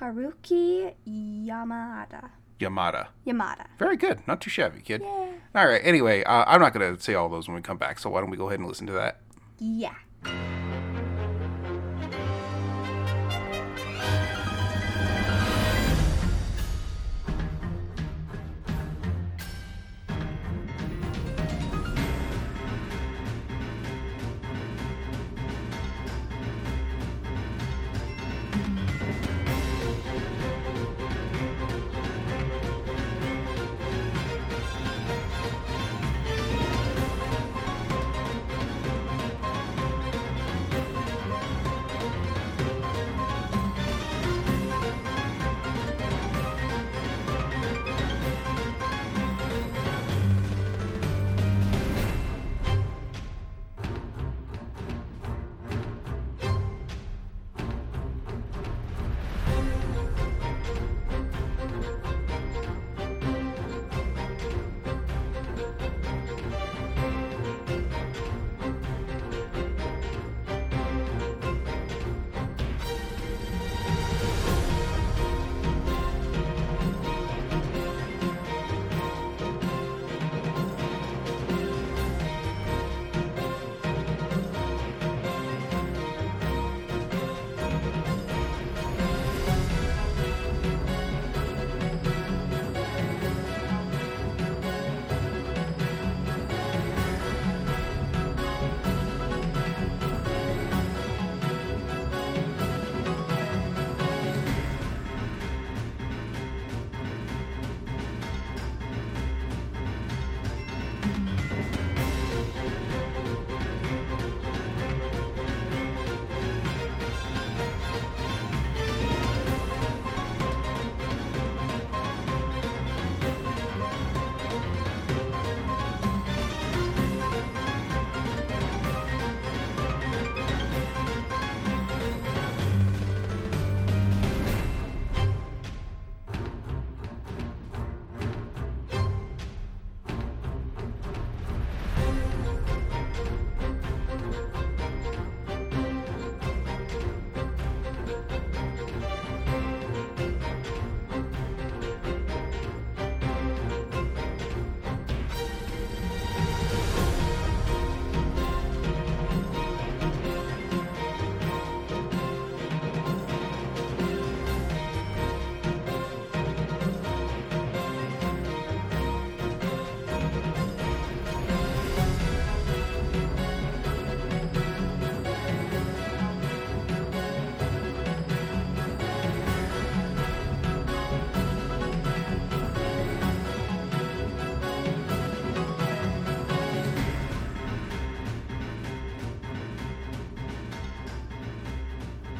Haruki 0.00 0.94
Yamada. 1.06 2.30
Yamada. 2.60 3.08
Yamada. 3.26 3.66
Very 3.78 3.96
good. 3.96 4.26
Not 4.26 4.40
too 4.40 4.50
shabby, 4.50 4.80
kid. 4.80 5.02
Yeah. 5.02 5.32
All 5.54 5.66
right. 5.68 5.80
Anyway, 5.84 6.24
uh, 6.24 6.44
I'm 6.46 6.60
not 6.60 6.72
going 6.74 6.94
to 6.96 7.00
say 7.00 7.14
all 7.14 7.28
those 7.28 7.46
when 7.48 7.54
we 7.54 7.62
come 7.62 7.78
back, 7.78 7.98
so 8.00 8.10
why 8.10 8.20
don't 8.20 8.30
we 8.30 8.36
go 8.36 8.48
ahead 8.48 8.58
and 8.58 8.68
listen 8.68 8.86
to 8.88 8.92
that? 8.94 9.20
Yeah. 9.58 9.94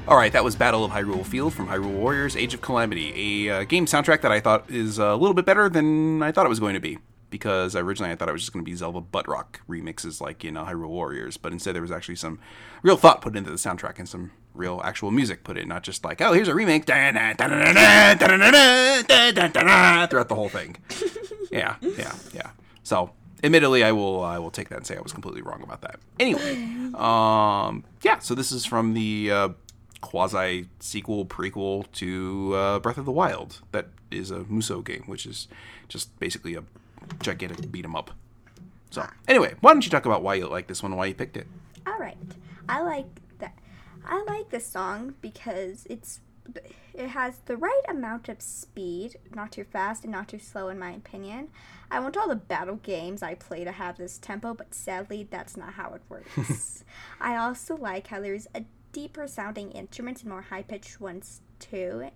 All 0.08 0.16
right, 0.16 0.32
that 0.32 0.42
was 0.42 0.56
Battle 0.56 0.86
of 0.86 0.92
Hyrule 0.92 1.26
Field 1.26 1.52
from 1.52 1.68
Hyrule 1.68 1.92
Warriors: 1.92 2.34
Age 2.34 2.54
of 2.54 2.62
Calamity, 2.62 3.46
a 3.46 3.58
uh, 3.60 3.64
game 3.64 3.84
soundtrack 3.84 4.22
that 4.22 4.32
I 4.32 4.40
thought 4.40 4.70
is 4.70 4.96
a 4.96 5.14
little 5.14 5.34
bit 5.34 5.44
better 5.44 5.68
than 5.68 6.22
I 6.22 6.32
thought 6.32 6.46
it 6.46 6.48
was 6.48 6.60
going 6.60 6.72
to 6.72 6.80
be. 6.80 6.96
Because 7.28 7.76
originally 7.76 8.10
I 8.10 8.16
thought 8.16 8.30
it 8.30 8.32
was 8.32 8.40
just 8.40 8.54
going 8.54 8.64
to 8.64 8.70
be 8.70 8.74
Zelda 8.74 9.02
butt 9.02 9.28
rock 9.28 9.60
remixes 9.68 10.18
like 10.18 10.46
in 10.46 10.56
uh, 10.56 10.64
Hyrule 10.64 10.88
Warriors, 10.88 11.36
but 11.36 11.52
instead 11.52 11.74
there 11.74 11.82
was 11.82 11.90
actually 11.90 12.16
some 12.16 12.38
real 12.82 12.96
thought 12.96 13.20
put 13.20 13.36
into 13.36 13.50
the 13.50 13.58
soundtrack 13.58 13.98
and 13.98 14.08
some 14.08 14.30
real 14.54 14.80
actual 14.82 15.10
music 15.10 15.44
put 15.44 15.58
in, 15.58 15.68
not 15.68 15.82
just 15.82 16.02
like 16.06 16.22
oh 16.22 16.32
here's 16.32 16.48
a 16.48 16.54
remake 16.54 16.86
throughout 20.08 20.30
the 20.30 20.34
whole 20.34 20.48
thing. 20.48 20.76
Yeah, 21.50 21.76
yeah, 21.82 22.14
yeah. 22.32 22.50
So 22.82 23.10
admittedly, 23.44 23.84
I 23.84 23.92
will 23.92 24.24
I 24.24 24.38
will 24.38 24.50
take 24.50 24.70
that 24.70 24.76
and 24.76 24.86
say 24.86 24.96
I 24.96 25.02
was 25.02 25.12
completely 25.12 25.42
wrong 25.42 25.62
about 25.62 25.82
that. 25.82 26.00
Anyway, 26.18 26.54
um, 26.94 27.84
yeah. 28.00 28.20
So 28.20 28.34
this 28.34 28.52
is 28.52 28.64
from 28.64 28.94
the 28.94 29.30
uh, 29.30 29.48
quasi 30.00 30.68
sequel 30.80 31.26
prequel 31.26 31.90
to 31.92 32.54
uh, 32.54 32.78
Breath 32.78 32.98
of 32.98 33.04
the 33.04 33.12
Wild. 33.12 33.60
That 33.72 33.88
is 34.10 34.30
a 34.30 34.40
Musou 34.40 34.84
game, 34.84 35.04
which 35.06 35.26
is 35.26 35.48
just 35.88 36.18
basically 36.18 36.54
a 36.54 36.64
gigantic 37.20 37.70
beat 37.70 37.84
'em 37.84 37.96
up. 37.96 38.10
So 38.90 39.06
anyway, 39.26 39.54
why 39.60 39.72
don't 39.72 39.84
you 39.84 39.90
talk 39.90 40.06
about 40.06 40.22
why 40.22 40.34
you 40.34 40.46
like 40.48 40.66
this 40.66 40.82
one, 40.82 40.96
why 40.96 41.06
you 41.06 41.14
picked 41.14 41.36
it? 41.36 41.46
All 41.86 41.98
right, 41.98 42.16
I 42.68 42.80
like 42.82 43.06
that. 43.38 43.58
I 44.06 44.22
like 44.26 44.50
this 44.50 44.66
song 44.66 45.14
because 45.20 45.86
it's 45.90 46.20
it 46.94 47.08
has 47.10 47.38
the 47.44 47.56
right 47.56 47.82
amount 47.88 48.28
of 48.28 48.40
speed, 48.42 49.18
not 49.34 49.52
too 49.52 49.64
fast 49.64 50.02
and 50.02 50.12
not 50.12 50.28
too 50.28 50.38
slow, 50.38 50.68
in 50.68 50.78
my 50.78 50.90
opinion. 50.90 51.48
I 51.90 52.00
want 52.00 52.16
all 52.16 52.28
the 52.28 52.36
battle 52.36 52.76
games 52.76 53.22
I 53.22 53.34
play 53.34 53.64
to 53.64 53.72
have 53.72 53.96
this 53.96 54.18
tempo, 54.18 54.52
but 54.52 54.74
sadly, 54.74 55.26
that's 55.30 55.56
not 55.56 55.74
how 55.74 55.94
it 55.94 56.02
works. 56.08 56.84
I 57.20 57.36
also 57.36 57.76
like 57.76 58.08
how 58.08 58.20
there's 58.20 58.48
a 58.54 58.64
deeper 58.92 59.26
sounding 59.26 59.70
instruments 59.72 60.22
and 60.22 60.30
more 60.30 60.42
high 60.42 60.62
pitched 60.62 61.00
ones 61.00 61.40
too, 61.58 62.10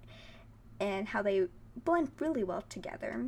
and 0.81 1.09
how 1.09 1.23
they 1.23 1.47
blend 1.85 2.11
really 2.19 2.45
well 2.45 2.65
together. 2.69 3.27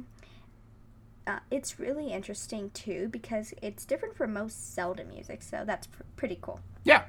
Uh, 1.27 1.39
it's 1.51 1.79
really 1.79 2.13
interesting 2.13 2.71
too 2.71 3.09
because 3.09 3.55
it's 3.63 3.85
different 3.85 4.17
from 4.17 4.33
most 4.33 4.75
Zelda 4.75 5.05
music, 5.05 5.43
so 5.43 5.63
that's 5.65 5.87
pr- 5.87 6.03
pretty 6.17 6.39
cool. 6.41 6.61
Yeah, 6.85 7.05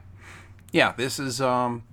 yeah. 0.72 0.94
This 0.96 1.20
is 1.20 1.42
um, 1.42 1.84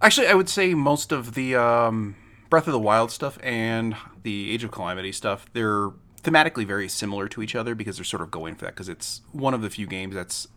actually 0.00 0.28
I 0.28 0.34
would 0.34 0.48
say 0.48 0.74
most 0.74 1.12
of 1.12 1.34
the 1.34 1.56
um, 1.56 2.16
Breath 2.48 2.66
of 2.66 2.72
the 2.72 2.78
Wild 2.78 3.10
stuff 3.10 3.38
and 3.42 3.96
the 4.22 4.50
Age 4.50 4.64
of 4.64 4.70
Calamity 4.70 5.12
stuff 5.12 5.46
they're 5.52 5.90
thematically 6.22 6.64
very 6.64 6.88
similar 6.88 7.28
to 7.28 7.42
each 7.42 7.54
other 7.54 7.74
because 7.74 7.96
they're 7.96 8.04
sort 8.04 8.22
of 8.22 8.30
going 8.30 8.54
for 8.54 8.64
that 8.64 8.74
because 8.74 8.88
it's 8.88 9.22
one 9.32 9.54
of 9.54 9.62
the 9.62 9.70
few 9.70 9.86
games 9.86 10.14
that's 10.14 10.48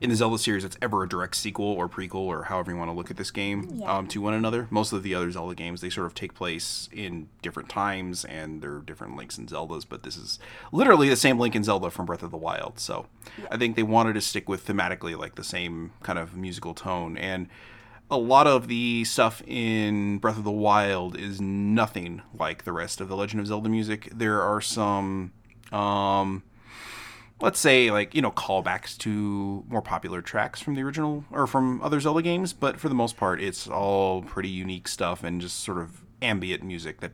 in 0.00 0.10
the 0.10 0.16
Zelda 0.16 0.38
series 0.38 0.62
that's 0.64 0.76
ever 0.82 1.02
a 1.04 1.08
direct 1.08 1.36
sequel 1.36 1.66
or 1.66 1.88
prequel 1.88 2.14
or 2.26 2.44
however 2.44 2.72
you 2.72 2.76
want 2.76 2.88
to 2.90 2.92
look 2.96 3.10
at 3.10 3.16
this 3.16 3.30
game 3.30 3.68
Yeah. 3.76 3.96
um, 3.98 4.06
to 4.08 4.20
one 4.20 4.34
another. 4.34 4.66
Most 4.70 4.92
of 4.92 5.02
the 5.02 5.14
other 5.14 5.30
Zelda 5.30 5.54
games 5.54 5.80
they 5.80 5.90
sort 5.90 6.06
of 6.06 6.14
take 6.14 6.34
place 6.34 6.88
in 6.92 7.28
different 7.42 7.68
times 7.68 8.24
and 8.24 8.60
they're 8.62 8.78
different 8.78 9.16
links 9.16 9.38
in 9.38 9.46
Zeldas, 9.46 9.84
but 9.88 10.02
this 10.02 10.16
is 10.16 10.38
literally 10.72 11.08
the 11.08 11.16
same 11.16 11.38
link 11.38 11.54
in 11.54 11.64
Zelda 11.64 11.90
from 11.90 12.06
Breath 12.06 12.22
of 12.22 12.30
the 12.30 12.36
Wild. 12.36 12.78
So 12.78 13.06
I 13.50 13.56
think 13.56 13.76
they 13.76 13.82
wanted 13.82 14.14
to 14.14 14.20
stick 14.20 14.48
with 14.48 14.66
thematically 14.66 15.16
like 15.18 15.36
the 15.36 15.44
same 15.44 15.92
kind 16.02 16.18
of 16.18 16.36
musical 16.36 16.74
tone 16.74 17.16
and 17.16 17.48
a 18.10 18.18
lot 18.18 18.46
of 18.46 18.68
the 18.68 19.02
stuff 19.04 19.42
in 19.46 20.18
Breath 20.18 20.36
of 20.36 20.44
the 20.44 20.50
Wild 20.52 21.16
is 21.18 21.40
nothing 21.40 22.20
like 22.38 22.64
the 22.64 22.72
rest 22.72 23.00
of 23.00 23.08
the 23.08 23.16
Legend 23.16 23.40
of 23.40 23.46
Zelda 23.46 23.68
music. 23.70 24.10
There 24.14 24.42
are 24.42 24.60
some 24.60 25.32
um 25.72 26.42
let's 27.40 27.58
say 27.58 27.90
like 27.90 28.14
you 28.14 28.22
know 28.22 28.30
callbacks 28.30 28.96
to 28.98 29.64
more 29.68 29.82
popular 29.82 30.22
tracks 30.22 30.60
from 30.60 30.74
the 30.74 30.82
original 30.82 31.24
or 31.30 31.46
from 31.46 31.82
other 31.82 32.00
Zelda 32.00 32.22
games, 32.22 32.52
but 32.52 32.78
for 32.78 32.88
the 32.88 32.94
most 32.94 33.16
part, 33.16 33.40
it's 33.40 33.68
all 33.68 34.22
pretty 34.22 34.48
unique 34.48 34.88
stuff 34.88 35.24
and 35.24 35.40
just 35.40 35.60
sort 35.60 35.78
of 35.78 36.02
ambient 36.22 36.62
music 36.62 37.00
that. 37.00 37.12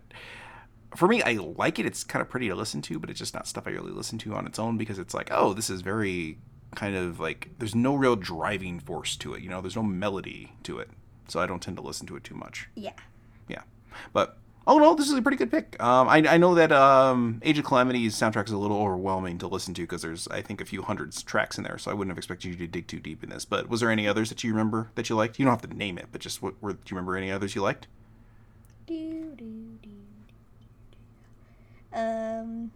For 0.96 1.06
me, 1.06 1.22
I 1.22 1.34
like 1.34 1.78
it. 1.78 1.86
It's 1.86 2.02
kind 2.02 2.20
of 2.20 2.28
pretty 2.28 2.48
to 2.48 2.54
listen 2.56 2.82
to, 2.82 2.98
but 2.98 3.10
it's 3.10 3.18
just 3.20 3.32
not 3.32 3.46
stuff 3.46 3.68
I 3.68 3.70
really 3.70 3.92
listen 3.92 4.18
to 4.18 4.34
on 4.34 4.44
its 4.44 4.58
own 4.58 4.76
because 4.76 4.98
it's 4.98 5.14
like, 5.14 5.28
oh, 5.30 5.52
this 5.52 5.70
is 5.70 5.82
very 5.82 6.38
kind 6.74 6.96
of 6.96 7.20
like 7.20 7.50
there's 7.58 7.76
no 7.76 7.94
real 7.94 8.16
driving 8.16 8.80
force 8.80 9.16
to 9.16 9.34
it. 9.34 9.42
You 9.42 9.48
know, 9.50 9.60
there's 9.60 9.76
no 9.76 9.84
melody 9.84 10.52
to 10.64 10.80
it, 10.80 10.90
so 11.28 11.38
I 11.38 11.46
don't 11.46 11.62
tend 11.62 11.76
to 11.76 11.82
listen 11.82 12.08
to 12.08 12.16
it 12.16 12.24
too 12.24 12.34
much. 12.34 12.68
Yeah. 12.74 12.92
Yeah, 13.48 13.62
but 14.12 14.38
oh 14.66 14.78
no, 14.78 14.94
this 14.94 15.08
is 15.08 15.14
a 15.14 15.22
pretty 15.22 15.36
good 15.36 15.50
pick. 15.50 15.80
Um, 15.82 16.08
I, 16.08 16.18
I 16.18 16.36
know 16.36 16.54
that 16.54 16.72
um, 16.72 17.40
Age 17.44 17.58
of 17.58 17.64
Calamity's 17.64 18.14
soundtrack 18.14 18.46
is 18.46 18.52
a 18.52 18.58
little 18.58 18.76
overwhelming 18.78 19.38
to 19.38 19.46
listen 19.46 19.74
to 19.74 19.82
because 19.82 20.02
there's 20.02 20.28
I 20.28 20.42
think 20.42 20.60
a 20.60 20.64
few 20.64 20.82
hundreds 20.82 21.22
tracks 21.22 21.58
in 21.58 21.64
there, 21.64 21.78
so 21.78 21.90
I 21.90 21.94
wouldn't 21.94 22.10
have 22.10 22.18
expected 22.18 22.48
you 22.48 22.56
to 22.56 22.66
dig 22.66 22.86
too 22.86 23.00
deep 23.00 23.22
in 23.22 23.30
this. 23.30 23.44
But 23.44 23.68
was 23.68 23.80
there 23.80 23.90
any 23.90 24.06
others 24.06 24.28
that 24.28 24.44
you 24.44 24.50
remember 24.50 24.90
that 24.94 25.08
you 25.08 25.16
liked? 25.16 25.38
You 25.38 25.44
don't 25.44 25.58
have 25.58 25.68
to 25.68 25.76
name 25.76 25.98
it, 25.98 26.06
but 26.12 26.20
just 26.20 26.42
what 26.42 26.60
were 26.62 26.72
do 26.72 26.78
you 26.86 26.96
remember 26.96 27.16
any 27.16 27.30
others 27.30 27.54
you 27.54 27.62
liked? 27.62 27.86
Do, 28.86 29.34
do, 29.36 29.36
do, 29.36 29.78
do, 29.82 29.88
do. 31.92 31.98
Um, 31.98 32.70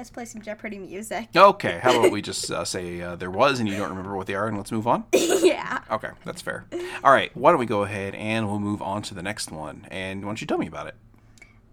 let's 0.00 0.08
play 0.08 0.24
some 0.24 0.40
Jeopardy 0.40 0.78
music. 0.78 1.28
Okay, 1.36 1.78
how 1.82 1.98
about 1.98 2.10
we 2.10 2.22
just 2.22 2.50
uh, 2.50 2.64
say 2.64 3.02
uh, 3.02 3.16
there 3.16 3.30
was 3.30 3.60
and 3.60 3.68
you 3.68 3.76
don't 3.76 3.90
remember 3.90 4.16
what 4.16 4.26
they 4.26 4.34
are, 4.34 4.46
and 4.48 4.56
let's 4.56 4.72
move 4.72 4.86
on. 4.86 5.04
yeah. 5.12 5.80
Okay, 5.90 6.08
that's 6.24 6.40
fair. 6.40 6.64
All 7.04 7.12
right, 7.12 7.34
why 7.36 7.50
don't 7.50 7.60
we 7.60 7.66
go 7.66 7.82
ahead 7.82 8.14
and 8.14 8.46
we'll 8.48 8.58
move 8.60 8.80
on 8.80 9.02
to 9.02 9.14
the 9.14 9.22
next 9.22 9.50
one, 9.52 9.86
and 9.90 10.22
why 10.24 10.30
don't 10.30 10.40
you 10.40 10.46
tell 10.46 10.56
me 10.58 10.66
about 10.66 10.86
it? 10.86 10.94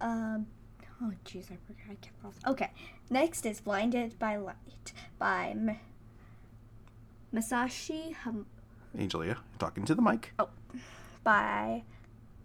Um. 0.00 0.46
Oh, 1.00 1.12
jeez, 1.24 1.44
I 1.50 1.56
forgot. 1.66 1.86
I 1.90 1.94
kept 1.94 2.24
off. 2.24 2.34
Okay. 2.46 2.70
Next 3.08 3.46
is 3.46 3.60
"Blinded 3.62 4.18
by 4.18 4.36
Light" 4.36 4.92
by 5.18 5.48
M- 5.50 5.78
Masashi 7.34 8.14
Ham- 8.14 8.46
Angelia, 8.96 9.38
talking 9.58 9.84
to 9.86 9.94
the 9.94 10.02
mic. 10.02 10.32
Oh, 10.38 10.48
by 11.24 11.84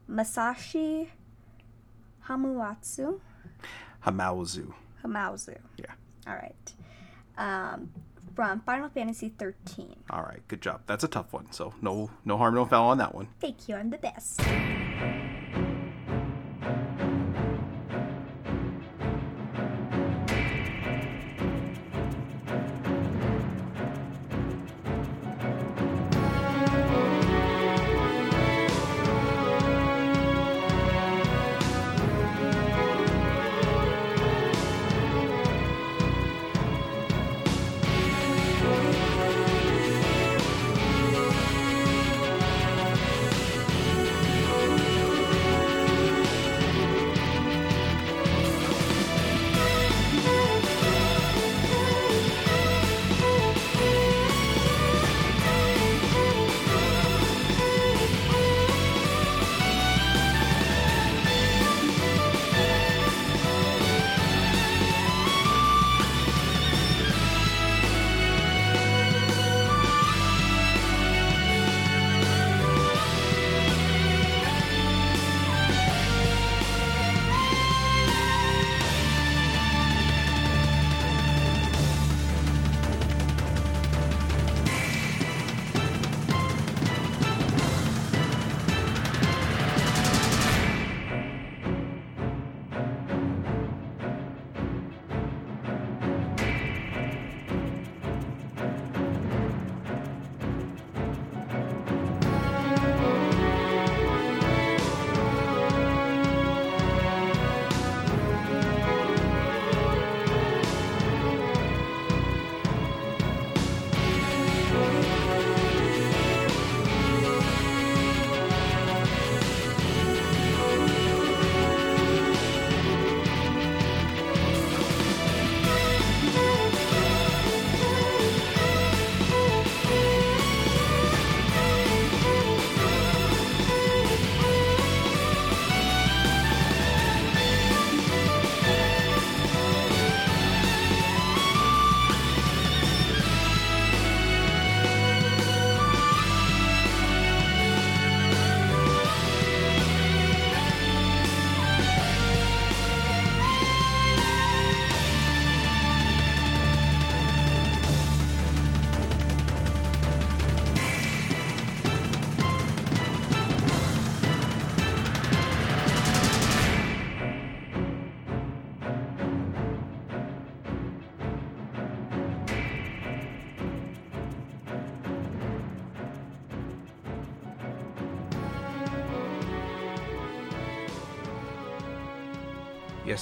Masashi 0.09 1.07
Hamuatsu. 2.27 3.19
Hamauzu. 4.05 4.73
Hamauzu. 5.03 5.57
Yeah. 5.77 5.85
All 6.27 6.35
right. 6.35 6.73
Um, 7.37 7.91
from 8.35 8.61
Final 8.61 8.89
Fantasy 8.89 9.29
13. 9.37 9.95
All 10.09 10.23
right, 10.23 10.39
good 10.47 10.61
job. 10.61 10.81
That's 10.87 11.03
a 11.03 11.07
tough 11.07 11.33
one, 11.33 11.51
so 11.51 11.73
no 11.81 12.09
no 12.25 12.37
harm, 12.37 12.55
no 12.55 12.65
foul 12.65 12.89
on 12.89 12.97
that 12.97 13.13
one. 13.13 13.27
Thank 13.39 13.67
you. 13.69 13.75
I'm 13.75 13.89
the 13.89 13.97
best. 13.97 14.41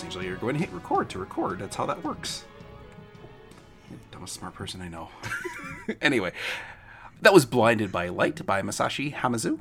Angela, 0.03 0.23
you're 0.23 0.37
going 0.37 0.55
to 0.55 0.59
hit 0.59 0.71
record 0.71 1.09
to 1.09 1.19
record. 1.19 1.59
That's 1.59 1.75
how 1.75 1.85
that 1.85 2.03
works. 2.03 2.45
Dumbest 4.11 4.33
smart 4.33 4.53
person 4.53 4.81
I 4.81 4.87
know. 4.87 5.09
anyway, 6.01 6.31
that 7.21 7.33
was 7.33 7.45
Blinded 7.45 7.91
by 7.91 8.09
Light 8.09 8.45
by 8.45 8.61
Masashi 8.61 9.13
Hamazu. 9.13 9.59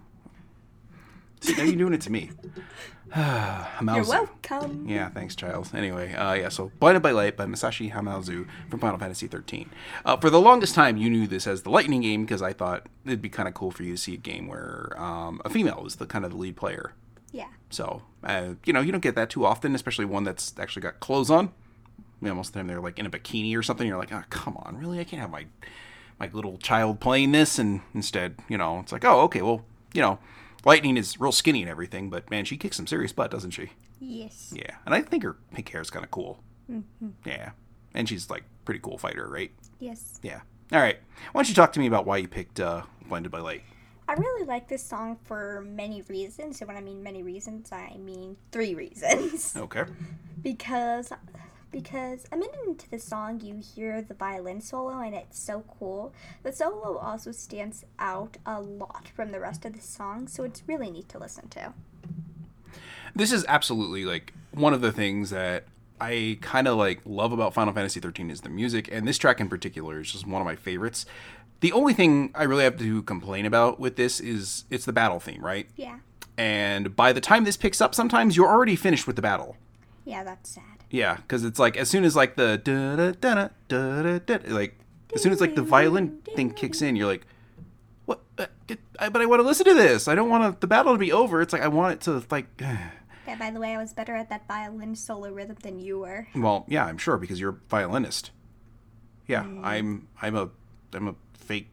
See, 1.41 1.55
now 1.55 1.63
you're 1.63 1.77
doing 1.77 1.95
it 1.95 2.03
to 2.03 2.13
me. 2.13 2.31
Hamazu. 3.13 3.97
You're 3.97 4.05
welcome. 4.05 4.87
Yeah, 4.89 5.09
thanks, 5.09 5.35
Giles. 5.35 5.75
Anyway, 5.75 6.13
uh, 6.13 6.35
yeah, 6.35 6.49
so 6.49 6.71
Blinded 6.79 7.03
by 7.03 7.11
Light 7.13 7.37
by 7.37 7.47
Masashi 7.47 7.93
Hamazu 7.93 8.47
from 8.69 8.79
Final 8.81 8.99
Fantasy 8.99 9.27
13. 9.27 9.71
Uh, 10.05 10.17
for 10.17 10.31
the 10.31 10.41
longest 10.41 10.75
time, 10.75 10.97
you 10.97 11.11
knew 11.11 11.27
this 11.27 11.47
as 11.47 11.63
the 11.63 11.71
Lightning 11.71 12.03
game 12.03 12.25
because 12.25 12.43
I 12.43 12.53
thought 12.53 12.87
it'd 13.05 13.23
be 13.23 13.31
kind 13.31 13.49
of 13.49 13.55
cool 13.55 13.71
for 13.71 13.83
you 13.83 13.93
to 13.93 13.99
see 13.99 14.15
a 14.15 14.19
game 14.19 14.47
where 14.47 14.95
um, 14.97 15.41
a 15.45 15.51
female 15.51 15.83
was 15.83 15.97
the 15.97 16.07
kind 16.07 16.25
of 16.25 16.31
the 16.31 16.37
lead 16.37 16.57
player. 16.57 16.93
Yeah. 17.33 17.49
So, 17.71 18.03
uh, 18.25 18.55
you 18.65 18.73
know, 18.73 18.81
you 18.81 18.93
don't 18.93 19.03
get 19.03 19.15
that 19.15 19.31
too 19.31 19.45
often, 19.47 19.75
especially 19.75 20.05
one 20.05 20.25
that's 20.25 20.55
actually 20.59 20.83
got 20.83 21.01
clothes 21.01 21.31
on. 21.31 21.53
You 22.21 22.29
know, 22.29 22.35
most 22.35 22.49
of 22.49 22.53
the 22.55 22.59
time 22.61 22.67
they're 22.67 22.81
like 22.81 22.99
in 22.99 23.07
a 23.07 23.11
bikini 23.11 23.57
or 23.57 23.63
something. 23.63 23.87
You're 23.87 23.99
like, 23.99 24.13
oh, 24.13 24.23
come 24.31 24.57
on, 24.57 24.77
really? 24.77 25.01
I 25.01 25.05
can't 25.05 25.23
have 25.23 25.31
my 25.31 25.47
my 26.19 26.29
little 26.33 26.59
child 26.59 27.01
playing 27.01 27.33
this. 27.33 27.59
And 27.59 27.81
instead, 27.95 28.37
you 28.49 28.59
know, 28.59 28.81
it's 28.81 28.93
like, 28.93 29.05
oh, 29.05 29.21
okay, 29.23 29.43
well, 29.43 29.65
you 29.95 30.03
know, 30.03 30.19
Lightning 30.65 30.97
is 30.97 31.19
real 31.19 31.33
skinny 31.33 31.63
and 31.63 31.71
everything, 31.71 32.11
but 32.11 32.31
man, 32.31 32.45
she 32.45 32.57
kicks 32.57 32.77
some 32.77 32.87
serious 32.87 33.13
butt, 33.13 33.31
doesn't 33.31 33.53
she? 33.53 33.71
Yes. 33.99 34.53
Yeah, 34.55 34.77
and 34.85 34.95
I 34.95 35.01
think 35.03 35.23
her 35.23 35.37
pink 35.55 35.69
hair 35.71 35.81
is 35.81 35.91
kind 35.91 36.05
of 36.05 36.11
cool. 36.11 36.41
Yeah, 37.25 37.51
and 37.95 38.09
she's 38.09 38.29
like 38.31 38.45
pretty 38.65 38.81
cool 38.81 38.99
fighter, 38.99 39.29
right? 39.29 39.51
Yes. 39.79 40.21
Yeah. 40.23 40.41
All 40.73 40.81
right. 40.81 40.99
Why 41.33 41.41
don't 41.41 41.49
you 41.49 41.55
talk 41.55 41.73
to 41.73 41.81
me 41.81 41.87
about 41.87 42.07
why 42.07 42.19
you 42.19 42.29
picked 42.29 42.61
uh, 42.61 42.83
Blinded 43.09 43.33
by 43.33 43.41
Light? 43.41 43.63
I 44.11 44.15
really 44.15 44.45
like 44.45 44.67
this 44.67 44.83
song 44.83 45.19
for 45.23 45.65
many 45.65 46.03
reasons. 46.03 46.61
And 46.61 46.67
when 46.67 46.77
I 46.77 46.81
mean 46.81 47.01
many 47.01 47.23
reasons, 47.23 47.71
I 47.71 47.97
mean 47.97 48.39
three 48.51 48.75
reasons. 48.75 49.55
Okay. 49.57 49.85
because 50.43 51.13
because 51.71 52.27
a 52.33 52.37
minute 52.37 52.59
into 52.67 52.91
the 52.91 52.99
song 52.99 53.41
you 53.41 53.63
hear 53.63 54.03
the 54.03 54.15
violin 54.15 54.61
solo 54.61 54.99
and 54.99 55.15
it's 55.15 55.39
so 55.39 55.63
cool. 55.79 56.13
The 56.43 56.53
solo 56.53 56.99
also 56.99 57.31
stands 57.31 57.85
out 58.01 58.37
a 58.45 58.61
lot 58.61 59.07
from 59.15 59.31
the 59.31 59.39
rest 59.39 59.65
of 59.65 59.75
the 59.75 59.81
song, 59.81 60.27
so 60.27 60.43
it's 60.43 60.65
really 60.67 60.91
neat 60.91 61.09
to 61.11 61.19
listen 61.21 61.49
to. 61.51 61.73
This 63.15 63.31
is 63.31 63.45
absolutely 63.47 64.05
like 64.05 64.33
one 64.51 64.75
of 64.75 64.81
the 64.81 64.91
things 64.91 65.31
that 65.31 65.67
I 66.01 66.39
kind 66.41 66.67
of 66.67 66.77
like 66.77 67.01
love 67.05 67.33
about 67.33 67.53
Final 67.53 67.75
Fantasy 67.75 68.01
13 68.01 68.31
is 68.31 68.41
the 68.41 68.49
music, 68.49 68.89
and 68.91 69.07
this 69.07 69.19
track 69.19 69.39
in 69.39 69.49
particular 69.49 70.01
is 70.01 70.11
just 70.11 70.27
one 70.27 70.41
of 70.41 70.47
my 70.47 70.57
favorites. 70.57 71.05
The 71.61 71.73
only 71.73 71.93
thing 71.93 72.31
I 72.35 72.45
really 72.45 72.65
have 72.65 72.79
to 72.79 73.03
complain 73.03 73.47
about 73.47 73.79
with 73.79 73.97
this 73.97 74.19
is 74.19 74.65
it's 74.71 74.85
the 74.85 74.93
battle 74.93 75.21
theme, 75.21 75.45
right? 75.45 75.69
Yeah. 75.77 75.99
And 76.39 76.97
by 76.97 77.13
the 77.13 77.21
time 77.21 77.45
this 77.45 77.57
picks 77.57 77.81
up, 77.81 77.95
sometimes 77.95 78.37
you're 78.37 78.49
already 78.49 78.77
finished 78.77 79.07
with 79.07 79.17
the 79.17 79.23
battle. 79.23 79.57
Yeah, 80.05 80.25
that's 80.25 80.51
sad. 80.51 80.65
Yeah, 80.91 81.17
because 81.17 81.45
it's 81.45 81.59
like 81.59 81.77
as 81.77 81.91
soon 81.91 82.05
as 82.05 82.17
like 82.17 82.37
the 82.37 82.59
da 82.59 82.97
da 82.97 83.13
da 83.13 83.49
da 83.69 84.03
da 84.03 84.19
da 84.19 84.39
like 84.55 84.79
as 85.15 85.23
soon 85.23 85.33
as 85.33 85.41
like 85.41 85.55
the 85.55 85.63
violin 85.63 86.19
thing 86.35 86.51
kicks 86.51 86.83
in, 86.83 86.97
you're 86.97 87.07
like, 87.07 87.27
what? 88.07 88.21
Uh, 88.39 88.47
but 89.11 89.21
I 89.21 89.27
want 89.27 89.41
to 89.41 89.47
listen 89.47 89.67
to 89.67 89.75
this. 89.75 90.09
I 90.09 90.15
don't 90.15 90.29
want 90.29 90.61
the 90.61 90.67
battle 90.67 90.93
to 90.93 90.99
be 90.99 91.13
over. 91.13 91.43
It's 91.43 91.53
like 91.53 91.63
I 91.63 91.69
want 91.69 91.95
it 91.95 92.01
to 92.03 92.25
like. 92.31 92.47
Yeah, 93.29 93.37
by 93.37 93.53
the 93.53 93.61
way, 93.61 93.75
I 93.75 93.79
was 93.79 93.93
better 93.93 94.17
at 94.17 94.29
that 94.31 94.49
violin 94.49 94.97
solo 94.97 95.31
rhythm 95.31 95.57
than 95.63 95.79
you 95.79 96.01
were. 96.01 96.27
Well, 96.35 96.65
yeah, 96.67 96.85
I'm 96.87 96.99
sure 96.99 97.17
because 97.17 97.39
you're 97.39 97.51
a 97.51 97.59
violinist. 97.69 98.33
Yeah, 99.29 99.43
I'm 99.63 100.09
I'm 100.21 100.35
a 100.35 100.51
I'm 100.93 101.07
a 101.07 101.15
fake 101.41 101.69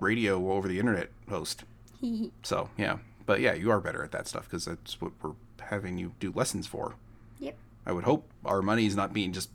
radio 0.00 0.52
over 0.52 0.68
the 0.68 0.78
internet 0.78 1.10
host. 1.28 1.64
So 2.42 2.68
yeah, 2.76 2.98
but 3.24 3.40
yeah, 3.40 3.54
you 3.54 3.70
are 3.70 3.80
better 3.80 4.04
at 4.04 4.12
that 4.12 4.28
stuff 4.28 4.44
because 4.44 4.66
that's 4.66 5.00
what 5.00 5.12
we're 5.22 5.32
having 5.60 5.98
you 5.98 6.12
do 6.20 6.30
lessons 6.32 6.66
for. 6.66 6.94
yep. 7.40 7.56
I 7.84 7.92
would 7.92 8.04
hope 8.04 8.28
our 8.44 8.62
money 8.62 8.86
is 8.86 8.94
not 8.94 9.12
being 9.12 9.32
just 9.32 9.50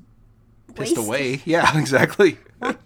pissed 0.76 0.98
Wasted. 0.98 1.06
away. 1.06 1.42
Yeah, 1.46 1.78
exactly. 1.78 2.38
Watch 2.62 2.78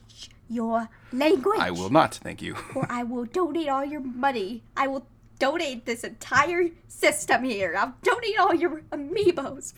your 0.50 0.90
language. 1.12 1.58
I 1.60 1.72
will 1.72 1.90
not, 1.90 2.16
thank 2.16 2.42
you. 2.42 2.56
Or 2.76 2.86
I 2.90 3.04
will 3.04 3.26
donate 3.26 3.70
all 3.70 3.86
your 3.86 4.02
money. 4.02 4.62
I 4.78 4.88
will 4.88 5.08
donate 5.40 5.86
this 5.86 6.04
entire 6.04 6.70
system 6.88 7.44
here. 7.44 7.76
I'll 7.78 7.96
donate 8.04 8.40
all 8.40 8.54
your 8.56 8.82
amiibos 8.92 9.74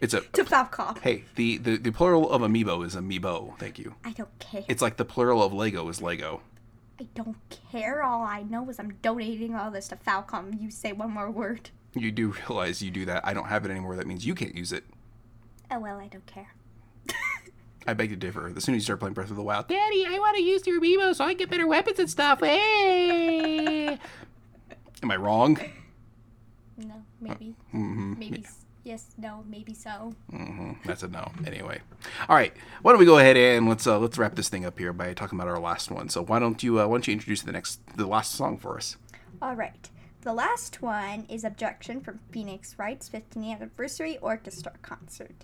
It's 0.00 0.14
a 0.14 0.20
to 0.32 0.44
Falcom. 0.44 0.98
hey. 1.00 1.24
The, 1.36 1.58
the 1.58 1.76
the 1.76 1.92
plural 1.92 2.30
of 2.30 2.42
amiibo 2.42 2.84
is 2.84 2.94
amiibo. 2.96 3.58
Thank 3.58 3.78
you. 3.78 3.94
I 4.04 4.12
don't 4.12 4.38
care. 4.38 4.64
It's 4.68 4.82
like 4.82 4.96
the 4.96 5.04
plural 5.04 5.42
of 5.42 5.52
Lego 5.52 5.88
is 5.88 6.00
Lego. 6.02 6.40
I 7.00 7.06
don't 7.14 7.36
care. 7.70 8.02
All 8.02 8.22
I 8.22 8.42
know 8.42 8.68
is 8.70 8.78
I'm 8.78 8.94
donating 9.02 9.54
all 9.54 9.70
this 9.70 9.88
to 9.88 9.96
Falcom. 9.96 10.60
You 10.60 10.70
say 10.70 10.92
one 10.92 11.10
more 11.10 11.30
word. 11.30 11.70
You 11.94 12.10
do 12.12 12.28
realize 12.48 12.80
you 12.82 12.90
do 12.90 13.04
that. 13.06 13.26
I 13.26 13.34
don't 13.34 13.46
have 13.48 13.64
it 13.64 13.70
anymore. 13.70 13.96
That 13.96 14.06
means 14.06 14.24
you 14.24 14.34
can't 14.34 14.54
use 14.54 14.72
it. 14.72 14.84
Oh 15.70 15.78
well, 15.80 15.98
I 15.98 16.06
don't 16.08 16.26
care. 16.26 16.54
I 17.86 17.94
beg 17.94 18.10
to 18.10 18.16
differ. 18.16 18.52
As 18.56 18.62
soon 18.64 18.74
as 18.76 18.82
you 18.82 18.84
start 18.84 19.00
playing 19.00 19.14
Breath 19.14 19.30
of 19.30 19.36
the 19.36 19.42
Wild, 19.42 19.66
Daddy, 19.68 20.06
I 20.08 20.18
want 20.20 20.36
to 20.36 20.42
use 20.42 20.66
your 20.66 20.80
amiibo 20.80 21.14
so 21.14 21.24
I 21.24 21.30
can 21.30 21.38
get 21.38 21.50
better 21.50 21.66
weapons 21.66 21.98
and 21.98 22.08
stuff. 22.10 22.40
Hey! 22.40 23.98
Am 25.02 25.10
I 25.10 25.16
wrong? 25.16 25.58
No, 26.76 27.02
maybe. 27.20 27.54
Mm-hmm. 27.74 28.18
Maybe. 28.18 28.44
s 28.44 28.58
Yes, 28.84 29.14
no, 29.16 29.44
maybe 29.48 29.74
so. 29.74 30.12
hmm 30.30 30.72
That's 30.84 31.04
a 31.04 31.08
no. 31.08 31.30
Anyway, 31.46 31.80
all 32.28 32.34
right. 32.34 32.52
Why 32.82 32.90
don't 32.90 32.98
we 32.98 33.06
go 33.06 33.18
ahead 33.18 33.36
and 33.36 33.68
let's 33.68 33.86
uh, 33.86 33.98
let's 33.98 34.18
wrap 34.18 34.34
this 34.34 34.48
thing 34.48 34.64
up 34.64 34.76
here 34.76 34.92
by 34.92 35.14
talking 35.14 35.38
about 35.38 35.48
our 35.48 35.60
last 35.60 35.90
one. 35.92 36.08
So 36.08 36.24
why 36.24 36.40
don't 36.40 36.60
you 36.64 36.80
uh, 36.80 36.86
why 36.88 36.94
don't 36.94 37.06
you 37.06 37.12
introduce 37.12 37.42
the 37.42 37.52
next 37.52 37.80
the 37.96 38.06
last 38.06 38.32
song 38.32 38.58
for 38.58 38.76
us? 38.76 38.96
All 39.40 39.54
right. 39.54 39.88
The 40.22 40.32
last 40.32 40.82
one 40.82 41.26
is 41.28 41.42
Objection 41.44 42.00
from 42.00 42.20
Phoenix 42.30 42.76
Wright's 42.78 43.08
15th 43.08 43.56
anniversary 43.56 44.18
orchestra 44.18 44.72
concert. 44.82 45.34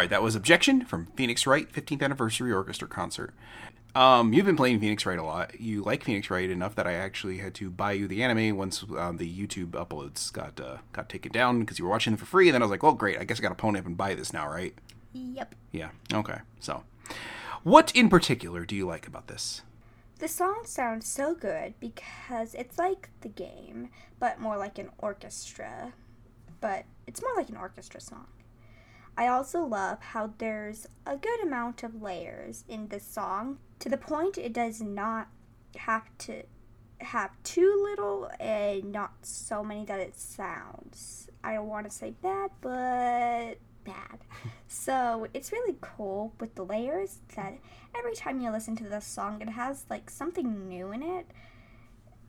Right, 0.00 0.08
that 0.08 0.22
was 0.22 0.34
Objection 0.34 0.86
from 0.86 1.08
Phoenix 1.14 1.46
Wright 1.46 1.70
15th 1.70 2.02
Anniversary 2.02 2.50
Orchestra 2.52 2.88
Concert. 2.88 3.34
Um, 3.94 4.32
you've 4.32 4.46
been 4.46 4.56
playing 4.56 4.80
Phoenix 4.80 5.04
Wright 5.04 5.18
a 5.18 5.22
lot. 5.22 5.60
You 5.60 5.82
like 5.82 6.04
Phoenix 6.04 6.30
Wright 6.30 6.48
enough 6.48 6.74
that 6.76 6.86
I 6.86 6.94
actually 6.94 7.36
had 7.36 7.54
to 7.56 7.68
buy 7.68 7.92
you 7.92 8.08
the 8.08 8.22
anime 8.22 8.56
once 8.56 8.82
um, 8.96 9.18
the 9.18 9.30
YouTube 9.30 9.72
uploads 9.72 10.32
got 10.32 10.58
uh, 10.58 10.78
got 10.94 11.10
taken 11.10 11.32
down 11.32 11.60
because 11.60 11.78
you 11.78 11.84
were 11.84 11.90
watching 11.90 12.12
them 12.12 12.18
for 12.18 12.24
free. 12.24 12.48
And 12.48 12.54
then 12.54 12.62
I 12.62 12.64
was 12.64 12.70
like, 12.70 12.82
well, 12.82 12.94
great. 12.94 13.18
I 13.18 13.24
guess 13.24 13.38
I 13.40 13.42
got 13.42 13.50
to 13.50 13.54
pony 13.56 13.78
up 13.78 13.84
and 13.84 13.96
buy 13.96 14.14
this 14.14 14.32
now, 14.32 14.48
right? 14.48 14.72
Yep. 15.12 15.54
Yeah. 15.70 15.90
Okay. 16.14 16.38
So, 16.60 16.84
what 17.62 17.94
in 17.94 18.08
particular 18.08 18.64
do 18.64 18.74
you 18.74 18.86
like 18.86 19.06
about 19.06 19.26
this? 19.26 19.60
The 20.18 20.28
song 20.28 20.62
sounds 20.64 21.06
so 21.06 21.34
good 21.34 21.74
because 21.78 22.54
it's 22.54 22.78
like 22.78 23.10
the 23.20 23.28
game, 23.28 23.90
but 24.18 24.40
more 24.40 24.56
like 24.56 24.78
an 24.78 24.88
orchestra. 24.96 25.92
But 26.62 26.84
it's 27.06 27.20
more 27.20 27.32
like 27.36 27.50
an 27.50 27.56
orchestra 27.56 28.00
song. 28.00 28.28
I 29.20 29.26
also 29.26 29.62
love 29.66 30.00
how 30.00 30.32
there's 30.38 30.86
a 31.04 31.14
good 31.14 31.42
amount 31.42 31.82
of 31.82 32.00
layers 32.00 32.64
in 32.66 32.88
this 32.88 33.04
song 33.04 33.58
to 33.80 33.90
the 33.90 33.98
point 33.98 34.38
it 34.38 34.54
does 34.54 34.80
not 34.80 35.28
have 35.76 36.04
to 36.20 36.44
have 37.02 37.30
too 37.44 37.86
little 37.86 38.30
and 38.40 38.90
not 38.90 39.12
so 39.20 39.62
many 39.62 39.84
that 39.84 40.00
it 40.00 40.18
sounds. 40.18 41.28
I 41.44 41.52
don't 41.52 41.68
want 41.68 41.84
to 41.84 41.94
say 41.94 42.14
bad, 42.22 42.50
but 42.62 43.56
bad. 43.84 44.20
so 44.68 45.26
it's 45.34 45.52
really 45.52 45.76
cool 45.82 46.32
with 46.40 46.54
the 46.54 46.64
layers 46.64 47.18
that 47.36 47.58
every 47.94 48.14
time 48.14 48.40
you 48.40 48.50
listen 48.50 48.74
to 48.76 48.88
this 48.88 49.04
song, 49.04 49.42
it 49.42 49.50
has 49.50 49.84
like 49.90 50.08
something 50.08 50.66
new 50.66 50.92
in 50.92 51.02
it, 51.02 51.26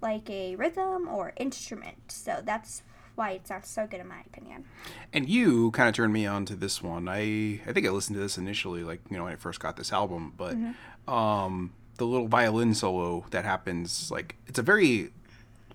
like 0.01 0.30
a 0.30 0.57
rhythm 0.57 1.07
or 1.07 1.31
instrument. 1.38 2.11
So 2.11 2.41
that's 2.43 2.84
why 3.22 3.31
it 3.34 3.48
sounds 3.48 3.69
so 3.69 3.85
good 3.85 3.99
in 3.99 4.07
my 4.07 4.22
opinion. 4.26 4.65
And 5.14 5.30
you 5.30 5.69
kind 5.72 5.88
of 5.88 5.93
turned 5.93 6.11
me 6.11 6.26
on 6.26 6.43
to 6.48 6.56
this 6.56 6.81
one. 6.81 7.07
I 7.07 7.61
I 7.68 7.72
think 7.72 7.85
I 7.85 7.91
listened 7.91 8.15
to 8.15 8.22
this 8.22 8.35
initially, 8.35 8.84
like 8.84 8.99
you 9.11 9.18
know 9.18 9.26
when 9.26 9.34
I 9.34 9.35
first 9.35 9.60
got 9.60 9.77
this 9.77 9.93
album, 9.93 10.34
but 10.35 10.56
um, 11.07 11.73
the 11.98 12.06
little 12.06 12.27
violin 12.27 12.73
solo 12.73 13.23
that 13.30 13.45
happens, 13.45 14.10
like 14.10 14.38
it's 14.48 14.57
a 14.57 14.64
very 14.64 15.11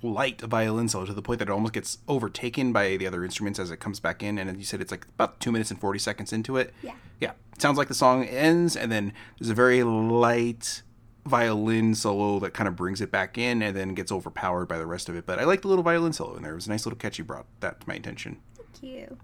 light 0.03 0.41
violin 0.41 0.89
solo 0.89 1.07
to 1.07 1.15
the 1.15 1.23
point 1.23 1.39
that 1.39 1.49
it 1.49 1.53
almost 1.53 1.73
gets 1.73 1.99
overtaken 2.09 2.73
by 2.73 2.97
the 2.97 3.07
other 3.07 3.25
instruments 3.25 3.59
as 3.61 3.71
it 3.71 3.79
comes 3.79 4.01
back 4.01 4.25
in. 4.25 4.39
And 4.39 4.59
you 4.59 4.65
said 4.65 4.81
it's 4.81 4.91
like 4.91 5.07
about 5.15 5.39
two 5.39 5.53
minutes 5.53 5.71
and 5.71 5.81
forty 5.81 6.01
seconds 6.01 6.33
into 6.33 6.57
it. 6.57 6.75
Yeah. 6.83 6.95
Yeah. 7.21 7.33
It 7.55 7.63
sounds 7.63 7.79
like 7.79 7.89
the 7.89 7.95
song 7.95 8.25
ends, 8.25 8.77
and 8.77 8.91
then 8.91 9.13
there's 9.39 9.51
a 9.51 9.55
very 9.55 9.85
light 9.85 10.83
violin 11.27 11.95
solo 11.95 12.39
that 12.41 12.55
kind 12.55 12.69
of 12.69 12.77
brings 12.77 13.01
it 13.01 13.11
back 13.11 13.37
in 13.39 13.63
and 13.63 13.77
then 13.77 13.95
gets 13.95 14.11
overpowered 14.13 14.67
by 14.67 14.79
the 14.79 14.87
rest 14.87 15.09
of 15.09 15.17
it. 15.17 15.27
But 15.27 15.39
I 15.39 15.45
like 15.45 15.63
the 15.63 15.69
little 15.69 15.85
violin 15.85 16.13
solo 16.13 16.37
in 16.37 16.43
there. 16.43 16.53
It 16.53 16.57
was 16.57 16.67
a 16.67 16.71
nice 16.71 16.87
little 16.87 16.99
catchy 16.99 17.23
brought 17.23 17.47
that 17.61 17.81
to 17.81 17.89
my 17.89 17.95
attention. 17.95 18.39
Thank 18.57 18.83
you. 18.83 19.19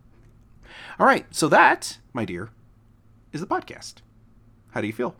All 0.98 1.06
right, 1.06 1.26
so 1.30 1.48
that, 1.48 1.98
my 2.12 2.24
dear, 2.24 2.50
is 3.32 3.40
the 3.40 3.46
podcast. 3.46 3.96
How 4.72 4.80
do 4.80 4.86
you 4.86 4.92
feel? 4.92 5.14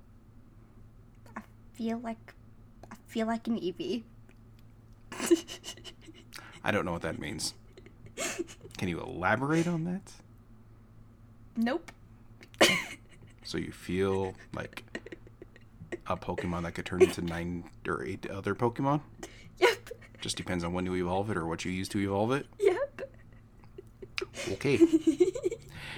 I 1.37 1.43
feel 1.75 1.99
like 1.99 2.35
I 2.91 2.97
feel 3.07 3.27
like 3.27 3.47
an 3.47 3.59
Eevee. 3.61 4.03
I 6.65 6.71
don't 6.71 6.85
know 6.85 6.93
what 6.93 7.03
that 7.03 7.19
means. 7.19 7.55
Can 8.79 8.89
you 8.89 9.01
elaborate 9.01 9.67
on 9.67 9.85
that? 9.85 10.13
Nope. 11.57 11.93
So 13.45 13.59
you 13.59 13.73
feel 13.73 14.35
like 14.55 14.83
a 16.07 16.17
Pokemon 16.17 16.63
that 16.65 16.73
could 16.73 16.87
turn 16.87 17.03
into 17.03 17.23
nine 17.23 17.65
or 17.87 18.05
eight 18.05 18.29
other 18.31 18.55
Pokemon? 18.55 19.01
Yep. 19.59 19.91
Just 20.21 20.37
depends 20.37 20.65
on 20.65 20.73
when 20.73 20.87
you 20.87 20.95
evolve 20.95 21.31
it 21.31 21.37
or 21.37 21.47
what 21.47 21.65
you 21.65 21.71
use 21.73 21.89
to 21.91 21.99
evolve 21.99 22.33
it. 22.33 22.47
Yep. 22.61 23.11
Okay. 24.53 24.79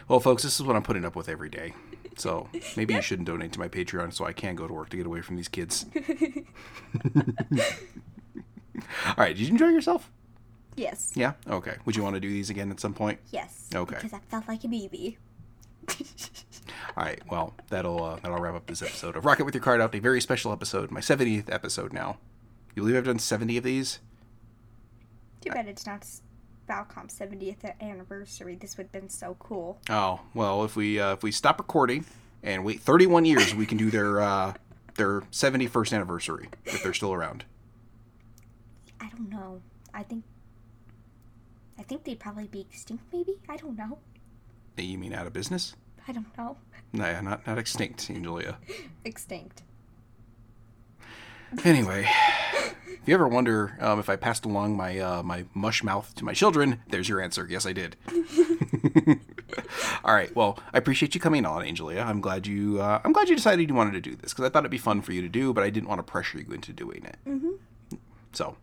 well, 0.08 0.20
folks, 0.20 0.42
this 0.42 0.58
is 0.58 0.66
what 0.66 0.76
I'm 0.76 0.82
putting 0.82 1.04
up 1.04 1.14
with 1.16 1.28
every 1.28 1.48
day. 1.50 1.74
So 2.16 2.48
maybe 2.76 2.94
you 2.94 3.02
shouldn't 3.02 3.26
donate 3.26 3.52
to 3.52 3.58
my 3.58 3.68
Patreon 3.68 4.12
so 4.12 4.24
I 4.24 4.32
can 4.32 4.54
go 4.54 4.66
to 4.66 4.72
work 4.72 4.88
to 4.90 4.96
get 4.96 5.06
away 5.06 5.20
from 5.20 5.36
these 5.36 5.48
kids. 5.48 5.86
All 9.06 9.14
right, 9.18 9.36
did 9.36 9.40
you 9.40 9.48
enjoy 9.48 9.68
yourself? 9.68 10.10
Yes. 10.76 11.12
Yeah? 11.14 11.34
Okay. 11.48 11.76
Would 11.84 11.96
you 11.96 12.02
want 12.02 12.14
to 12.14 12.20
do 12.20 12.28
these 12.28 12.50
again 12.50 12.70
at 12.70 12.80
some 12.80 12.94
point? 12.94 13.20
Yes. 13.30 13.68
Okay. 13.74 13.96
Because 13.96 14.12
I 14.12 14.18
felt 14.28 14.48
like 14.48 14.64
a 14.64 14.68
Eevee. 14.68 15.16
All 16.96 17.04
right. 17.04 17.20
Well, 17.28 17.54
that'll 17.70 18.02
uh, 18.02 18.16
that'll 18.22 18.38
wrap 18.38 18.54
up 18.54 18.66
this 18.66 18.82
episode 18.82 19.16
of 19.16 19.24
Rock 19.24 19.40
Out 19.40 19.46
With 19.46 19.54
Your 19.54 19.62
Carts 19.62 19.82
Out, 19.82 19.94
a 19.94 19.98
very 19.98 20.20
special 20.20 20.52
episode, 20.52 20.90
my 20.90 21.00
70th 21.00 21.52
episode 21.52 21.92
now. 21.92 22.18
You 22.74 22.82
believe 22.82 22.96
I've 22.96 23.04
done 23.04 23.18
70 23.18 23.56
of 23.58 23.64
these? 23.64 23.98
Too 25.40 25.50
bad 25.50 25.68
it's 25.68 25.86
not 25.86 26.06
Falcom's 26.68 27.18
70th 27.18 27.80
anniversary. 27.80 28.56
This 28.56 28.76
would 28.76 28.84
have 28.84 28.92
been 28.92 29.08
so 29.08 29.36
cool. 29.38 29.80
Oh 29.90 30.20
well, 30.34 30.64
if 30.64 30.76
we 30.76 31.00
uh, 31.00 31.14
if 31.14 31.22
we 31.22 31.32
stop 31.32 31.58
recording 31.58 32.04
and 32.42 32.64
wait 32.64 32.80
31 32.80 33.24
years, 33.24 33.54
we 33.54 33.66
can 33.66 33.76
do 33.76 33.90
their 33.90 34.20
uh, 34.20 34.54
their 34.94 35.22
71st 35.32 35.92
anniversary 35.92 36.48
if 36.64 36.82
they're 36.82 36.94
still 36.94 37.12
around. 37.12 37.44
I 39.00 39.08
don't 39.08 39.30
know. 39.30 39.60
I 39.92 40.02
think. 40.02 40.24
I 41.76 41.82
think 41.82 42.04
they'd 42.04 42.20
probably 42.20 42.46
be 42.46 42.60
extinct, 42.60 43.02
maybe? 43.12 43.34
I 43.48 43.56
don't 43.56 43.76
know. 43.76 43.98
You 44.76 44.96
mean 44.96 45.12
out 45.12 45.26
of 45.26 45.32
business? 45.32 45.74
I 46.06 46.12
don't 46.12 46.36
know. 46.36 46.56
Nah, 46.92 47.20
not 47.20 47.46
not 47.46 47.58
extinct, 47.58 48.08
Angelia. 48.08 48.56
Extinct. 49.04 49.62
Anyway, 51.64 52.08
if 52.86 53.02
you 53.06 53.14
ever 53.14 53.28
wonder 53.28 53.76
um, 53.80 53.98
if 54.00 54.08
I 54.08 54.16
passed 54.16 54.44
along 54.44 54.76
my 54.76 54.98
uh, 54.98 55.22
my 55.22 55.44
mush 55.54 55.82
mouth 55.82 56.14
to 56.16 56.24
my 56.24 56.32
children, 56.32 56.80
there's 56.88 57.08
your 57.08 57.20
answer. 57.20 57.46
Yes, 57.48 57.66
I 57.66 57.72
did. 57.72 57.96
All 60.04 60.14
right. 60.14 60.34
Well, 60.34 60.58
I 60.72 60.78
appreciate 60.78 61.14
you 61.14 61.20
coming 61.20 61.46
on, 61.46 61.62
Angelia. 61.62 62.04
I'm 62.04 62.20
glad 62.20 62.46
you 62.46 62.80
uh, 62.80 63.00
I'm 63.04 63.12
glad 63.12 63.28
you 63.28 63.36
decided 63.36 63.68
you 63.68 63.74
wanted 63.74 63.92
to 63.92 64.00
do 64.00 64.16
this 64.16 64.32
because 64.32 64.44
I 64.44 64.48
thought 64.48 64.60
it'd 64.60 64.70
be 64.70 64.78
fun 64.78 65.00
for 65.02 65.12
you 65.12 65.22
to 65.22 65.28
do, 65.28 65.52
but 65.52 65.64
I 65.64 65.70
didn't 65.70 65.88
want 65.88 66.00
to 66.00 66.02
pressure 66.04 66.38
you 66.38 66.52
into 66.52 66.72
doing 66.72 67.04
it. 67.04 67.16
Mm-hmm. 67.26 67.96
So. 68.32 68.56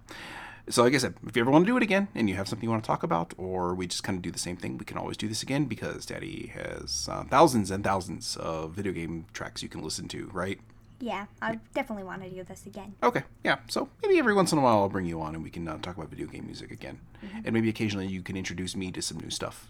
So, 0.69 0.83
like 0.83 0.93
I 0.93 0.97
said, 0.97 1.15
if 1.27 1.35
you 1.35 1.41
ever 1.41 1.51
want 1.51 1.65
to 1.65 1.71
do 1.71 1.77
it 1.77 1.83
again 1.83 2.07
and 2.15 2.29
you 2.29 2.35
have 2.35 2.47
something 2.47 2.65
you 2.65 2.71
want 2.71 2.83
to 2.83 2.88
talk 2.88 3.03
about, 3.03 3.33
or 3.38 3.73
we 3.75 3.88
just 3.88 4.03
kind 4.03 4.17
of 4.17 4.21
do 4.21 4.31
the 4.31 4.39
same 4.39 4.57
thing, 4.57 4.77
we 4.77 4.85
can 4.85 4.97
always 4.97 5.17
do 5.17 5.27
this 5.27 5.43
again 5.43 5.65
because 5.65 6.05
Daddy 6.05 6.51
has 6.53 7.07
uh, 7.11 7.23
thousands 7.25 7.71
and 7.71 7.83
thousands 7.83 8.38
of 8.38 8.71
video 8.71 8.93
game 8.93 9.25
tracks 9.33 9.63
you 9.63 9.69
can 9.69 9.81
listen 9.81 10.07
to, 10.09 10.29
right? 10.33 10.59
Yeah, 10.99 11.25
I 11.41 11.57
definitely 11.73 12.03
want 12.03 12.21
to 12.23 12.29
do 12.29 12.43
this 12.43 12.67
again. 12.67 12.93
Okay, 13.01 13.23
yeah. 13.43 13.57
So 13.67 13.89
maybe 14.03 14.19
every 14.19 14.35
once 14.35 14.51
in 14.51 14.59
a 14.59 14.61
while 14.61 14.77
I'll 14.77 14.89
bring 14.89 15.07
you 15.07 15.19
on 15.19 15.33
and 15.33 15.43
we 15.43 15.49
can 15.49 15.67
uh, 15.67 15.79
talk 15.79 15.97
about 15.97 16.09
video 16.11 16.27
game 16.27 16.45
music 16.45 16.69
again. 16.69 16.99
And 17.43 17.53
maybe 17.53 17.69
occasionally 17.69 18.05
you 18.07 18.21
can 18.21 18.38
introduce 18.38 18.75
me 18.75 18.91
to 18.91 19.01
some 19.01 19.19
new 19.19 19.31
stuff. 19.31 19.67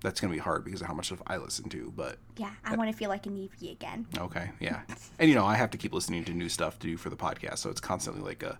That's 0.00 0.20
going 0.20 0.32
to 0.32 0.34
be 0.36 0.40
hard 0.40 0.64
because 0.64 0.80
of 0.80 0.86
how 0.86 0.94
much 0.94 1.06
stuff 1.06 1.20
I 1.26 1.36
listen 1.36 1.68
to, 1.68 1.92
but 1.94 2.16
Yeah, 2.38 2.50
I 2.64 2.76
want 2.76 2.90
to 2.90 2.96
feel 2.96 3.10
like 3.10 3.26
an 3.26 3.36
Eevee 3.36 3.72
again. 3.72 4.06
okay, 4.16 4.52
yeah. 4.58 4.80
and 5.18 5.28
you 5.28 5.34
know, 5.34 5.44
I 5.44 5.54
have 5.56 5.70
to 5.72 5.76
keep 5.78 5.92
listening 5.92 6.24
to 6.24 6.32
new 6.32 6.48
stuff 6.48 6.78
to 6.78 6.86
do 6.86 6.96
for 6.96 7.10
the 7.10 7.16
podcast, 7.16 7.58
so 7.58 7.68
it's 7.68 7.80
constantly 7.80 8.22
like 8.22 8.42
a 8.42 8.58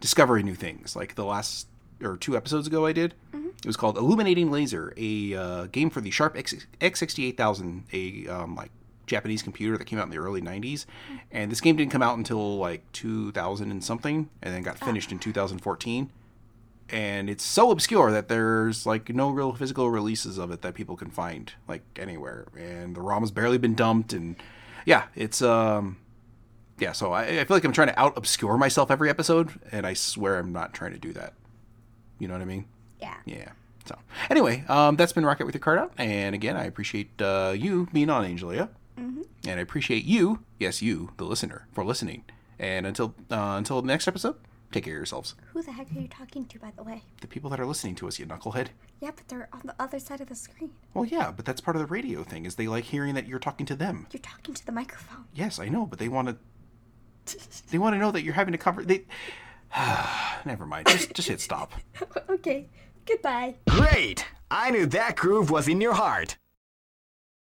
discovering 0.00 0.46
new 0.46 0.54
things. 0.54 0.96
Like 0.96 1.14
the 1.14 1.24
last 1.24 1.68
or 2.02 2.16
two 2.16 2.36
episodes 2.36 2.66
ago 2.66 2.86
I 2.86 2.92
did, 2.92 3.14
it 3.32 3.66
was 3.66 3.76
called 3.76 3.96
Illuminating 3.96 4.50
Laser, 4.50 4.92
a 4.96 5.34
uh, 5.34 5.66
game 5.66 5.90
for 5.90 6.00
the 6.00 6.10
Sharp 6.10 6.36
X 6.36 6.54
X68000, 6.80 7.82
a 7.92 8.28
um, 8.32 8.54
like 8.54 8.70
Japanese 9.06 9.42
computer 9.42 9.76
that 9.76 9.86
came 9.86 9.98
out 9.98 10.04
in 10.04 10.10
the 10.10 10.18
early 10.18 10.40
90s. 10.40 10.86
And 11.32 11.50
this 11.50 11.60
game 11.60 11.76
didn't 11.76 11.90
come 11.90 12.02
out 12.02 12.16
until 12.16 12.58
like 12.58 12.90
2000 12.92 13.70
and 13.70 13.82
something, 13.82 14.28
and 14.42 14.54
then 14.54 14.62
got 14.62 14.78
finished 14.78 15.10
in 15.10 15.18
2014. 15.18 16.10
And 16.90 17.28
it's 17.28 17.44
so 17.44 17.70
obscure 17.70 18.10
that 18.12 18.28
there's 18.28 18.86
like 18.86 19.10
no 19.10 19.28
real 19.30 19.52
physical 19.52 19.90
releases 19.90 20.38
of 20.38 20.50
it 20.52 20.62
that 20.62 20.74
people 20.74 20.96
can 20.96 21.10
find 21.10 21.52
like 21.66 21.82
anywhere. 21.98 22.46
And 22.56 22.94
the 22.94 23.02
ROM 23.02 23.22
has 23.22 23.30
barely 23.30 23.58
been 23.58 23.74
dumped. 23.74 24.12
And 24.12 24.36
yeah, 24.86 25.04
it's 25.14 25.42
um, 25.42 25.98
yeah. 26.78 26.92
So 26.92 27.12
I, 27.12 27.40
I 27.40 27.44
feel 27.44 27.56
like 27.56 27.64
I'm 27.64 27.72
trying 27.72 27.88
to 27.88 27.98
out 27.98 28.16
obscure 28.16 28.56
myself 28.56 28.90
every 28.90 29.10
episode, 29.10 29.60
and 29.72 29.86
I 29.86 29.94
swear 29.94 30.38
I'm 30.38 30.52
not 30.52 30.72
trying 30.72 30.92
to 30.92 30.98
do 30.98 31.12
that. 31.12 31.34
You 32.18 32.28
know 32.28 32.34
what 32.34 32.42
I 32.42 32.46
mean? 32.46 32.66
Yeah. 33.00 33.14
Yeah. 33.24 33.50
So 33.86 33.96
anyway, 34.28 34.64
um, 34.68 34.96
that's 34.96 35.12
been 35.12 35.24
Rock 35.24 35.40
Out 35.40 35.46
With 35.46 35.54
Your 35.54 35.60
Carts 35.60 35.80
Out, 35.80 35.92
and 35.96 36.34
again, 36.34 36.56
I 36.56 36.64
appreciate 36.64 37.20
uh, 37.22 37.54
you 37.56 37.88
being 37.92 38.10
on, 38.10 38.24
Angelia, 38.24 38.68
mm-hmm. 38.98 39.22
and 39.46 39.58
I 39.58 39.62
appreciate 39.62 40.04
you, 40.04 40.40
yes, 40.58 40.82
you, 40.82 41.12
the 41.16 41.24
listener, 41.24 41.66
for 41.72 41.84
listening. 41.84 42.24
And 42.58 42.86
until 42.86 43.14
uh, 43.30 43.54
until 43.56 43.80
the 43.80 43.86
next 43.86 44.08
episode, 44.08 44.36
take 44.72 44.84
care 44.84 44.94
of 44.94 44.98
yourselves. 44.98 45.36
Who 45.52 45.62
the 45.62 45.72
heck 45.72 45.90
are 45.90 46.00
you 46.00 46.08
talking 46.08 46.44
to, 46.46 46.58
by 46.58 46.72
the 46.76 46.82
way? 46.82 47.04
The 47.20 47.28
people 47.28 47.48
that 47.50 47.60
are 47.60 47.66
listening 47.66 47.94
to 47.96 48.08
us, 48.08 48.18
you 48.18 48.26
knucklehead. 48.26 48.68
Yeah, 49.00 49.12
but 49.14 49.28
they're 49.28 49.48
on 49.52 49.62
the 49.64 49.74
other 49.78 50.00
side 50.00 50.20
of 50.20 50.28
the 50.28 50.34
screen. 50.34 50.72
Well, 50.92 51.04
yeah, 51.04 51.30
but 51.30 51.44
that's 51.44 51.60
part 51.60 51.76
of 51.76 51.80
the 51.80 51.86
radio 51.86 52.24
thing. 52.24 52.44
Is 52.44 52.56
they 52.56 52.66
like 52.66 52.84
hearing 52.84 53.14
that 53.14 53.26
you're 53.26 53.38
talking 53.38 53.64
to 53.66 53.76
them. 53.76 54.06
You're 54.12 54.20
talking 54.20 54.54
to 54.54 54.66
the 54.66 54.72
microphone. 54.72 55.24
Yes, 55.32 55.58
I 55.58 55.68
know, 55.68 55.86
but 55.86 55.98
they 55.98 56.08
want 56.08 56.28
to. 56.28 56.36
They 57.70 57.78
want 57.78 57.94
to 57.94 57.98
know 57.98 58.10
that 58.10 58.22
you're 58.22 58.34
having 58.34 58.54
a 58.54 58.58
conversation. 58.58 59.04
They. 59.74 59.76
Never 60.44 60.66
mind. 60.66 60.86
Just 60.86 61.12
just 61.14 61.28
hit 61.28 61.40
stop. 61.40 61.72
okay, 62.30 62.68
goodbye. 63.06 63.56
Great! 63.68 64.24
I 64.50 64.70
knew 64.70 64.86
that 64.86 65.16
groove 65.16 65.50
was 65.50 65.68
in 65.68 65.80
your 65.80 65.94
heart. 65.94 66.36